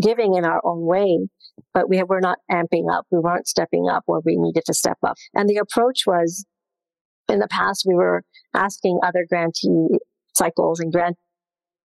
giving 0.00 0.34
in 0.34 0.44
our 0.44 0.60
own 0.64 0.84
way, 0.84 1.28
but 1.74 1.88
we 1.88 2.02
were 2.02 2.20
not 2.20 2.38
amping 2.50 2.90
up. 2.90 3.06
We 3.10 3.18
weren't 3.18 3.48
stepping 3.48 3.88
up 3.90 4.02
where 4.06 4.20
we 4.24 4.36
needed 4.36 4.64
to 4.66 4.74
step 4.74 4.98
up. 5.02 5.16
And 5.34 5.48
the 5.48 5.56
approach 5.56 6.02
was 6.06 6.44
in 7.28 7.38
the 7.38 7.48
past, 7.48 7.84
we 7.86 7.94
were 7.94 8.24
asking 8.54 9.00
other 9.02 9.26
grantee 9.28 9.98
cycles 10.34 10.80
and 10.80 10.92
grant 10.92 11.16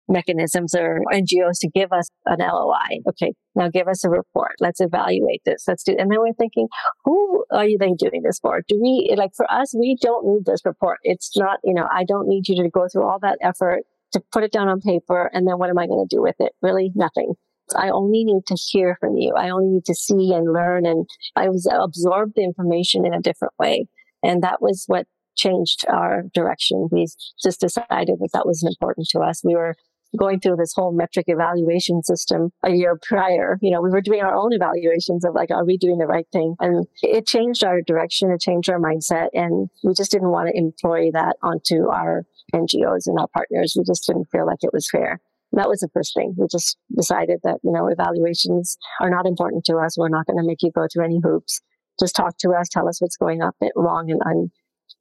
mechanisms 0.09 0.73
or 0.75 1.01
NGOs 1.13 1.59
to 1.61 1.69
give 1.73 1.91
us 1.91 2.09
an 2.25 2.39
LOI. 2.39 3.01
Okay, 3.09 3.33
now 3.55 3.69
give 3.69 3.87
us 3.87 4.03
a 4.03 4.09
report. 4.09 4.55
Let's 4.59 4.81
evaluate 4.81 5.41
this. 5.45 5.63
Let's 5.67 5.83
do. 5.83 5.95
And 5.97 6.11
then 6.11 6.19
we're 6.19 6.33
thinking, 6.33 6.67
who 7.05 7.45
are 7.51 7.65
you? 7.65 7.77
they 7.77 7.93
doing 7.93 8.23
this 8.23 8.39
for? 8.39 8.61
Do 8.67 8.79
we 8.81 9.13
like 9.17 9.31
for 9.35 9.49
us? 9.51 9.73
We 9.77 9.97
don't 10.01 10.25
need 10.27 10.45
this 10.45 10.61
report. 10.65 10.97
It's 11.03 11.37
not. 11.37 11.59
You 11.63 11.73
know, 11.73 11.87
I 11.91 12.03
don't 12.03 12.27
need 12.27 12.47
you 12.47 12.61
to 12.63 12.69
go 12.69 12.87
through 12.91 13.03
all 13.03 13.19
that 13.21 13.37
effort 13.41 13.83
to 14.13 14.21
put 14.31 14.43
it 14.43 14.51
down 14.51 14.67
on 14.67 14.81
paper. 14.81 15.29
And 15.33 15.47
then 15.47 15.57
what 15.57 15.69
am 15.69 15.77
I 15.77 15.87
going 15.87 16.05
to 16.07 16.15
do 16.15 16.21
with 16.21 16.35
it? 16.39 16.53
Really, 16.61 16.91
nothing. 16.95 17.33
I 17.75 17.89
only 17.89 18.23
need 18.23 18.45
to 18.47 18.55
hear 18.55 18.97
from 18.99 19.17
you. 19.17 19.33
I 19.35 19.49
only 19.49 19.67
need 19.67 19.85
to 19.85 19.95
see 19.95 20.31
and 20.33 20.53
learn. 20.53 20.85
And 20.85 21.07
I 21.35 21.49
was 21.49 21.67
absorb 21.71 22.31
the 22.35 22.43
information 22.43 23.05
in 23.05 23.13
a 23.13 23.21
different 23.21 23.53
way. 23.59 23.87
And 24.23 24.41
that 24.41 24.61
was 24.61 24.85
what 24.87 25.05
changed 25.35 25.85
our 25.87 26.23
direction. 26.33 26.87
We 26.91 27.05
just 27.41 27.59
decided 27.59 28.17
that 28.19 28.29
that 28.33 28.47
was 28.47 28.63
important 28.63 29.07
to 29.11 29.19
us. 29.19 29.43
We 29.43 29.55
were 29.55 29.75
going 30.17 30.39
through 30.39 30.55
this 30.55 30.73
whole 30.75 30.91
metric 30.91 31.25
evaluation 31.27 32.03
system 32.03 32.51
a 32.63 32.71
year 32.71 32.97
prior. 33.01 33.57
You 33.61 33.71
know, 33.71 33.81
we 33.81 33.89
were 33.89 34.01
doing 34.01 34.21
our 34.21 34.35
own 34.35 34.53
evaluations 34.53 35.25
of 35.25 35.33
like, 35.35 35.51
are 35.51 35.65
we 35.65 35.77
doing 35.77 35.97
the 35.97 36.07
right 36.07 36.27
thing? 36.31 36.55
And 36.59 36.87
it 37.01 37.27
changed 37.27 37.63
our 37.63 37.81
direction, 37.81 38.31
it 38.31 38.41
changed 38.41 38.69
our 38.69 38.79
mindset, 38.79 39.29
and 39.33 39.69
we 39.83 39.93
just 39.93 40.11
didn't 40.11 40.31
want 40.31 40.49
to 40.49 40.57
employ 40.57 41.11
that 41.11 41.37
onto 41.41 41.89
our 41.89 42.25
NGOs 42.53 43.07
and 43.07 43.19
our 43.19 43.27
partners. 43.27 43.75
We 43.77 43.83
just 43.83 44.05
didn't 44.07 44.29
feel 44.31 44.45
like 44.45 44.59
it 44.61 44.73
was 44.73 44.89
fair. 44.89 45.19
that 45.53 45.69
was 45.69 45.79
the 45.79 45.89
first 45.93 46.13
thing. 46.13 46.35
We 46.37 46.47
just 46.49 46.77
decided 46.95 47.39
that, 47.43 47.57
you 47.63 47.71
know, 47.71 47.87
evaluations 47.87 48.77
are 49.01 49.09
not 49.09 49.25
important 49.25 49.65
to 49.65 49.77
us. 49.77 49.97
We're 49.97 50.09
not 50.09 50.25
going 50.25 50.37
to 50.37 50.47
make 50.47 50.61
you 50.61 50.71
go 50.71 50.87
through 50.91 51.05
any 51.05 51.19
hoops. 51.23 51.61
Just 51.99 52.15
talk 52.15 52.37
to 52.39 52.51
us, 52.51 52.69
tell 52.69 52.87
us 52.87 53.01
what's 53.01 53.17
going 53.17 53.41
up 53.41 53.55
eh, 53.61 53.69
wrong 53.75 54.11
and, 54.11 54.21
and 54.23 54.51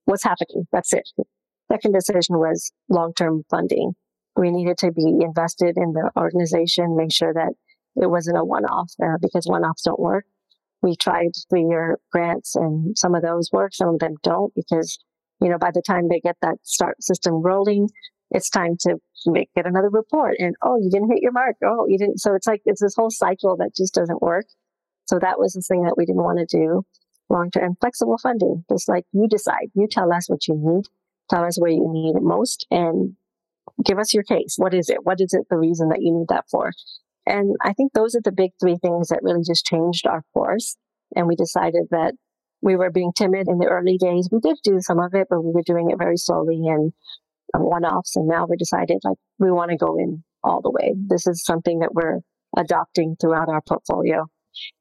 what's 0.07 0.25
happening. 0.25 0.67
That's 0.73 0.93
it. 0.93 1.09
Second 1.71 1.93
decision 1.93 2.39
was 2.39 2.73
long-term 2.89 3.45
funding. 3.51 3.95
We 4.37 4.51
needed 4.51 4.79
to 4.79 4.93
be 4.93 5.15
invested 5.21 5.77
in 5.77 5.93
the 5.93 6.11
organization, 6.17 6.97
make 6.97 7.13
sure 7.13 7.33
that 7.33 7.53
it 7.97 8.11
wasn't 8.11 8.39
a 8.39 8.45
one-off 8.45 8.93
uh, 9.03 9.17
because 9.21 9.47
one-offs 9.47 9.83
don't 9.83 9.99
work. 9.99 10.27
We 10.83 10.95
tried 10.97 11.31
three-year 11.49 11.99
grants 12.13 12.55
and 12.55 12.97
some 12.97 13.15
of 13.15 13.23
those 13.23 13.51
work, 13.53 13.75
some 13.75 13.89
of 13.89 13.99
them 13.99 14.17
don't 14.23 14.55
because, 14.55 14.99
you 15.41 15.49
know, 15.49 15.59
by 15.59 15.71
the 15.73 15.83
time 15.83 16.09
they 16.09 16.21
get 16.21 16.37
that 16.43 16.59
start 16.63 17.03
system 17.03 17.35
rolling, 17.35 17.89
it's 18.31 18.51
time 18.51 18.77
to 18.81 18.99
make, 19.25 19.49
get 19.55 19.67
another 19.67 19.89
report 19.89 20.37
and, 20.39 20.55
oh, 20.63 20.77
you 20.77 20.91
didn't 20.91 21.11
hit 21.11 21.23
your 21.23 21.33
mark. 21.33 21.57
Oh, 21.65 21.87
you 21.89 21.97
didn't. 21.97 22.19
So 22.19 22.35
it's 22.35 22.47
like, 22.47 22.61
it's 22.67 22.83
this 22.83 22.95
whole 22.95 23.11
cycle 23.11 23.57
that 23.57 23.75
just 23.75 23.95
doesn't 23.95 24.21
work. 24.21 24.47
So 25.07 25.19
that 25.19 25.39
was 25.39 25.55
the 25.55 25.63
thing 25.63 25.85
that 25.85 25.97
we 25.97 26.05
didn't 26.05 26.23
want 26.23 26.39
to 26.39 26.57
do 26.57 26.85
long 27.29 27.51
term 27.51 27.77
flexible 27.81 28.19
funding. 28.19 28.65
Just 28.71 28.89
like 28.89 29.05
you 29.13 29.29
decide, 29.29 29.71
you 29.75 29.87
tell 29.91 30.13
us 30.13 30.29
what 30.29 30.47
you 30.47 30.55
need, 30.57 30.85
tell 31.31 31.45
us 31.45 31.61
where 31.61 31.71
you 31.71 31.87
need 31.91 32.17
it 32.17 32.23
most, 32.23 32.67
and 32.71 33.17
give 33.85 33.99
us 33.99 34.15
your 34.15 34.23
case. 34.23 34.55
What 34.57 34.75
is 34.75 34.89
it? 34.89 35.05
What 35.05 35.21
is 35.21 35.33
it 35.33 35.47
the 35.51 35.57
reason 35.57 35.89
that 35.89 36.03
you 36.03 36.13
need 36.13 36.29
that 36.29 36.45
for? 36.51 36.73
And 37.27 37.57
I 37.63 37.73
think 37.73 37.93
those 37.93 38.15
are 38.15 38.21
the 38.23 38.33
big 38.33 38.53
three 38.61 38.77
things 38.77 39.09
that 39.09 39.23
really 39.23 39.43
just 39.47 39.67
changed 39.67 40.07
our 40.07 40.23
course. 40.33 40.77
And 41.15 41.27
we 41.27 41.37
decided 41.37 41.87
that 41.91 42.15
we 42.63 42.77
were 42.77 42.91
being 42.91 43.13
timid 43.13 43.49
in 43.49 43.59
the 43.59 43.67
early 43.67 43.99
days. 43.99 44.29
We 44.31 44.41
did 44.41 44.57
do 44.63 44.81
some 44.81 44.99
of 45.01 45.15
it, 45.15 45.27
but 45.29 45.43
we 45.43 45.53
were 45.53 45.63
doing 45.63 45.91
it 45.91 45.99
very 45.99 46.17
slowly 46.17 46.63
and 46.67 46.93
um, 47.55 47.63
one 47.63 47.85
offs. 47.85 48.17
And 48.17 48.29
now 48.29 48.47
we 48.49 48.57
decided 48.57 48.99
like 49.05 49.19
we 49.39 49.51
want 49.51 49.71
to 49.71 49.77
go 49.77 49.97
in 49.99 50.23
all 50.43 50.61
the 50.63 50.71
way. 50.71 50.95
This 50.97 51.27
is 51.27 51.45
something 51.45 51.81
that 51.81 51.95
we're 51.95 52.21
adopting 52.57 53.17
throughout 53.21 53.49
our 53.49 53.61
portfolio 53.61 54.27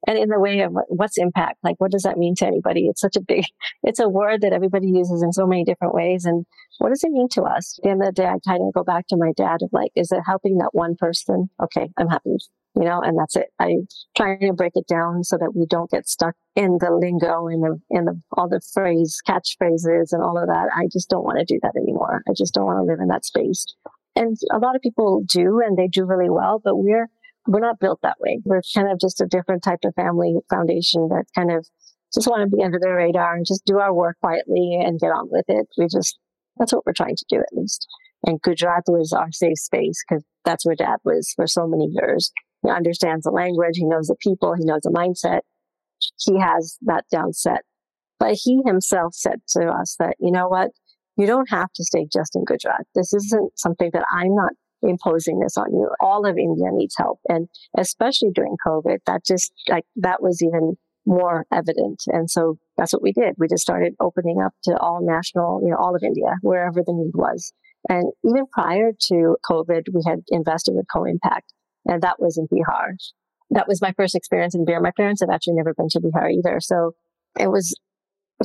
and 0.08 0.18
in 0.18 0.30
the 0.30 0.40
way 0.40 0.62
of 0.62 0.74
what's 0.88 1.18
impact 1.18 1.58
like 1.64 1.76
what 1.80 1.92
does 1.92 2.04
that 2.04 2.18
mean 2.18 2.36
to 2.36 2.48
anybody? 2.48 2.88
It's 2.88 3.02
such 3.02 3.16
a 3.16 3.22
big 3.22 3.46
it's 3.84 4.00
a 4.00 4.10
word 4.10 4.42
that 4.42 4.54
everybody 4.54 4.88
uses 4.88 5.22
in 5.24 5.32
so 5.34 5.46
many 5.46 5.64
different 5.64 5.94
ways 5.94 6.26
and 6.26 6.46
what 6.80 6.90
does 6.90 7.04
it 7.04 7.12
mean 7.12 7.30
to 7.30 7.44
us? 7.44 7.80
At 7.80 7.84
the 7.84 7.90
end 7.90 8.02
of 8.02 8.08
the 8.08 8.14
day 8.14 8.28
i 8.28 8.38
kind 8.48 8.62
of 8.62 8.74
go 8.74 8.84
back 8.84 9.08
to 9.08 9.18
my 9.18 9.32
dad 9.36 9.62
of 9.62 9.70
like 9.72 9.92
is 9.96 10.12
it 10.12 10.22
helping 10.26 10.58
that 10.58 10.70
one 10.74 10.96
person? 10.96 11.50
Okay 11.62 11.90
i'm 11.98 12.08
happy 12.08 12.38
you 12.76 12.84
know 12.84 13.02
and 13.02 13.18
that's 13.18 13.36
it. 13.36 13.48
I'm 13.60 13.88
trying 14.16 14.40
to 14.42 14.54
break 14.54 14.74
it 14.76 14.88
down 14.88 15.24
so 15.24 15.38
that 15.38 15.54
we 15.56 15.66
don't 15.66 15.90
get 15.90 16.08
stuck 16.08 16.36
in 16.56 16.78
the 16.80 16.92
lingo 16.92 17.48
and 17.48 17.64
the 17.64 17.80
in 17.90 18.06
the 18.06 18.22
all 18.34 18.50
the 18.50 18.62
phrase 18.74 19.20
catchphrases 19.28 20.12
and 20.12 20.22
all 20.22 20.38
of 20.38 20.48
that. 20.48 20.68
I 20.76 20.88
just 20.92 21.10
don't 21.10 21.24
want 21.24 21.40
to 21.40 21.46
do 21.46 21.60
that 21.64 21.76
anymore. 21.76 22.24
I 22.28 22.34
just 22.36 22.54
don't 22.54 22.66
want 22.66 22.80
to 22.80 22.84
live 22.84 23.00
in 23.00 23.08
that 23.08 23.26
space. 23.26 23.66
And 24.16 24.38
a 24.52 24.60
lot 24.60 24.76
of 24.76 24.82
people 24.82 25.24
do 25.28 25.62
and 25.66 25.78
they 25.78 25.88
do 25.88 26.06
really 26.06 26.30
well 26.30 26.62
but 26.64 26.78
we're 26.78 27.10
we're 27.48 27.60
not 27.60 27.80
built 27.80 28.00
that 28.02 28.18
way. 28.20 28.42
We're 28.44 28.62
kind 28.74 28.92
of 28.92 29.00
just 29.00 29.22
a 29.22 29.26
different 29.26 29.64
type 29.64 29.80
of 29.86 29.94
family 29.96 30.36
foundation 30.50 31.10
that 31.10 31.26
kind 31.36 31.52
of 31.52 31.66
just 32.14 32.28
want 32.28 32.50
to 32.50 32.56
be 32.56 32.64
under 32.64 32.80
the 32.82 32.92
radar 32.92 33.36
and 33.36 33.46
just 33.46 33.66
do 33.66 33.80
our 33.80 33.94
work 33.94 34.18
quietly 34.22 34.80
and 34.84 35.00
get 35.00 35.08
on 35.08 35.28
with 35.30 35.46
it. 35.48 35.68
We 35.78 35.88
just, 35.88 36.18
that's 36.58 36.74
what 36.74 36.86
we're 36.86 36.94
trying 36.94 37.16
to 37.16 37.26
do 37.30 37.38
at 37.38 37.54
least. 37.54 37.88
And 38.26 38.42
Gujarat 38.42 38.84
was 38.88 39.14
our 39.14 39.32
safe 39.32 39.58
space 39.58 40.04
because 40.08 40.24
that's 40.46 40.66
where 40.66 40.76
dad 40.76 40.98
was 41.04 41.32
for 41.36 41.46
so 41.46 41.68
many 41.68 41.88
years. 41.92 42.32
He 42.64 42.70
understands 42.70 43.26
the 43.26 43.32
language. 43.32 43.76
He 43.76 43.86
knows 43.86 44.08
the 44.08 44.16
people. 44.22 44.56
He 44.58 44.66
knows 44.66 44.82
the 44.82 44.90
mindset. 44.90 45.42
He 46.18 46.40
has 46.40 46.78
that 46.84 47.06
down 47.12 47.34
set. 47.34 47.62
But 48.20 48.38
he 48.42 48.62
himself 48.66 49.14
said 49.14 49.42
to 49.50 49.68
us 49.68 49.96
that, 50.00 50.16
you 50.20 50.32
know 50.32 50.48
what? 50.48 50.72
You 51.18 51.28
don't 51.28 51.50
have 51.50 51.72
to 51.74 51.84
stay 51.84 52.08
just 52.12 52.36
in 52.36 52.44
Gujarat. 52.46 52.86
This 52.96 53.14
isn't 53.14 53.60
something 53.60 53.90
that 53.94 54.06
I'm 54.12 54.34
not 54.34 54.54
imposing 54.88 55.40
this 55.40 55.58
on 55.58 55.72
you. 55.72 55.90
All 56.00 56.26
of 56.26 56.38
India 56.38 56.68
needs 56.72 56.96
help. 56.98 57.20
And 57.28 57.48
especially 57.78 58.30
during 58.34 58.56
COVID, 58.66 59.00
that 59.06 59.26
just 59.26 59.52
like, 59.68 59.86
that 59.98 60.22
was 60.22 60.42
even 60.42 60.78
more 61.06 61.46
evident. 61.54 62.04
And 62.08 62.30
so 62.30 62.58
that's 62.78 62.94
what 62.94 63.04
we 63.04 63.12
did. 63.12 63.36
We 63.38 63.48
just 63.48 63.62
started 63.62 63.94
opening 64.00 64.42
up 64.44 64.54
to 64.64 64.78
all 64.78 65.00
national, 65.02 65.62
you 65.64 65.70
know, 65.70 65.78
all 65.78 65.96
of 65.96 66.04
India, 66.04 66.36
wherever 66.42 66.82
the 66.86 66.94
need 66.94 67.12
was. 67.14 67.54
And 67.88 68.12
even 68.24 68.46
prior 68.52 68.92
to 69.10 69.38
COVID, 69.50 69.84
we 69.94 70.02
had 70.08 70.20
invested 70.30 70.74
with 70.74 70.88
Co-Impact 70.92 71.54
and 71.86 72.02
that 72.02 72.20
was 72.20 72.38
in 72.38 72.48
Bihar. 72.48 72.96
That 73.52 73.68
was 73.68 73.82
my 73.82 73.94
first 73.96 74.16
experience 74.16 74.56
in 74.56 74.66
Bihar. 74.66 74.82
My 74.82 74.92
parents 74.98 75.22
have 75.22 75.30
actually 75.30 75.54
never 75.56 75.74
been 75.74 75.90
to 75.90 76.00
Bihar 76.00 76.32
either. 76.32 76.60
So 76.60 76.94
it 77.40 77.52
was 77.52 77.78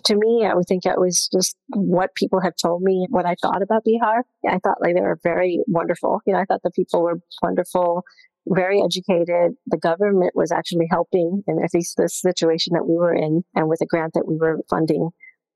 to 0.05 0.14
me, 0.14 0.46
I 0.46 0.55
would 0.55 0.66
think 0.68 0.87
it 0.87 0.98
was 0.98 1.29
just 1.33 1.57
what 1.68 2.14
people 2.14 2.40
have 2.40 2.55
told 2.61 2.83
me, 2.83 3.07
what 3.11 3.26
I 3.26 3.35
thought 3.42 3.62
about 3.62 3.83
Bihar. 3.85 4.22
I 4.48 4.59
thought 4.59 4.81
like 4.81 4.94
they 4.94 5.00
were 5.00 5.18
very 5.22 5.61
wonderful. 5.66 6.20
You 6.26 6.35
know, 6.35 6.40
I 6.40 6.44
thought 6.44 6.62
the 6.62 6.70
people 6.70 7.03
were 7.03 7.20
wonderful, 7.42 8.05
very 8.46 8.81
educated. 8.81 9.53
The 9.66 9.79
government 9.79 10.33
was 10.35 10.53
actually 10.53 10.87
helping 10.90 11.42
in 11.46 11.62
at 11.62 11.74
least 11.74 11.96
this 11.96 12.20
situation 12.20 12.74
that 12.74 12.87
we 12.87 12.96
were 12.96 13.14
in 13.14 13.42
and 13.55 13.68
with 13.68 13.81
a 13.81 13.87
grant 13.87 14.14
that 14.14 14.29
we 14.29 14.37
were 14.37 14.61
funding. 14.68 15.11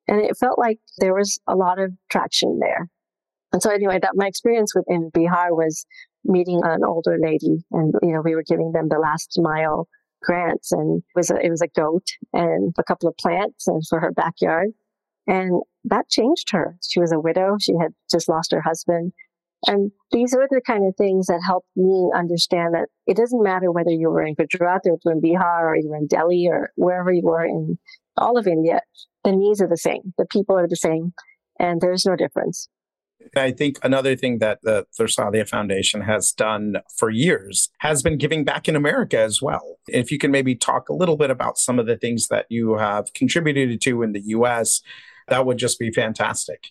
And 0.09 0.20
it 0.20 0.37
felt 0.37 0.59
like 0.59 0.79
there 0.99 1.14
was 1.14 1.40
a 1.47 1.55
lot 1.55 1.79
of 1.79 1.92
traction 2.11 2.59
there. 2.61 2.88
And 3.53 3.62
so 3.62 3.70
anyway, 3.70 4.01
that 4.03 4.12
my 4.16 4.27
experience 4.27 4.75
within 4.75 5.11
Bihar 5.12 5.51
was 5.51 5.87
meeting 6.25 6.61
an 6.64 6.81
older 6.85 7.18
lady 7.23 7.64
and, 7.70 7.94
you 8.03 8.12
know, 8.12 8.20
we 8.23 8.35
were 8.35 8.42
giving 8.47 8.73
them 8.73 8.88
the 8.88 8.99
last 8.99 9.38
mile 9.38 9.87
grants 10.24 10.72
and 10.72 11.02
it 11.02 11.18
was 11.18 11.30
a, 11.30 11.37
it 11.37 11.50
was 11.50 11.62
a 11.62 11.68
goat 11.68 12.06
and 12.32 12.74
a 12.78 12.84
couple 12.84 13.08
of 13.08 13.16
plants 13.16 13.66
and 13.66 13.82
for 13.88 14.00
her 14.00 14.12
backyard. 14.12 14.70
And 15.26 15.62
that 15.84 16.08
changed 16.08 16.50
her. 16.50 16.76
She 16.87 17.00
was 17.00 17.12
a 17.12 17.20
widow. 17.20 17.56
She 17.60 17.74
had 17.80 17.92
just 18.10 18.28
lost 18.28 18.52
her 18.52 18.60
husband. 18.60 19.12
And 19.66 19.92
these 20.10 20.34
are 20.34 20.46
the 20.50 20.60
kind 20.66 20.87
of 20.87 20.94
things 20.96 21.26
that 21.26 21.40
helped 21.44 21.68
me 21.74 22.10
understand 22.14 22.74
that 22.74 22.88
it 23.06 23.16
doesn't 23.16 23.42
matter 23.42 23.72
whether 23.72 23.90
you 23.90 24.10
were 24.10 24.22
in 24.22 24.34
Gujarat 24.34 24.82
or 24.84 25.12
in 25.12 25.22
Bihar 25.22 25.62
or 25.62 25.76
you 25.76 25.88
were 25.88 25.96
in 25.96 26.06
Delhi 26.06 26.48
or 26.50 26.70
wherever 26.76 27.12
you 27.12 27.22
were 27.22 27.44
in 27.44 27.78
all 28.16 28.37
of 28.37 28.46
India, 28.46 28.80
the 29.24 29.32
needs 29.32 29.62
are 29.62 29.68
the 29.68 29.76
same. 29.76 30.12
The 30.18 30.26
people 30.26 30.58
are 30.58 30.68
the 30.68 30.76
same 30.76 31.14
and 31.58 31.80
there's 31.80 32.04
no 32.04 32.16
difference. 32.16 32.68
I 33.37 33.50
think 33.50 33.79
another 33.83 34.16
thing 34.16 34.38
that 34.38 34.61
the 34.62 34.87
Tarsadia 34.99 35.49
Foundation 35.49 36.03
has 36.03 36.32
done 36.32 36.76
for 36.97 37.11
years 37.11 37.70
has 37.78 38.03
been 38.03 38.18
giving 38.18 38.45
back 38.45 38.68
in 38.68 38.76
America 38.76 39.18
as 39.18 39.43
well. 39.43 39.78
If 39.88 40.11
you 40.11 40.18
can 40.18 40.30
maybe 40.30 40.55
talk 40.55 40.88
a 40.88 40.95
little 40.95 41.16
bit 41.16 41.30
about 41.30 41.59
some 41.59 41.78
of 41.78 41.86
the 41.86 41.97
things 41.97 42.28
that 42.28 42.47
you 42.49 42.76
have 42.76 43.12
contributed 43.14 43.80
to 43.82 44.03
in 44.03 44.12
the 44.12 44.22
US, 44.26 44.82
that 45.28 45.47
would 45.47 45.59
just 45.59 45.78
be 45.78 45.91
fantastic. 45.91 46.68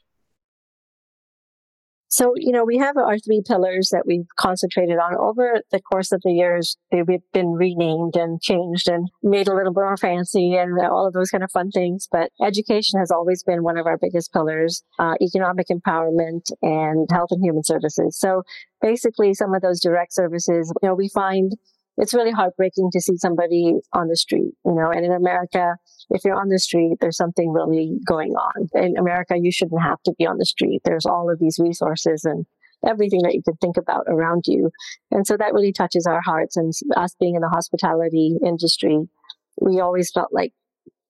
So, 2.13 2.33
you 2.35 2.51
know, 2.51 2.63
we 2.63 2.77
have 2.77 2.95
our 2.95 3.17
three 3.17 3.41
pillars 3.43 3.89
that 3.91 4.03
we've 4.05 4.27
concentrated 4.37 4.99
on 4.99 5.15
over 5.17 5.61
the 5.71 5.81
course 5.81 6.11
of 6.11 6.21
the 6.23 6.31
years. 6.31 6.77
They've 6.91 7.07
been 7.33 7.53
renamed 7.53 8.15
and 8.15 8.39
changed 8.39 8.87
and 8.87 9.09
made 9.23 9.47
a 9.47 9.55
little 9.55 9.73
more 9.73 9.97
fancy 9.97 10.53
and 10.53 10.79
all 10.79 11.07
of 11.07 11.13
those 11.13 11.31
kind 11.31 11.43
of 11.43 11.49
fun 11.51 11.71
things. 11.71 12.07
But 12.11 12.29
education 12.39 12.99
has 12.99 13.09
always 13.09 13.41
been 13.41 13.63
one 13.63 13.79
of 13.79 13.87
our 13.87 13.97
biggest 13.97 14.31
pillars, 14.31 14.83
uh, 14.99 15.15
economic 15.23 15.69
empowerment 15.71 16.51
and 16.61 17.09
health 17.11 17.29
and 17.31 17.43
human 17.43 17.63
services. 17.63 18.15
So 18.19 18.43
basically 18.79 19.33
some 19.33 19.55
of 19.55 19.63
those 19.63 19.81
direct 19.81 20.13
services, 20.13 20.71
you 20.83 20.89
know, 20.89 20.93
we 20.93 21.09
find 21.09 21.53
it's 21.97 22.13
really 22.13 22.31
heartbreaking 22.31 22.89
to 22.91 23.01
see 23.01 23.17
somebody 23.17 23.75
on 23.93 24.07
the 24.07 24.15
street, 24.15 24.53
you 24.65 24.73
know, 24.73 24.89
and 24.89 25.05
in 25.05 25.11
America, 25.11 25.75
if 26.09 26.23
you're 26.25 26.39
on 26.39 26.49
the 26.49 26.59
street, 26.59 26.97
there's 26.99 27.17
something 27.17 27.51
really 27.51 27.99
going 28.05 28.31
on. 28.33 28.67
In 28.73 28.97
America, 28.97 29.35
you 29.39 29.51
shouldn't 29.51 29.81
have 29.81 30.01
to 30.03 30.13
be 30.17 30.25
on 30.25 30.37
the 30.37 30.45
street. 30.45 30.81
There's 30.83 31.05
all 31.05 31.29
of 31.31 31.39
these 31.39 31.59
resources 31.59 32.25
and 32.25 32.45
everything 32.85 33.21
that 33.23 33.33
you 33.33 33.41
can 33.43 33.55
think 33.57 33.77
about 33.77 34.05
around 34.07 34.43
you. 34.47 34.69
And 35.11 35.25
so 35.25 35.37
that 35.37 35.53
really 35.53 35.71
touches 35.71 36.05
our 36.05 36.21
hearts. 36.21 36.57
And 36.57 36.73
us 36.95 37.15
being 37.19 37.35
in 37.35 37.41
the 37.41 37.49
hospitality 37.49 38.37
industry, 38.45 38.99
we 39.61 39.79
always 39.79 40.11
felt 40.11 40.33
like 40.33 40.51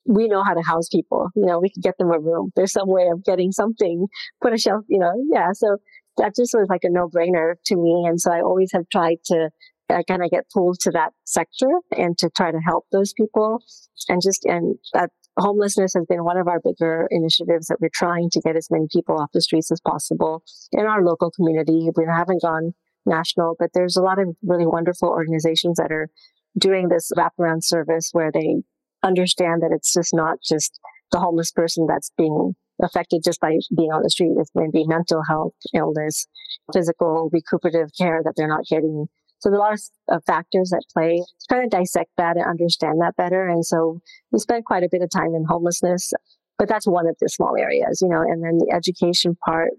we 0.06 0.28
know 0.28 0.44
how 0.44 0.54
to 0.54 0.62
house 0.62 0.90
people. 0.90 1.30
You 1.36 1.46
know, 1.46 1.60
we 1.60 1.70
could 1.70 1.84
get 1.84 1.98
them 1.98 2.12
a 2.12 2.20
room. 2.20 2.52
There's 2.56 2.74
some 2.74 2.90
way 2.90 3.08
of 3.08 3.24
getting 3.24 3.52
something, 3.52 4.08
put 4.42 4.54
a 4.54 4.58
shelf, 4.58 4.84
you 4.90 5.00
know, 5.00 5.14
yeah. 5.32 5.52
So 5.54 5.78
that 6.18 6.36
just 6.36 6.54
was 6.54 6.68
like 6.70 6.84
a 6.84 6.90
no 6.90 7.08
brainer 7.08 7.56
to 7.66 7.76
me. 7.76 8.06
And 8.08 8.20
so 8.20 8.32
I 8.32 8.42
always 8.42 8.72
have 8.74 8.88
tried 8.90 9.18
to 9.26 9.50
I 9.94 10.04
kind 10.04 10.24
of 10.24 10.32
get 10.32 10.50
pulled 10.52 10.80
to 10.82 10.92
that 10.92 11.14
sector 11.26 11.70
and 11.96 12.18
to 12.18 12.30
try 12.36 12.52
to 12.52 12.60
help 12.60 12.86
those 12.92 13.14
people. 13.14 13.64
And 14.10 14.22
just, 14.22 14.46
and 14.46 14.78
that 14.94 15.12
homelessness 15.38 15.94
has 15.94 16.06
been 16.08 16.24
one 16.24 16.38
of 16.38 16.48
our 16.48 16.60
bigger 16.60 17.08
initiatives 17.10 17.68
that 17.68 17.78
we're 17.80 17.90
trying 17.94 18.30
to 18.32 18.42
get 18.42 18.56
as 18.56 18.68
many 18.70 18.88
people 18.92 19.20
off 19.20 19.32
the 19.34 19.42
streets 19.42 19.72
as 19.72 19.82
possible 19.82 20.44
in 20.72 20.86
our 20.86 21.04
local 21.04 21.32
community. 21.32 21.90
We 21.96 22.06
haven't 22.06 22.42
gone 22.42 22.74
national, 23.06 23.56
but 23.60 23.70
there's 23.74 23.98
a 23.98 24.02
lot 24.02 24.20
of 24.20 24.36
really 24.44 24.68
wonderful 24.68 25.10
organizations 25.10 25.78
that 25.78 25.92
are 25.92 26.10
doing 26.58 26.90
this 26.90 27.12
wraparound 27.18 27.64
service 27.64 28.10
where 28.12 28.32
they 28.32 28.58
understand 29.02 29.62
that 29.62 29.72
it's 29.76 29.94
just 29.94 30.14
not 30.14 30.38
just 30.48 30.80
the 31.12 31.20
homeless 31.20 31.52
person 31.52 31.88
that's 31.88 32.12
being 32.18 32.56
affected 32.82 33.22
just 33.24 33.40
by 33.40 33.58
being 33.76 33.92
on 33.92 34.02
the 34.04 34.10
street. 34.10 34.34
It's 34.38 34.52
maybe 34.56 34.86
mental 34.86 35.22
health, 35.28 35.54
illness, 35.74 36.28
physical 36.74 37.30
recuperative 37.32 37.90
care 37.98 38.22
that 38.24 38.34
they're 38.36 38.48
not 38.48 38.66
getting 38.70 39.08
so 39.44 39.50
there's 39.50 39.60
a 39.60 40.14
uh, 40.14 40.16
lot 40.16 40.18
of 40.18 40.24
factors 40.24 40.72
at 40.72 40.84
play. 40.94 41.22
Trying 41.50 41.70
to 41.70 41.78
dissect 41.78 42.12
that 42.16 42.38
and 42.38 42.46
understand 42.46 43.02
that 43.02 43.18
better. 43.18 43.46
And 43.46 43.66
so 43.66 44.00
we 44.32 44.40
spent 44.40 44.64
quite 44.64 44.84
a 44.84 44.90
bit 44.90 45.02
of 45.02 45.10
time 45.10 45.36
in 45.36 45.44
homelessness, 45.46 46.14
but 46.58 46.70
that's 46.70 46.88
one 46.88 47.08
of 47.08 47.18
the 47.20 47.28
small 47.28 47.58
areas, 47.60 48.00
you 48.02 48.08
know, 48.08 48.22
and 48.22 48.42
then 48.42 48.58
the 48.58 48.74
education 48.74 49.36
part. 49.46 49.72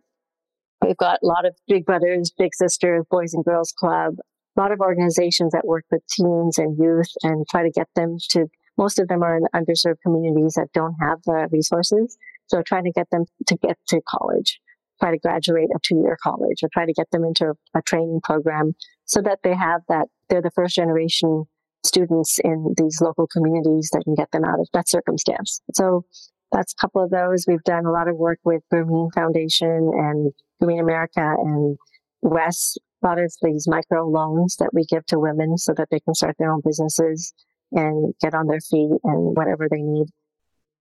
We've 0.85 0.99
got 0.99 1.21
a 1.23 1.27
lot 1.27 1.47
of 1.47 1.57
big 1.67 1.87
brothers, 1.87 2.31
big 2.37 2.55
sisters, 2.55 3.07
boys 3.11 3.33
and 3.33 3.43
girls 3.43 3.73
club, 3.73 4.17
a 4.55 4.61
lot 4.61 4.71
of 4.71 4.81
organizations 4.81 5.53
that 5.53 5.67
work 5.67 5.85
with 5.91 6.03
teens 6.11 6.59
and 6.59 6.77
youth 6.79 7.11
and 7.23 7.47
try 7.51 7.63
to 7.63 7.71
get 7.71 7.89
them 7.97 8.19
to, 8.33 8.49
most 8.77 8.99
of 8.99 9.09
them 9.09 9.23
are 9.23 9.39
in 9.39 9.45
underserved 9.55 10.03
communities 10.03 10.55
that 10.57 10.69
don't 10.75 10.97
have 11.01 11.21
the 11.25 11.49
resources. 11.51 12.19
So 12.49 12.61
trying 12.61 12.85
to 12.85 12.93
get 12.93 13.09
them 13.11 13.25
to 13.47 13.57
get 13.57 13.79
to 13.89 14.03
college 14.07 14.61
try 15.01 15.11
to 15.11 15.19
graduate 15.19 15.69
a 15.75 15.79
two 15.83 15.97
year 15.97 16.17
college 16.23 16.63
or 16.63 16.69
try 16.73 16.87
to 16.87 16.93
get 16.93 17.11
them 17.11 17.25
into 17.25 17.55
a 17.75 17.83
training 17.83 18.21
program 18.23 18.75
so 19.05 19.21
that 19.23 19.41
they 19.43 19.55
have 19.55 19.83
that, 19.89 20.07
they're 20.29 20.43
the 20.43 20.51
first 20.51 20.75
generation 20.75 21.45
students 21.85 22.39
in 22.43 22.75
these 22.77 23.01
local 23.01 23.27
communities 23.27 23.91
that 23.93 24.03
can 24.05 24.15
get 24.15 24.31
them 24.33 24.45
out 24.45 24.59
of 24.59 24.69
that 24.73 24.89
circumstance. 24.89 25.61
So 25.75 26.05
that's 26.53 26.73
a 26.73 26.81
couple 26.81 27.03
of 27.03 27.11
those. 27.11 27.45
We've 27.47 27.63
done 27.65 27.85
a 27.85 27.93
lot 27.93 28.09
of 28.09 28.17
work 28.17 28.39
with 28.45 28.63
Grameen 28.73 29.13
Foundation 29.15 29.91
and 29.95 30.33
Grameen 30.63 30.81
America 30.81 31.35
and 31.39 31.77
WES, 32.23 32.79
a 33.03 33.07
lot 33.07 33.19
of 33.19 33.33
these 33.43 33.69
micro 33.69 34.09
loans 34.09 34.57
that 34.57 34.71
we 34.73 34.85
give 34.87 35.05
to 35.07 35.19
women 35.19 35.59
so 35.59 35.75
that 35.77 35.89
they 35.91 36.01
can 36.01 36.15
start 36.15 36.37
their 36.39 36.51
own 36.51 36.63
businesses 36.65 37.35
and 37.73 38.15
get 38.21 38.35
on 38.35 38.47
their 38.47 38.61
feet 38.61 38.91
and 39.05 39.37
whatever 39.37 39.69
they 39.71 39.83
need. 39.83 40.07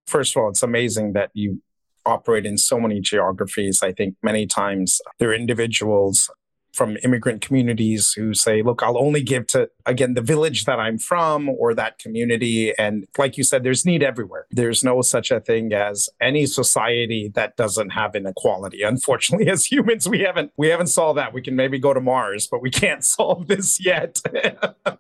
First 0.08 0.36
of 0.36 0.44
all, 0.44 0.50
it's 0.50 0.64
amazing 0.64 1.14
that 1.14 1.32
you 1.34 1.62
operate 2.06 2.46
in 2.46 2.58
so 2.58 2.80
many 2.80 3.00
geographies. 3.00 3.82
I 3.82 3.94
think 3.94 4.16
many 4.22 4.46
times 4.46 5.02
there 5.20 5.30
are 5.30 5.34
individuals 5.34 6.30
from 6.74 6.98
immigrant 7.04 7.42
communities 7.42 8.14
who 8.14 8.34
say, 8.34 8.64
look, 8.64 8.82
I'll 8.82 8.98
only 8.98 9.22
give 9.22 9.46
to, 9.48 9.70
again, 9.86 10.16
the 10.16 10.22
village 10.22 10.66
that 10.66 10.80
I'm 10.80 10.98
from 10.98 11.48
or 11.48 11.76
that 11.76 12.00
community. 12.00 12.74
And 12.78 13.06
like 13.18 13.38
you 13.38 13.44
said, 13.44 13.64
there's 13.64 13.86
need 13.86 14.02
everywhere. 14.02 14.48
There's 14.50 14.84
no 14.84 15.02
such 15.02 15.30
a 15.30 15.40
thing 15.40 15.72
as 15.72 16.10
any 16.20 16.48
society 16.48 17.32
that 17.36 17.56
doesn't 17.56 17.92
have 17.92 18.16
inequality. 18.16 18.82
Unfortunately, 18.82 19.48
as 19.52 19.66
humans, 19.66 20.10
we 20.10 20.22
haven't, 20.22 20.52
we 20.58 20.70
haven't 20.70 20.88
solved 20.88 21.20
that. 21.20 21.34
We 21.34 21.44
can 21.44 21.56
maybe 21.56 21.78
go 21.78 21.94
to 21.94 22.02
Mars, 22.02 22.48
but 22.48 22.62
we 22.62 22.72
can't 22.72 23.04
solve 23.06 23.48
this 23.48 23.84
yet. 23.84 24.22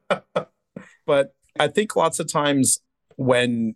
but 1.05 1.33
I 1.59 1.67
think 1.67 1.95
lots 1.95 2.19
of 2.19 2.31
times 2.31 2.81
when 3.15 3.75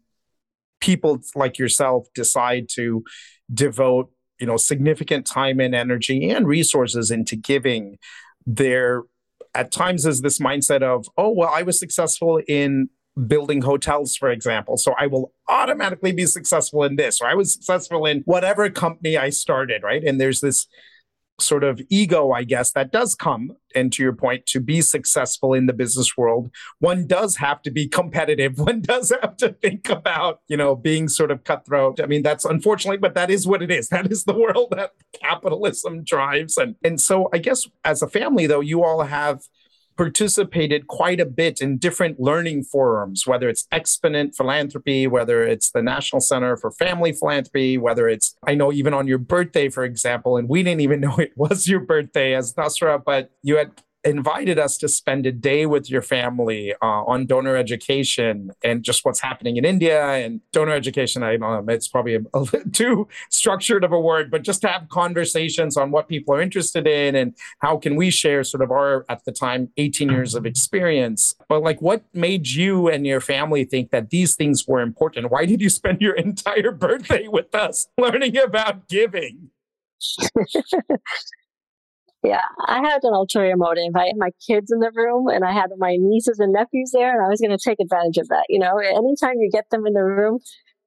people 0.79 1.19
like 1.35 1.57
yourself 1.57 2.07
decide 2.13 2.69
to 2.69 3.03
devote 3.51 4.11
you 4.39 4.47
know 4.47 4.57
significant 4.57 5.25
time 5.25 5.59
and 5.59 5.73
energy 5.73 6.29
and 6.29 6.47
resources 6.47 7.11
into 7.11 7.35
giving 7.35 7.97
there 8.45 9.03
at 9.53 9.71
times 9.71 10.05
is 10.05 10.21
this 10.21 10.39
mindset 10.39 10.81
of 10.81 11.07
oh 11.17 11.29
well 11.29 11.49
i 11.53 11.61
was 11.61 11.79
successful 11.79 12.41
in 12.47 12.89
building 13.25 13.63
hotels 13.63 14.15
for 14.15 14.29
example 14.29 14.77
so 14.77 14.93
i 14.99 15.07
will 15.07 15.33
automatically 15.49 16.11
be 16.11 16.25
successful 16.25 16.83
in 16.83 16.97
this 16.97 17.19
or 17.19 17.27
i 17.27 17.33
was 17.33 17.53
successful 17.53 18.05
in 18.05 18.21
whatever 18.25 18.69
company 18.69 19.17
i 19.17 19.29
started 19.29 19.81
right? 19.83 20.03
And 20.03 20.19
there's 20.19 20.41
this 20.41 20.67
sort 21.39 21.63
of 21.63 21.81
ego, 21.89 22.31
I 22.31 22.43
guess, 22.43 22.71
that 22.71 22.91
does 22.91 23.15
come. 23.15 23.51
And 23.75 23.93
to 23.93 24.01
your 24.01 24.13
point, 24.13 24.45
to 24.47 24.59
be 24.59 24.81
successful 24.81 25.53
in 25.53 25.67
the 25.67 25.73
business 25.73 26.17
world, 26.17 26.49
one 26.79 27.05
does 27.05 27.35
have 27.37 27.61
to 27.63 27.71
be 27.71 27.87
competitive. 27.87 28.57
One 28.67 28.81
does 28.81 29.13
have 29.21 29.37
to 29.37 29.49
think 29.49 29.89
about, 29.89 30.41
you 30.47 30.57
know, 30.57 30.75
being 30.75 31.07
sort 31.07 31.31
of 31.31 31.43
cutthroat. 31.43 32.01
I 32.01 32.05
mean, 32.07 32.23
that's 32.23 32.43
unfortunately, 32.43 32.97
but 32.97 33.13
that 33.13 33.29
is 33.29 33.45
what 33.45 33.61
it 33.61 33.71
is. 33.71 33.89
That 33.97 34.11
is 34.11 34.25
the 34.25 34.33
world 34.33 34.73
that 34.77 34.91
capitalism 35.19 36.03
drives. 36.03 36.57
And 36.57 36.75
and 36.83 37.01
so 37.01 37.29
I 37.33 37.39
guess 37.39 37.67
as 37.83 38.03
a 38.03 38.07
family, 38.07 38.45
though, 38.45 38.59
you 38.59 38.83
all 38.83 39.01
have 39.03 39.41
participated 39.97 40.87
quite 40.87 41.19
a 41.19 41.25
bit 41.25 41.61
in 41.61 41.77
different 41.77 42.19
learning 42.19 42.63
forums, 42.63 43.25
whether 43.25 43.49
it's 43.49 43.67
Exponent 43.71 44.35
Philanthropy, 44.35 45.07
whether 45.07 45.43
it's 45.43 45.71
the 45.71 45.81
National 45.81 46.21
Center 46.21 46.55
for 46.55 46.71
Family 46.71 47.11
Philanthropy, 47.11 47.77
whether 47.77 48.07
it's, 48.07 48.35
I 48.45 48.55
know 48.55 48.71
even 48.71 48.93
on 48.93 49.07
your 49.07 49.17
birthday, 49.17 49.69
for 49.69 49.83
example, 49.83 50.37
and 50.37 50.47
we 50.47 50.63
didn't 50.63 50.81
even 50.81 50.99
know 51.07 51.17
it 51.17 51.33
was 51.35 51.67
your 51.67 51.79
birthday 51.79 52.35
as 52.35 52.53
Dasra, 52.53 53.03
but 53.03 53.31
you 53.43 53.57
had 53.57 53.71
invited 54.03 54.57
us 54.57 54.77
to 54.77 54.87
spend 54.87 55.25
a 55.25 55.31
day 55.31 55.65
with 55.65 55.89
your 55.89 56.01
family 56.01 56.73
uh, 56.81 57.03
on 57.03 57.25
donor 57.25 57.55
education 57.55 58.51
and 58.63 58.83
just 58.83 59.03
what's 59.03 59.19
happening 59.19 59.57
in 59.57 59.65
India 59.65 60.07
and 60.07 60.41
donor 60.51 60.73
education. 60.73 61.23
I 61.23 61.37
know 61.37 61.63
it's 61.67 61.87
probably 61.87 62.15
a, 62.15 62.21
a 62.33 62.45
too 62.71 63.07
structured 63.29 63.83
of 63.83 63.91
a 63.91 63.99
word, 63.99 64.31
but 64.31 64.43
just 64.43 64.61
to 64.61 64.67
have 64.67 64.87
conversations 64.89 65.77
on 65.77 65.91
what 65.91 66.07
people 66.07 66.33
are 66.33 66.41
interested 66.41 66.87
in 66.87 67.15
and 67.15 67.35
how 67.59 67.77
can 67.77 67.95
we 67.95 68.09
share 68.09 68.43
sort 68.43 68.63
of 68.63 68.71
our 68.71 69.05
at 69.09 69.25
the 69.25 69.31
time 69.31 69.69
18 69.77 70.09
years 70.09 70.35
of 70.35 70.45
experience. 70.45 71.35
But 71.49 71.61
like, 71.63 71.81
what 71.81 72.03
made 72.13 72.47
you 72.47 72.87
and 72.87 73.05
your 73.05 73.21
family 73.21 73.65
think 73.65 73.91
that 73.91 74.09
these 74.09 74.35
things 74.35 74.67
were 74.67 74.81
important? 74.81 75.31
Why 75.31 75.45
did 75.45 75.61
you 75.61 75.69
spend 75.69 76.01
your 76.01 76.15
entire 76.27 76.71
birthday 76.71 77.27
with 77.27 77.53
us 77.53 77.87
learning 77.97 78.37
about 78.37 78.87
giving? 78.87 79.49
Yeah, 82.23 82.41
I 82.67 82.79
had 82.79 83.03
an 83.03 83.13
ulterior 83.13 83.55
motive. 83.55 83.95
I 83.95 84.07
had 84.07 84.17
my 84.17 84.31
kids 84.45 84.71
in 84.71 84.79
the 84.79 84.91
room 84.93 85.27
and 85.27 85.45
I 85.45 85.53
had 85.53 85.69
my 85.77 85.97
nieces 85.99 86.39
and 86.39 86.51
nephews 86.51 86.91
there, 86.93 87.13
and 87.15 87.25
I 87.25 87.29
was 87.29 87.39
going 87.39 87.55
to 87.55 87.63
take 87.63 87.79
advantage 87.79 88.17
of 88.17 88.27
that. 88.29 88.45
You 88.49 88.59
know, 88.59 88.77
anytime 88.79 89.35
you 89.39 89.49
get 89.51 89.69
them 89.69 89.85
in 89.85 89.93
the 89.93 90.03
room, 90.03 90.39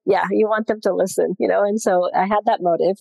yeah, 0.05 0.25
you 0.31 0.47
want 0.47 0.67
them 0.67 0.81
to 0.81 0.93
listen, 0.93 1.35
you 1.39 1.47
know, 1.47 1.63
and 1.63 1.79
so 1.79 2.09
I 2.15 2.25
had 2.25 2.41
that 2.45 2.61
motive 2.61 2.97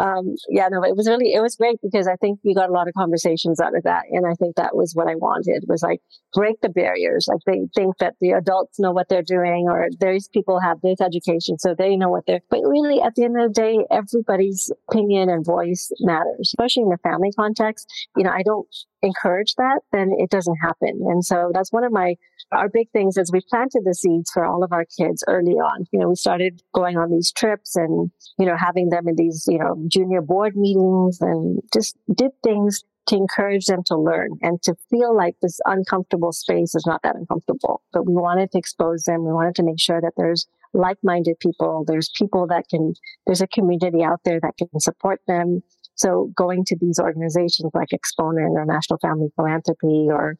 um, 0.00 0.36
yeah, 0.48 0.68
no, 0.70 0.82
it 0.82 0.96
was 0.96 1.06
really, 1.06 1.34
it 1.34 1.40
was 1.40 1.56
great 1.56 1.78
because 1.82 2.06
I 2.06 2.16
think 2.16 2.40
we 2.44 2.54
got 2.54 2.70
a 2.70 2.72
lot 2.72 2.88
of 2.88 2.94
conversations 2.94 3.60
out 3.60 3.76
of 3.76 3.82
that. 3.84 4.04
And 4.10 4.26
I 4.26 4.34
think 4.34 4.56
that 4.56 4.74
was 4.74 4.94
what 4.94 5.08
I 5.08 5.16
wanted 5.16 5.64
was 5.68 5.82
like 5.82 6.00
break 6.32 6.60
the 6.62 6.70
barriers. 6.70 7.26
Like 7.28 7.40
they 7.46 7.66
think 7.74 7.98
that 7.98 8.14
the 8.20 8.30
adults 8.30 8.80
know 8.80 8.92
what 8.92 9.08
they're 9.08 9.22
doing 9.22 9.66
or 9.68 9.88
these 10.00 10.28
people 10.28 10.60
have 10.60 10.80
this 10.80 11.00
education. 11.00 11.58
So 11.58 11.74
they 11.74 11.96
know 11.96 12.08
what 12.08 12.24
they're, 12.26 12.40
but 12.48 12.60
really 12.64 13.02
at 13.02 13.14
the 13.14 13.24
end 13.24 13.38
of 13.38 13.52
the 13.52 13.60
day, 13.60 13.84
everybody's 13.90 14.70
opinion 14.88 15.28
and 15.28 15.44
voice 15.44 15.90
matters, 16.00 16.40
especially 16.40 16.84
in 16.84 16.88
the 16.88 16.98
family 17.02 17.30
context. 17.36 17.86
You 18.16 18.24
know, 18.24 18.30
I 18.30 18.42
don't 18.44 18.68
encourage 19.02 19.54
that, 19.56 19.80
then 19.92 20.12
it 20.16 20.30
doesn't 20.30 20.56
happen. 20.62 21.00
And 21.08 21.24
so 21.24 21.50
that's 21.52 21.72
one 21.72 21.84
of 21.84 21.92
my, 21.92 22.14
our 22.52 22.68
big 22.68 22.88
things 22.92 23.16
is 23.16 23.32
we 23.32 23.40
planted 23.50 23.82
the 23.84 23.94
seeds 23.94 24.30
for 24.32 24.44
all 24.44 24.62
of 24.62 24.72
our 24.72 24.84
kids 24.84 25.24
early 25.26 25.54
on. 25.54 25.86
You 25.92 25.98
know, 25.98 26.08
we 26.08 26.14
started 26.14 26.62
going 26.72 26.96
on 26.96 27.10
these 27.10 27.32
trips 27.32 27.74
and, 27.74 28.10
you 28.38 28.46
know, 28.46 28.56
having 28.56 28.90
them 28.90 29.08
in 29.08 29.16
these, 29.16 29.44
you 29.48 29.58
know, 29.58 29.81
junior 29.88 30.20
board 30.22 30.56
meetings 30.56 31.18
and 31.20 31.60
just 31.72 31.96
did 32.14 32.32
things 32.42 32.82
to 33.08 33.16
encourage 33.16 33.66
them 33.66 33.82
to 33.86 33.96
learn 33.96 34.30
and 34.42 34.62
to 34.62 34.74
feel 34.88 35.16
like 35.16 35.34
this 35.42 35.58
uncomfortable 35.64 36.32
space 36.32 36.74
is 36.74 36.84
not 36.86 37.02
that 37.02 37.16
uncomfortable. 37.16 37.82
But 37.92 38.06
we 38.06 38.14
wanted 38.14 38.52
to 38.52 38.58
expose 38.58 39.04
them. 39.04 39.24
We 39.24 39.32
wanted 39.32 39.56
to 39.56 39.64
make 39.64 39.80
sure 39.80 40.00
that 40.00 40.12
there's 40.16 40.46
like-minded 40.72 41.40
people. 41.40 41.84
There's 41.86 42.10
people 42.16 42.46
that 42.46 42.68
can, 42.70 42.94
there's 43.26 43.40
a 43.40 43.48
community 43.48 44.04
out 44.04 44.20
there 44.24 44.38
that 44.40 44.56
can 44.56 44.68
support 44.78 45.20
them 45.26 45.62
So 45.94 46.32
going 46.36 46.64
to 46.66 46.76
these 46.80 46.98
organizations 46.98 47.70
like 47.74 47.92
Exponent 47.92 48.52
or 48.52 48.64
National 48.64 48.98
Family 48.98 49.28
Philanthropy 49.36 50.06
or 50.08 50.36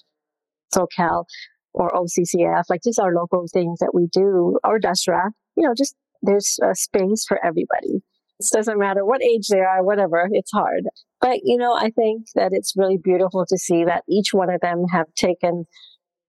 SoCal 0.74 1.24
or 1.74 1.90
OCCF, 1.90 2.64
like 2.68 2.82
these 2.82 2.98
are 2.98 3.14
local 3.14 3.46
things 3.52 3.78
that 3.80 3.92
we 3.94 4.06
do, 4.12 4.58
or 4.64 4.80
Dasra, 4.80 5.30
you 5.56 5.66
know, 5.66 5.74
just 5.76 5.94
there's 6.22 6.58
a 6.62 6.74
space 6.74 7.24
for 7.26 7.38
everybody. 7.44 8.02
It 8.40 8.46
doesn't 8.52 8.78
matter 8.78 9.04
what 9.04 9.22
age 9.22 9.48
they 9.48 9.60
are, 9.60 9.82
whatever, 9.82 10.28
it's 10.32 10.52
hard. 10.52 10.84
But, 11.20 11.40
you 11.44 11.56
know, 11.56 11.74
I 11.74 11.90
think 11.90 12.26
that 12.34 12.52
it's 12.52 12.74
really 12.76 12.98
beautiful 12.98 13.46
to 13.46 13.56
see 13.56 13.84
that 13.84 14.04
each 14.08 14.32
one 14.32 14.50
of 14.50 14.60
them 14.60 14.86
have 14.92 15.06
taken 15.14 15.64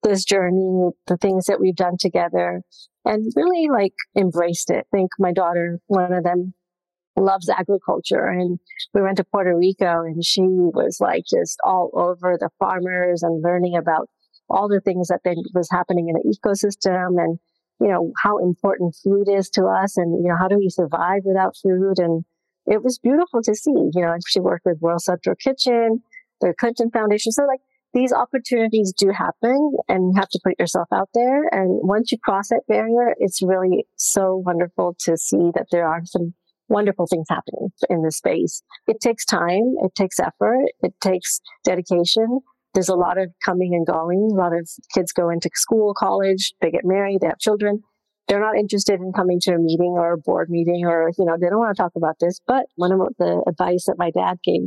this 0.03 0.23
journey, 0.23 0.91
the 1.07 1.17
things 1.17 1.45
that 1.45 1.59
we've 1.59 1.75
done 1.75 1.97
together, 1.97 2.61
and 3.05 3.31
really 3.35 3.69
like 3.71 3.93
embraced 4.15 4.69
it. 4.69 4.85
I 4.93 4.97
think 4.97 5.11
my 5.17 5.31
daughter, 5.31 5.79
one 5.87 6.13
of 6.13 6.23
them, 6.23 6.53
loves 7.15 7.49
agriculture 7.49 8.25
and 8.25 8.59
we 8.93 9.01
went 9.01 9.17
to 9.17 9.23
Puerto 9.23 9.55
Rico 9.55 10.01
and 10.01 10.23
she 10.25 10.41
was 10.41 10.97
like 10.99 11.23
just 11.29 11.59
all 11.63 11.91
over 11.93 12.37
the 12.39 12.49
farmers 12.59 13.21
and 13.21 13.43
learning 13.43 13.75
about 13.75 14.09
all 14.49 14.67
the 14.67 14.81
things 14.81 15.07
that 15.09 15.21
was 15.53 15.69
happening 15.71 16.09
in 16.09 16.15
the 16.15 16.35
ecosystem 16.35 17.23
and 17.23 17.39
you 17.79 17.87
know 17.87 18.11
how 18.21 18.37
important 18.37 18.95
food 19.03 19.27
is 19.29 19.49
to 19.49 19.65
us 19.65 19.97
and 19.97 20.23
you 20.23 20.29
know 20.29 20.37
how 20.37 20.47
do 20.47 20.57
we 20.57 20.69
survive 20.69 21.21
without 21.25 21.55
food 21.61 21.97
and 21.97 22.23
it 22.65 22.83
was 22.83 22.97
beautiful 22.97 23.41
to 23.41 23.53
see 23.53 23.71
you 23.71 24.01
know 24.01 24.15
she 24.27 24.39
worked 24.39 24.65
with 24.65 24.79
World 24.81 25.01
Central 25.01 25.35
Kitchen 25.35 26.01
the 26.41 26.53
Clinton 26.59 26.89
Foundation 26.91 27.31
so 27.31 27.43
like 27.43 27.61
these 27.93 28.11
opportunities 28.11 28.91
do 28.91 29.11
happen 29.11 29.73
and 29.87 30.13
you 30.13 30.13
have 30.15 30.29
to 30.29 30.39
put 30.43 30.59
yourself 30.59 30.87
out 30.91 31.09
there. 31.13 31.43
And 31.51 31.79
once 31.83 32.11
you 32.11 32.17
cross 32.17 32.49
that 32.49 32.63
barrier, 32.67 33.13
it's 33.19 33.41
really 33.41 33.85
so 33.97 34.41
wonderful 34.43 34.95
to 35.01 35.15
see 35.15 35.51
that 35.53 35.67
there 35.71 35.87
are 35.87 36.01
some 36.05 36.33
wonderful 36.69 37.05
things 37.05 37.27
happening 37.29 37.69
in 37.89 38.03
this 38.03 38.17
space. 38.17 38.63
It 38.87 38.99
takes 38.99 39.25
time. 39.25 39.75
It 39.83 39.93
takes 39.95 40.19
effort. 40.19 40.65
It 40.81 40.93
takes 41.01 41.39
dedication. 41.63 42.39
There's 42.73 42.89
a 42.89 42.95
lot 42.95 43.17
of 43.17 43.29
coming 43.43 43.73
and 43.73 43.85
going. 43.85 44.29
A 44.31 44.35
lot 44.35 44.53
of 44.53 44.69
kids 44.93 45.11
go 45.11 45.29
into 45.29 45.49
school, 45.53 45.93
college, 45.93 46.53
they 46.61 46.71
get 46.71 46.83
married, 46.83 47.21
they 47.21 47.27
have 47.27 47.39
children. 47.39 47.81
They're 48.27 48.39
not 48.39 48.57
interested 48.57 48.99
in 48.99 49.11
coming 49.13 49.39
to 49.41 49.53
a 49.53 49.59
meeting 49.59 49.95
or 49.97 50.13
a 50.13 50.17
board 50.17 50.49
meeting 50.49 50.85
or, 50.85 51.11
you 51.17 51.25
know, 51.25 51.35
they 51.39 51.49
don't 51.49 51.59
want 51.59 51.75
to 51.75 51.81
talk 51.81 51.91
about 51.95 52.15
this. 52.19 52.39
But 52.47 52.65
one 52.75 52.91
of 52.91 52.99
the 53.19 53.43
advice 53.47 53.85
that 53.85 53.97
my 53.97 54.11
dad 54.11 54.37
gave 54.43 54.61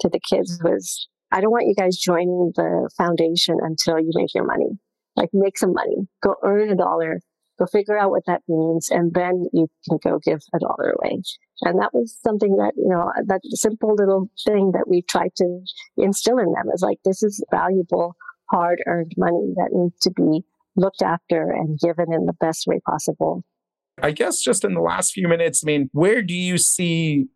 to 0.00 0.08
the 0.08 0.20
kids 0.20 0.58
was 0.64 1.06
I 1.30 1.40
don't 1.40 1.50
want 1.50 1.66
you 1.66 1.74
guys 1.74 1.96
joining 1.96 2.52
the 2.56 2.90
foundation 2.96 3.58
until 3.60 3.98
you 3.98 4.10
make 4.14 4.34
your 4.34 4.46
money. 4.46 4.78
Like 5.16 5.30
make 5.32 5.58
some 5.58 5.72
money, 5.72 6.08
go 6.22 6.34
earn 6.42 6.70
a 6.70 6.76
dollar, 6.76 7.20
go 7.58 7.66
figure 7.66 7.98
out 7.98 8.10
what 8.10 8.24
that 8.26 8.42
means, 8.48 8.88
and 8.90 9.12
then 9.14 9.44
you 9.52 9.68
can 9.88 9.98
go 10.02 10.18
give 10.24 10.40
a 10.54 10.58
dollar 10.58 10.94
away. 10.98 11.20
And 11.62 11.78
that 11.80 11.94
was 11.94 12.16
something 12.22 12.56
that, 12.56 12.72
you 12.76 12.88
know, 12.88 13.10
that 13.26 13.40
simple 13.44 13.94
little 13.94 14.28
thing 14.44 14.72
that 14.72 14.88
we 14.88 15.02
tried 15.02 15.34
to 15.36 15.60
instill 15.96 16.38
in 16.38 16.52
them 16.52 16.66
is 16.74 16.82
like, 16.82 16.98
this 17.04 17.22
is 17.22 17.44
valuable, 17.50 18.16
hard 18.50 18.82
earned 18.86 19.12
money 19.16 19.52
that 19.56 19.70
needs 19.72 19.98
to 20.00 20.10
be 20.10 20.44
looked 20.76 21.02
after 21.02 21.50
and 21.50 21.78
given 21.78 22.12
in 22.12 22.26
the 22.26 22.32
best 22.32 22.66
way 22.66 22.80
possible. 22.88 23.44
I 24.02 24.10
guess 24.10 24.40
just 24.40 24.64
in 24.64 24.74
the 24.74 24.80
last 24.80 25.12
few 25.12 25.28
minutes, 25.28 25.62
I 25.64 25.66
mean, 25.66 25.88
where 25.92 26.20
do 26.20 26.34
you 26.34 26.58
see 26.58 27.26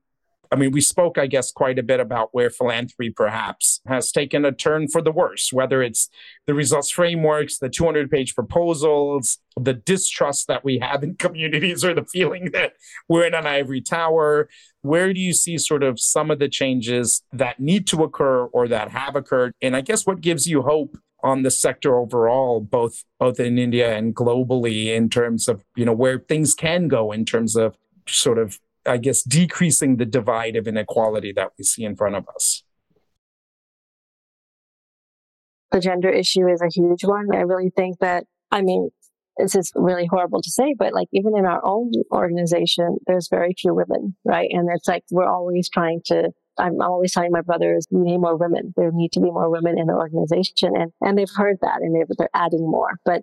I 0.50 0.56
mean, 0.56 0.70
we 0.70 0.80
spoke, 0.80 1.18
I 1.18 1.26
guess, 1.26 1.52
quite 1.52 1.78
a 1.78 1.82
bit 1.82 2.00
about 2.00 2.30
where 2.32 2.50
philanthropy 2.50 3.10
perhaps 3.10 3.80
has 3.86 4.10
taken 4.10 4.44
a 4.44 4.52
turn 4.52 4.88
for 4.88 5.02
the 5.02 5.12
worse, 5.12 5.52
whether 5.52 5.82
it's 5.82 6.08
the 6.46 6.54
results 6.54 6.90
frameworks, 6.90 7.58
the 7.58 7.68
200 7.68 8.10
page 8.10 8.34
proposals, 8.34 9.38
the 9.60 9.74
distrust 9.74 10.46
that 10.48 10.64
we 10.64 10.78
have 10.78 11.02
in 11.02 11.14
communities, 11.18 11.84
or 11.84 11.94
the 11.94 12.04
feeling 12.04 12.50
that 12.52 12.72
we're 13.08 13.26
in 13.26 13.34
an 13.34 13.46
ivory 13.46 13.80
tower. 13.80 14.48
Where 14.82 15.12
do 15.12 15.20
you 15.20 15.32
see 15.32 15.58
sort 15.58 15.82
of 15.82 16.00
some 16.00 16.30
of 16.30 16.38
the 16.38 16.48
changes 16.48 17.22
that 17.32 17.60
need 17.60 17.86
to 17.88 18.02
occur 18.02 18.44
or 18.46 18.68
that 18.68 18.90
have 18.90 19.16
occurred? 19.16 19.52
And 19.60 19.76
I 19.76 19.80
guess 19.80 20.06
what 20.06 20.20
gives 20.20 20.46
you 20.46 20.62
hope 20.62 20.96
on 21.22 21.42
the 21.42 21.50
sector 21.50 21.98
overall, 21.98 22.60
both 22.60 23.04
both 23.18 23.40
in 23.40 23.58
India 23.58 23.96
and 23.96 24.14
globally, 24.14 24.94
in 24.94 25.10
terms 25.10 25.48
of 25.48 25.64
you 25.76 25.84
know 25.84 25.92
where 25.92 26.18
things 26.18 26.54
can 26.54 26.88
go 26.88 27.12
in 27.12 27.24
terms 27.24 27.56
of 27.56 27.76
sort 28.06 28.38
of 28.38 28.58
I 28.88 28.96
guess, 28.96 29.22
decreasing 29.22 29.96
the 29.96 30.06
divide 30.06 30.56
of 30.56 30.66
inequality 30.66 31.32
that 31.32 31.52
we 31.58 31.64
see 31.64 31.84
in 31.84 31.96
front 31.96 32.16
of 32.16 32.26
us. 32.34 32.62
The 35.70 35.80
gender 35.80 36.08
issue 36.08 36.48
is 36.48 36.62
a 36.62 36.68
huge 36.72 37.04
one. 37.04 37.28
I 37.34 37.40
really 37.40 37.70
think 37.76 37.98
that, 38.00 38.24
I 38.50 38.62
mean, 38.62 38.90
this 39.36 39.54
is 39.54 39.70
really 39.74 40.06
horrible 40.06 40.42
to 40.42 40.50
say, 40.50 40.74
but 40.76 40.92
like 40.94 41.08
even 41.12 41.36
in 41.36 41.44
our 41.44 41.64
own 41.64 41.92
organization, 42.10 42.96
there's 43.06 43.28
very 43.28 43.54
few 43.56 43.74
women, 43.74 44.16
right? 44.24 44.48
And 44.50 44.68
it's 44.74 44.88
like 44.88 45.04
we're 45.10 45.28
always 45.28 45.68
trying 45.68 46.00
to 46.06 46.32
I'm 46.58 46.80
always 46.80 47.12
telling 47.12 47.30
my 47.30 47.40
brothers, 47.40 47.86
we 47.90 48.00
need 48.00 48.18
more 48.18 48.36
women. 48.36 48.74
There 48.76 48.90
need 48.92 49.12
to 49.12 49.20
be 49.20 49.30
more 49.30 49.48
women 49.48 49.78
in 49.78 49.86
the 49.86 49.94
organization. 49.94 50.72
And, 50.76 50.92
and 51.00 51.16
they've 51.16 51.30
heard 51.34 51.58
that 51.62 51.80
and 51.80 51.94
they're, 51.94 52.06
they're 52.18 52.30
adding 52.34 52.68
more. 52.68 52.98
But 53.04 53.22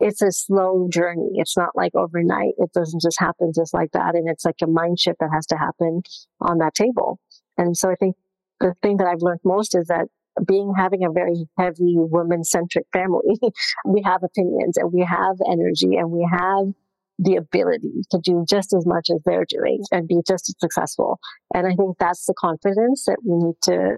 it's 0.00 0.22
a 0.22 0.30
slow 0.30 0.88
journey. 0.90 1.30
It's 1.34 1.56
not 1.56 1.70
like 1.74 1.94
overnight. 1.94 2.54
It 2.58 2.72
doesn't 2.72 3.02
just 3.02 3.18
happen 3.18 3.52
just 3.54 3.72
like 3.72 3.92
that. 3.92 4.14
And 4.14 4.28
it's 4.28 4.44
like 4.44 4.56
a 4.62 4.66
mind 4.66 4.98
shift 5.00 5.18
that 5.20 5.30
has 5.32 5.46
to 5.46 5.56
happen 5.56 6.02
on 6.40 6.58
that 6.58 6.74
table. 6.74 7.18
And 7.56 7.76
so 7.76 7.90
I 7.90 7.94
think 7.94 8.16
the 8.60 8.74
thing 8.82 8.98
that 8.98 9.06
I've 9.06 9.22
learned 9.22 9.40
most 9.44 9.74
is 9.74 9.86
that 9.88 10.06
being 10.46 10.74
having 10.76 11.04
a 11.04 11.10
very 11.10 11.46
heavy 11.58 11.94
woman 11.96 12.44
centric 12.44 12.86
family, 12.92 13.38
we 13.86 14.02
have 14.04 14.22
opinions 14.22 14.76
and 14.76 14.92
we 14.92 15.00
have 15.00 15.36
energy 15.50 15.96
and 15.96 16.10
we 16.10 16.28
have 16.30 16.74
the 17.18 17.36
ability 17.36 18.02
to 18.10 18.18
do 18.22 18.44
just 18.48 18.74
as 18.74 18.84
much 18.84 19.08
as 19.10 19.20
they're 19.24 19.46
doing 19.48 19.82
and 19.90 20.06
be 20.06 20.20
just 20.26 20.50
as 20.50 20.54
successful. 20.60 21.18
And 21.54 21.66
I 21.66 21.74
think 21.74 21.96
that's 21.98 22.26
the 22.26 22.34
confidence 22.34 23.04
that 23.06 23.16
we 23.24 23.36
need 23.36 23.56
to 23.62 23.96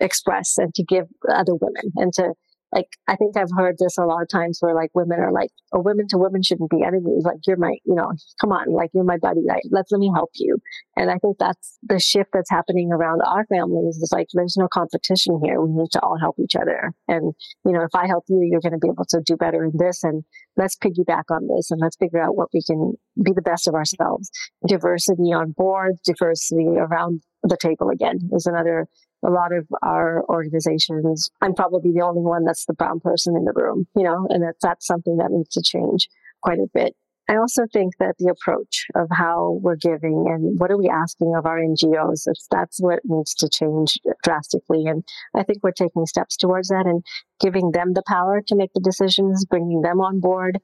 express 0.00 0.58
and 0.58 0.74
to 0.74 0.82
give 0.82 1.06
other 1.28 1.54
women 1.54 1.92
and 1.94 2.12
to 2.14 2.32
like 2.72 2.88
I 3.06 3.16
think 3.16 3.36
I've 3.36 3.50
heard 3.56 3.76
this 3.78 3.96
a 3.98 4.04
lot 4.04 4.22
of 4.22 4.28
times 4.28 4.58
where 4.60 4.74
like 4.74 4.90
women 4.94 5.20
are 5.20 5.32
like, 5.32 5.50
oh, 5.72 5.80
women 5.80 6.06
to 6.08 6.18
women 6.18 6.42
shouldn't 6.42 6.70
be 6.70 6.82
enemies. 6.82 7.24
Like 7.24 7.38
you're 7.46 7.56
my, 7.56 7.76
you 7.84 7.94
know, 7.94 8.12
come 8.40 8.52
on, 8.52 8.72
like 8.72 8.90
you're 8.92 9.04
my 9.04 9.18
buddy. 9.18 9.42
Like 9.46 9.62
let 9.70 9.86
let 9.90 9.98
me 9.98 10.10
help 10.14 10.30
you. 10.34 10.58
And 10.96 11.10
I 11.10 11.18
think 11.18 11.38
that's 11.38 11.78
the 11.82 12.00
shift 12.00 12.30
that's 12.32 12.50
happening 12.50 12.92
around 12.92 13.22
our 13.24 13.46
families. 13.46 13.96
Is 13.96 14.10
like 14.12 14.26
there's 14.32 14.56
no 14.56 14.68
competition 14.68 15.40
here. 15.44 15.60
We 15.60 15.72
need 15.72 15.90
to 15.92 16.00
all 16.00 16.18
help 16.18 16.36
each 16.40 16.56
other. 16.56 16.92
And 17.08 17.34
you 17.64 17.72
know, 17.72 17.82
if 17.82 17.94
I 17.94 18.06
help 18.06 18.24
you, 18.28 18.40
you're 18.42 18.60
going 18.60 18.72
to 18.72 18.78
be 18.78 18.88
able 18.88 19.06
to 19.10 19.20
do 19.24 19.36
better 19.36 19.64
in 19.64 19.72
this. 19.74 20.02
And 20.02 20.24
let's 20.56 20.76
piggyback 20.76 21.24
on 21.30 21.48
this 21.48 21.70
and 21.70 21.80
let's 21.80 21.96
figure 21.96 22.22
out 22.22 22.36
what 22.36 22.48
we 22.52 22.62
can 22.62 22.94
be 23.22 23.32
the 23.32 23.42
best 23.42 23.68
of 23.68 23.74
ourselves. 23.74 24.30
Diversity 24.66 25.32
on 25.32 25.52
board, 25.52 25.96
diversity 26.04 26.66
around 26.76 27.22
the 27.42 27.56
table 27.56 27.90
again 27.90 28.18
is 28.32 28.46
another 28.46 28.88
a 29.24 29.30
lot 29.30 29.52
of 29.52 29.66
our 29.82 30.24
organizations, 30.28 31.30
I'm 31.40 31.54
probably 31.54 31.92
the 31.92 32.04
only 32.04 32.22
one 32.22 32.44
that's 32.44 32.66
the 32.66 32.74
brown 32.74 33.00
person 33.00 33.36
in 33.36 33.44
the 33.44 33.52
room, 33.54 33.86
you 33.96 34.04
know, 34.04 34.26
and 34.30 34.42
that's, 34.42 34.58
that's 34.62 34.86
something 34.86 35.16
that 35.16 35.30
needs 35.30 35.50
to 35.50 35.62
change 35.62 36.08
quite 36.42 36.58
a 36.58 36.68
bit. 36.72 36.94
I 37.28 37.36
also 37.38 37.66
think 37.72 37.94
that 37.98 38.14
the 38.18 38.30
approach 38.30 38.86
of 38.94 39.08
how 39.10 39.58
we're 39.60 39.76
giving 39.76 40.26
and 40.28 40.60
what 40.60 40.70
are 40.70 40.78
we 40.78 40.88
asking 40.88 41.34
of 41.36 41.44
our 41.44 41.58
NGOs, 41.58 42.28
that's 42.52 42.80
what 42.80 43.00
needs 43.04 43.34
to 43.36 43.48
change 43.48 43.98
drastically. 44.22 44.84
And 44.86 45.02
I 45.34 45.42
think 45.42 45.58
we're 45.62 45.72
taking 45.72 46.06
steps 46.06 46.36
towards 46.36 46.68
that 46.68 46.86
and 46.86 47.04
giving 47.40 47.72
them 47.72 47.94
the 47.94 48.04
power 48.06 48.42
to 48.46 48.54
make 48.54 48.70
the 48.74 48.80
decisions, 48.80 49.44
bringing 49.44 49.80
them 49.82 50.00
on 50.00 50.20
board, 50.20 50.60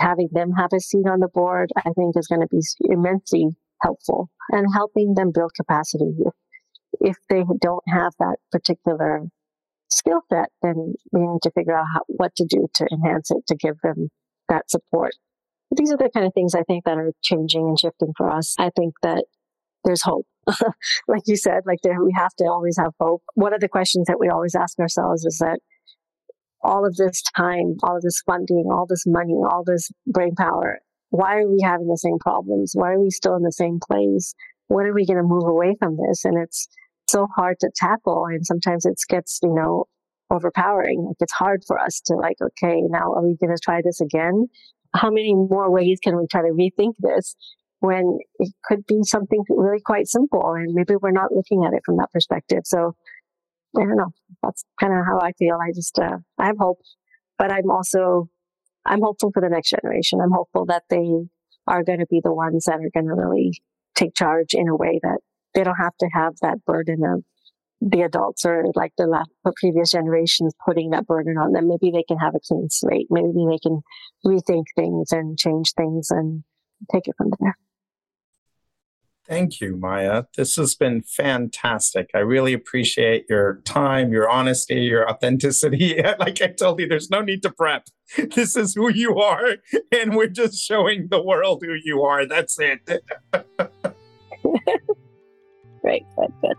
having 0.00 0.28
them 0.32 0.50
have 0.52 0.70
a 0.72 0.80
seat 0.80 1.06
on 1.06 1.20
the 1.20 1.28
board, 1.28 1.70
I 1.76 1.90
think 1.94 2.16
is 2.16 2.26
going 2.26 2.40
to 2.40 2.48
be 2.48 2.60
immensely 2.92 3.46
helpful 3.80 4.30
and 4.50 4.66
helping 4.74 5.14
them 5.14 5.30
build 5.32 5.52
capacity. 5.54 6.12
If 7.00 7.16
they 7.28 7.44
don't 7.60 7.84
have 7.88 8.12
that 8.18 8.36
particular 8.52 9.22
skill 9.90 10.20
set, 10.30 10.50
then 10.62 10.94
we 11.12 11.20
need 11.20 11.42
to 11.42 11.50
figure 11.50 11.76
out 11.76 11.86
how, 11.92 12.00
what 12.06 12.34
to 12.36 12.44
do 12.44 12.68
to 12.74 12.86
enhance 12.92 13.30
it 13.30 13.46
to 13.48 13.56
give 13.56 13.80
them 13.82 14.10
that 14.48 14.70
support. 14.70 15.12
These 15.76 15.92
are 15.92 15.96
the 15.96 16.10
kind 16.12 16.26
of 16.26 16.34
things 16.34 16.54
I 16.54 16.62
think 16.62 16.84
that 16.84 16.98
are 16.98 17.12
changing 17.22 17.68
and 17.68 17.78
shifting 17.78 18.12
for 18.16 18.30
us. 18.30 18.54
I 18.58 18.70
think 18.76 18.94
that 19.02 19.24
there's 19.84 20.02
hope. 20.02 20.26
like 21.08 21.22
you 21.26 21.36
said, 21.36 21.62
like 21.64 21.78
there, 21.82 22.02
we 22.02 22.12
have 22.16 22.34
to 22.38 22.44
always 22.44 22.76
have 22.76 22.92
hope. 23.00 23.22
One 23.34 23.54
of 23.54 23.60
the 23.60 23.68
questions 23.68 24.06
that 24.08 24.18
we 24.18 24.28
always 24.28 24.54
ask 24.54 24.78
ourselves 24.78 25.24
is 25.24 25.38
that 25.38 25.60
all 26.62 26.84
of 26.84 26.96
this 26.96 27.22
time, 27.36 27.76
all 27.82 27.96
of 27.96 28.02
this 28.02 28.22
funding, 28.26 28.68
all 28.70 28.86
this 28.86 29.04
money, 29.06 29.34
all 29.50 29.62
this 29.64 29.90
brain 30.06 30.34
power, 30.34 30.80
why 31.10 31.36
are 31.38 31.48
we 31.48 31.60
having 31.62 31.88
the 31.88 31.96
same 31.96 32.18
problems? 32.18 32.72
Why 32.74 32.92
are 32.92 33.00
we 33.00 33.10
still 33.10 33.36
in 33.36 33.42
the 33.42 33.52
same 33.52 33.78
place? 33.80 34.34
When 34.68 34.86
are 34.86 34.94
we 34.94 35.06
going 35.06 35.16
to 35.16 35.24
move 35.24 35.46
away 35.46 35.76
from 35.78 35.96
this? 35.96 36.24
And 36.24 36.38
it's 36.38 36.68
so 37.10 37.26
hard 37.34 37.58
to 37.60 37.70
tackle. 37.74 38.26
And 38.26 38.44
sometimes 38.44 38.86
it 38.86 38.98
gets, 39.08 39.38
you 39.42 39.54
know, 39.54 39.84
overpowering. 40.30 41.04
Like 41.06 41.16
it's 41.20 41.32
hard 41.32 41.62
for 41.66 41.78
us 41.78 42.00
to 42.06 42.14
like, 42.14 42.36
okay, 42.40 42.80
now 42.88 43.12
are 43.12 43.26
we 43.26 43.36
going 43.36 43.54
to 43.54 43.60
try 43.62 43.80
this 43.84 44.00
again? 44.00 44.46
How 44.94 45.10
many 45.10 45.34
more 45.34 45.70
ways 45.70 45.98
can 46.02 46.16
we 46.16 46.26
try 46.30 46.42
to 46.42 46.48
rethink 46.48 46.94
this 46.98 47.36
when 47.80 48.18
it 48.38 48.52
could 48.64 48.86
be 48.86 49.02
something 49.02 49.42
really 49.48 49.80
quite 49.84 50.06
simple 50.06 50.52
and 50.52 50.74
maybe 50.74 50.94
we're 51.00 51.10
not 51.10 51.32
looking 51.32 51.64
at 51.64 51.72
it 51.72 51.82
from 51.84 51.96
that 51.96 52.12
perspective. 52.12 52.60
So 52.64 52.94
I 53.76 53.80
don't 53.80 53.96
know. 53.96 54.12
That's 54.42 54.64
kind 54.78 54.92
of 54.92 55.04
how 55.06 55.18
I 55.20 55.32
feel. 55.32 55.56
I 55.56 55.72
just, 55.74 55.98
uh, 55.98 56.18
I 56.38 56.46
have 56.46 56.58
hope, 56.58 56.78
but 57.38 57.50
I'm 57.50 57.70
also, 57.70 58.28
I'm 58.84 59.00
hopeful 59.00 59.30
for 59.32 59.40
the 59.40 59.48
next 59.48 59.70
generation. 59.70 60.20
I'm 60.20 60.32
hopeful 60.32 60.66
that 60.66 60.84
they 60.90 61.08
are 61.66 61.82
going 61.82 62.00
to 62.00 62.06
be 62.06 62.20
the 62.22 62.34
ones 62.34 62.64
that 62.64 62.80
are 62.80 62.90
going 62.92 63.06
to 63.06 63.14
really 63.14 63.62
take 63.94 64.14
charge 64.14 64.52
in 64.52 64.68
a 64.68 64.76
way 64.76 65.00
that 65.02 65.20
they 65.54 65.64
don't 65.64 65.76
have 65.76 65.96
to 65.98 66.08
have 66.12 66.34
that 66.42 66.64
burden 66.64 67.04
of 67.04 67.24
the 67.80 68.02
adults 68.02 68.44
or 68.44 68.66
like 68.74 68.92
the 68.98 69.06
last 69.06 69.30
the 69.44 69.52
previous 69.56 69.90
generations 69.90 70.52
putting 70.64 70.90
that 70.90 71.06
burden 71.06 71.38
on 71.38 71.52
them. 71.52 71.68
Maybe 71.68 71.90
they 71.90 72.02
can 72.02 72.18
have 72.18 72.34
a 72.34 72.40
clean 72.40 72.68
slate. 72.70 73.06
Maybe 73.10 73.46
they 73.48 73.58
can 73.58 73.80
rethink 74.24 74.64
things 74.76 75.12
and 75.12 75.38
change 75.38 75.72
things 75.72 76.10
and 76.10 76.44
take 76.92 77.08
it 77.08 77.14
from 77.16 77.30
there. 77.40 77.56
Thank 79.26 79.60
you, 79.60 79.76
Maya. 79.76 80.24
This 80.36 80.56
has 80.56 80.74
been 80.74 81.02
fantastic. 81.02 82.10
I 82.14 82.18
really 82.18 82.52
appreciate 82.52 83.26
your 83.28 83.60
time, 83.64 84.12
your 84.12 84.28
honesty, 84.28 84.82
your 84.82 85.08
authenticity. 85.08 86.02
like 86.18 86.42
I 86.42 86.48
told 86.48 86.80
you, 86.80 86.88
there's 86.88 87.10
no 87.10 87.20
need 87.22 87.42
to 87.44 87.50
prep. 87.50 87.84
This 88.34 88.56
is 88.56 88.74
who 88.74 88.90
you 88.90 89.20
are, 89.20 89.58
and 89.92 90.16
we're 90.16 90.26
just 90.26 90.58
showing 90.58 91.06
the 91.10 91.22
world 91.22 91.62
who 91.64 91.74
you 91.74 92.02
are. 92.02 92.26
That's 92.26 92.58
it. 92.58 92.80
Great, 95.82 96.04
good, 96.16 96.32
good. 96.42 96.56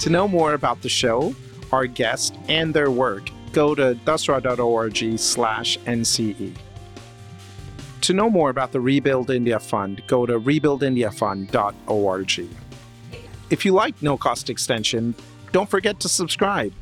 To 0.00 0.10
know 0.10 0.28
more 0.28 0.54
about 0.54 0.82
the 0.82 0.88
show, 0.88 1.34
our 1.72 1.86
guest, 1.86 2.36
and 2.48 2.72
their 2.72 2.92
work, 2.92 3.28
go 3.52 3.74
to 3.74 3.98
dasra.org 4.04 5.18
slash 5.18 5.78
NCE. 5.78 6.54
To 8.02 8.12
know 8.12 8.30
more 8.30 8.50
about 8.50 8.70
the 8.70 8.80
Rebuild 8.80 9.30
India 9.30 9.58
Fund, 9.58 10.00
go 10.06 10.24
to 10.24 10.38
rebuildindiafund.org. 10.38 12.48
If 13.50 13.64
you 13.64 13.72
like 13.72 14.00
No 14.00 14.16
Cost 14.16 14.48
Extension, 14.48 15.12
don't 15.50 15.68
forget 15.68 15.98
to 15.98 16.08
subscribe 16.08 16.72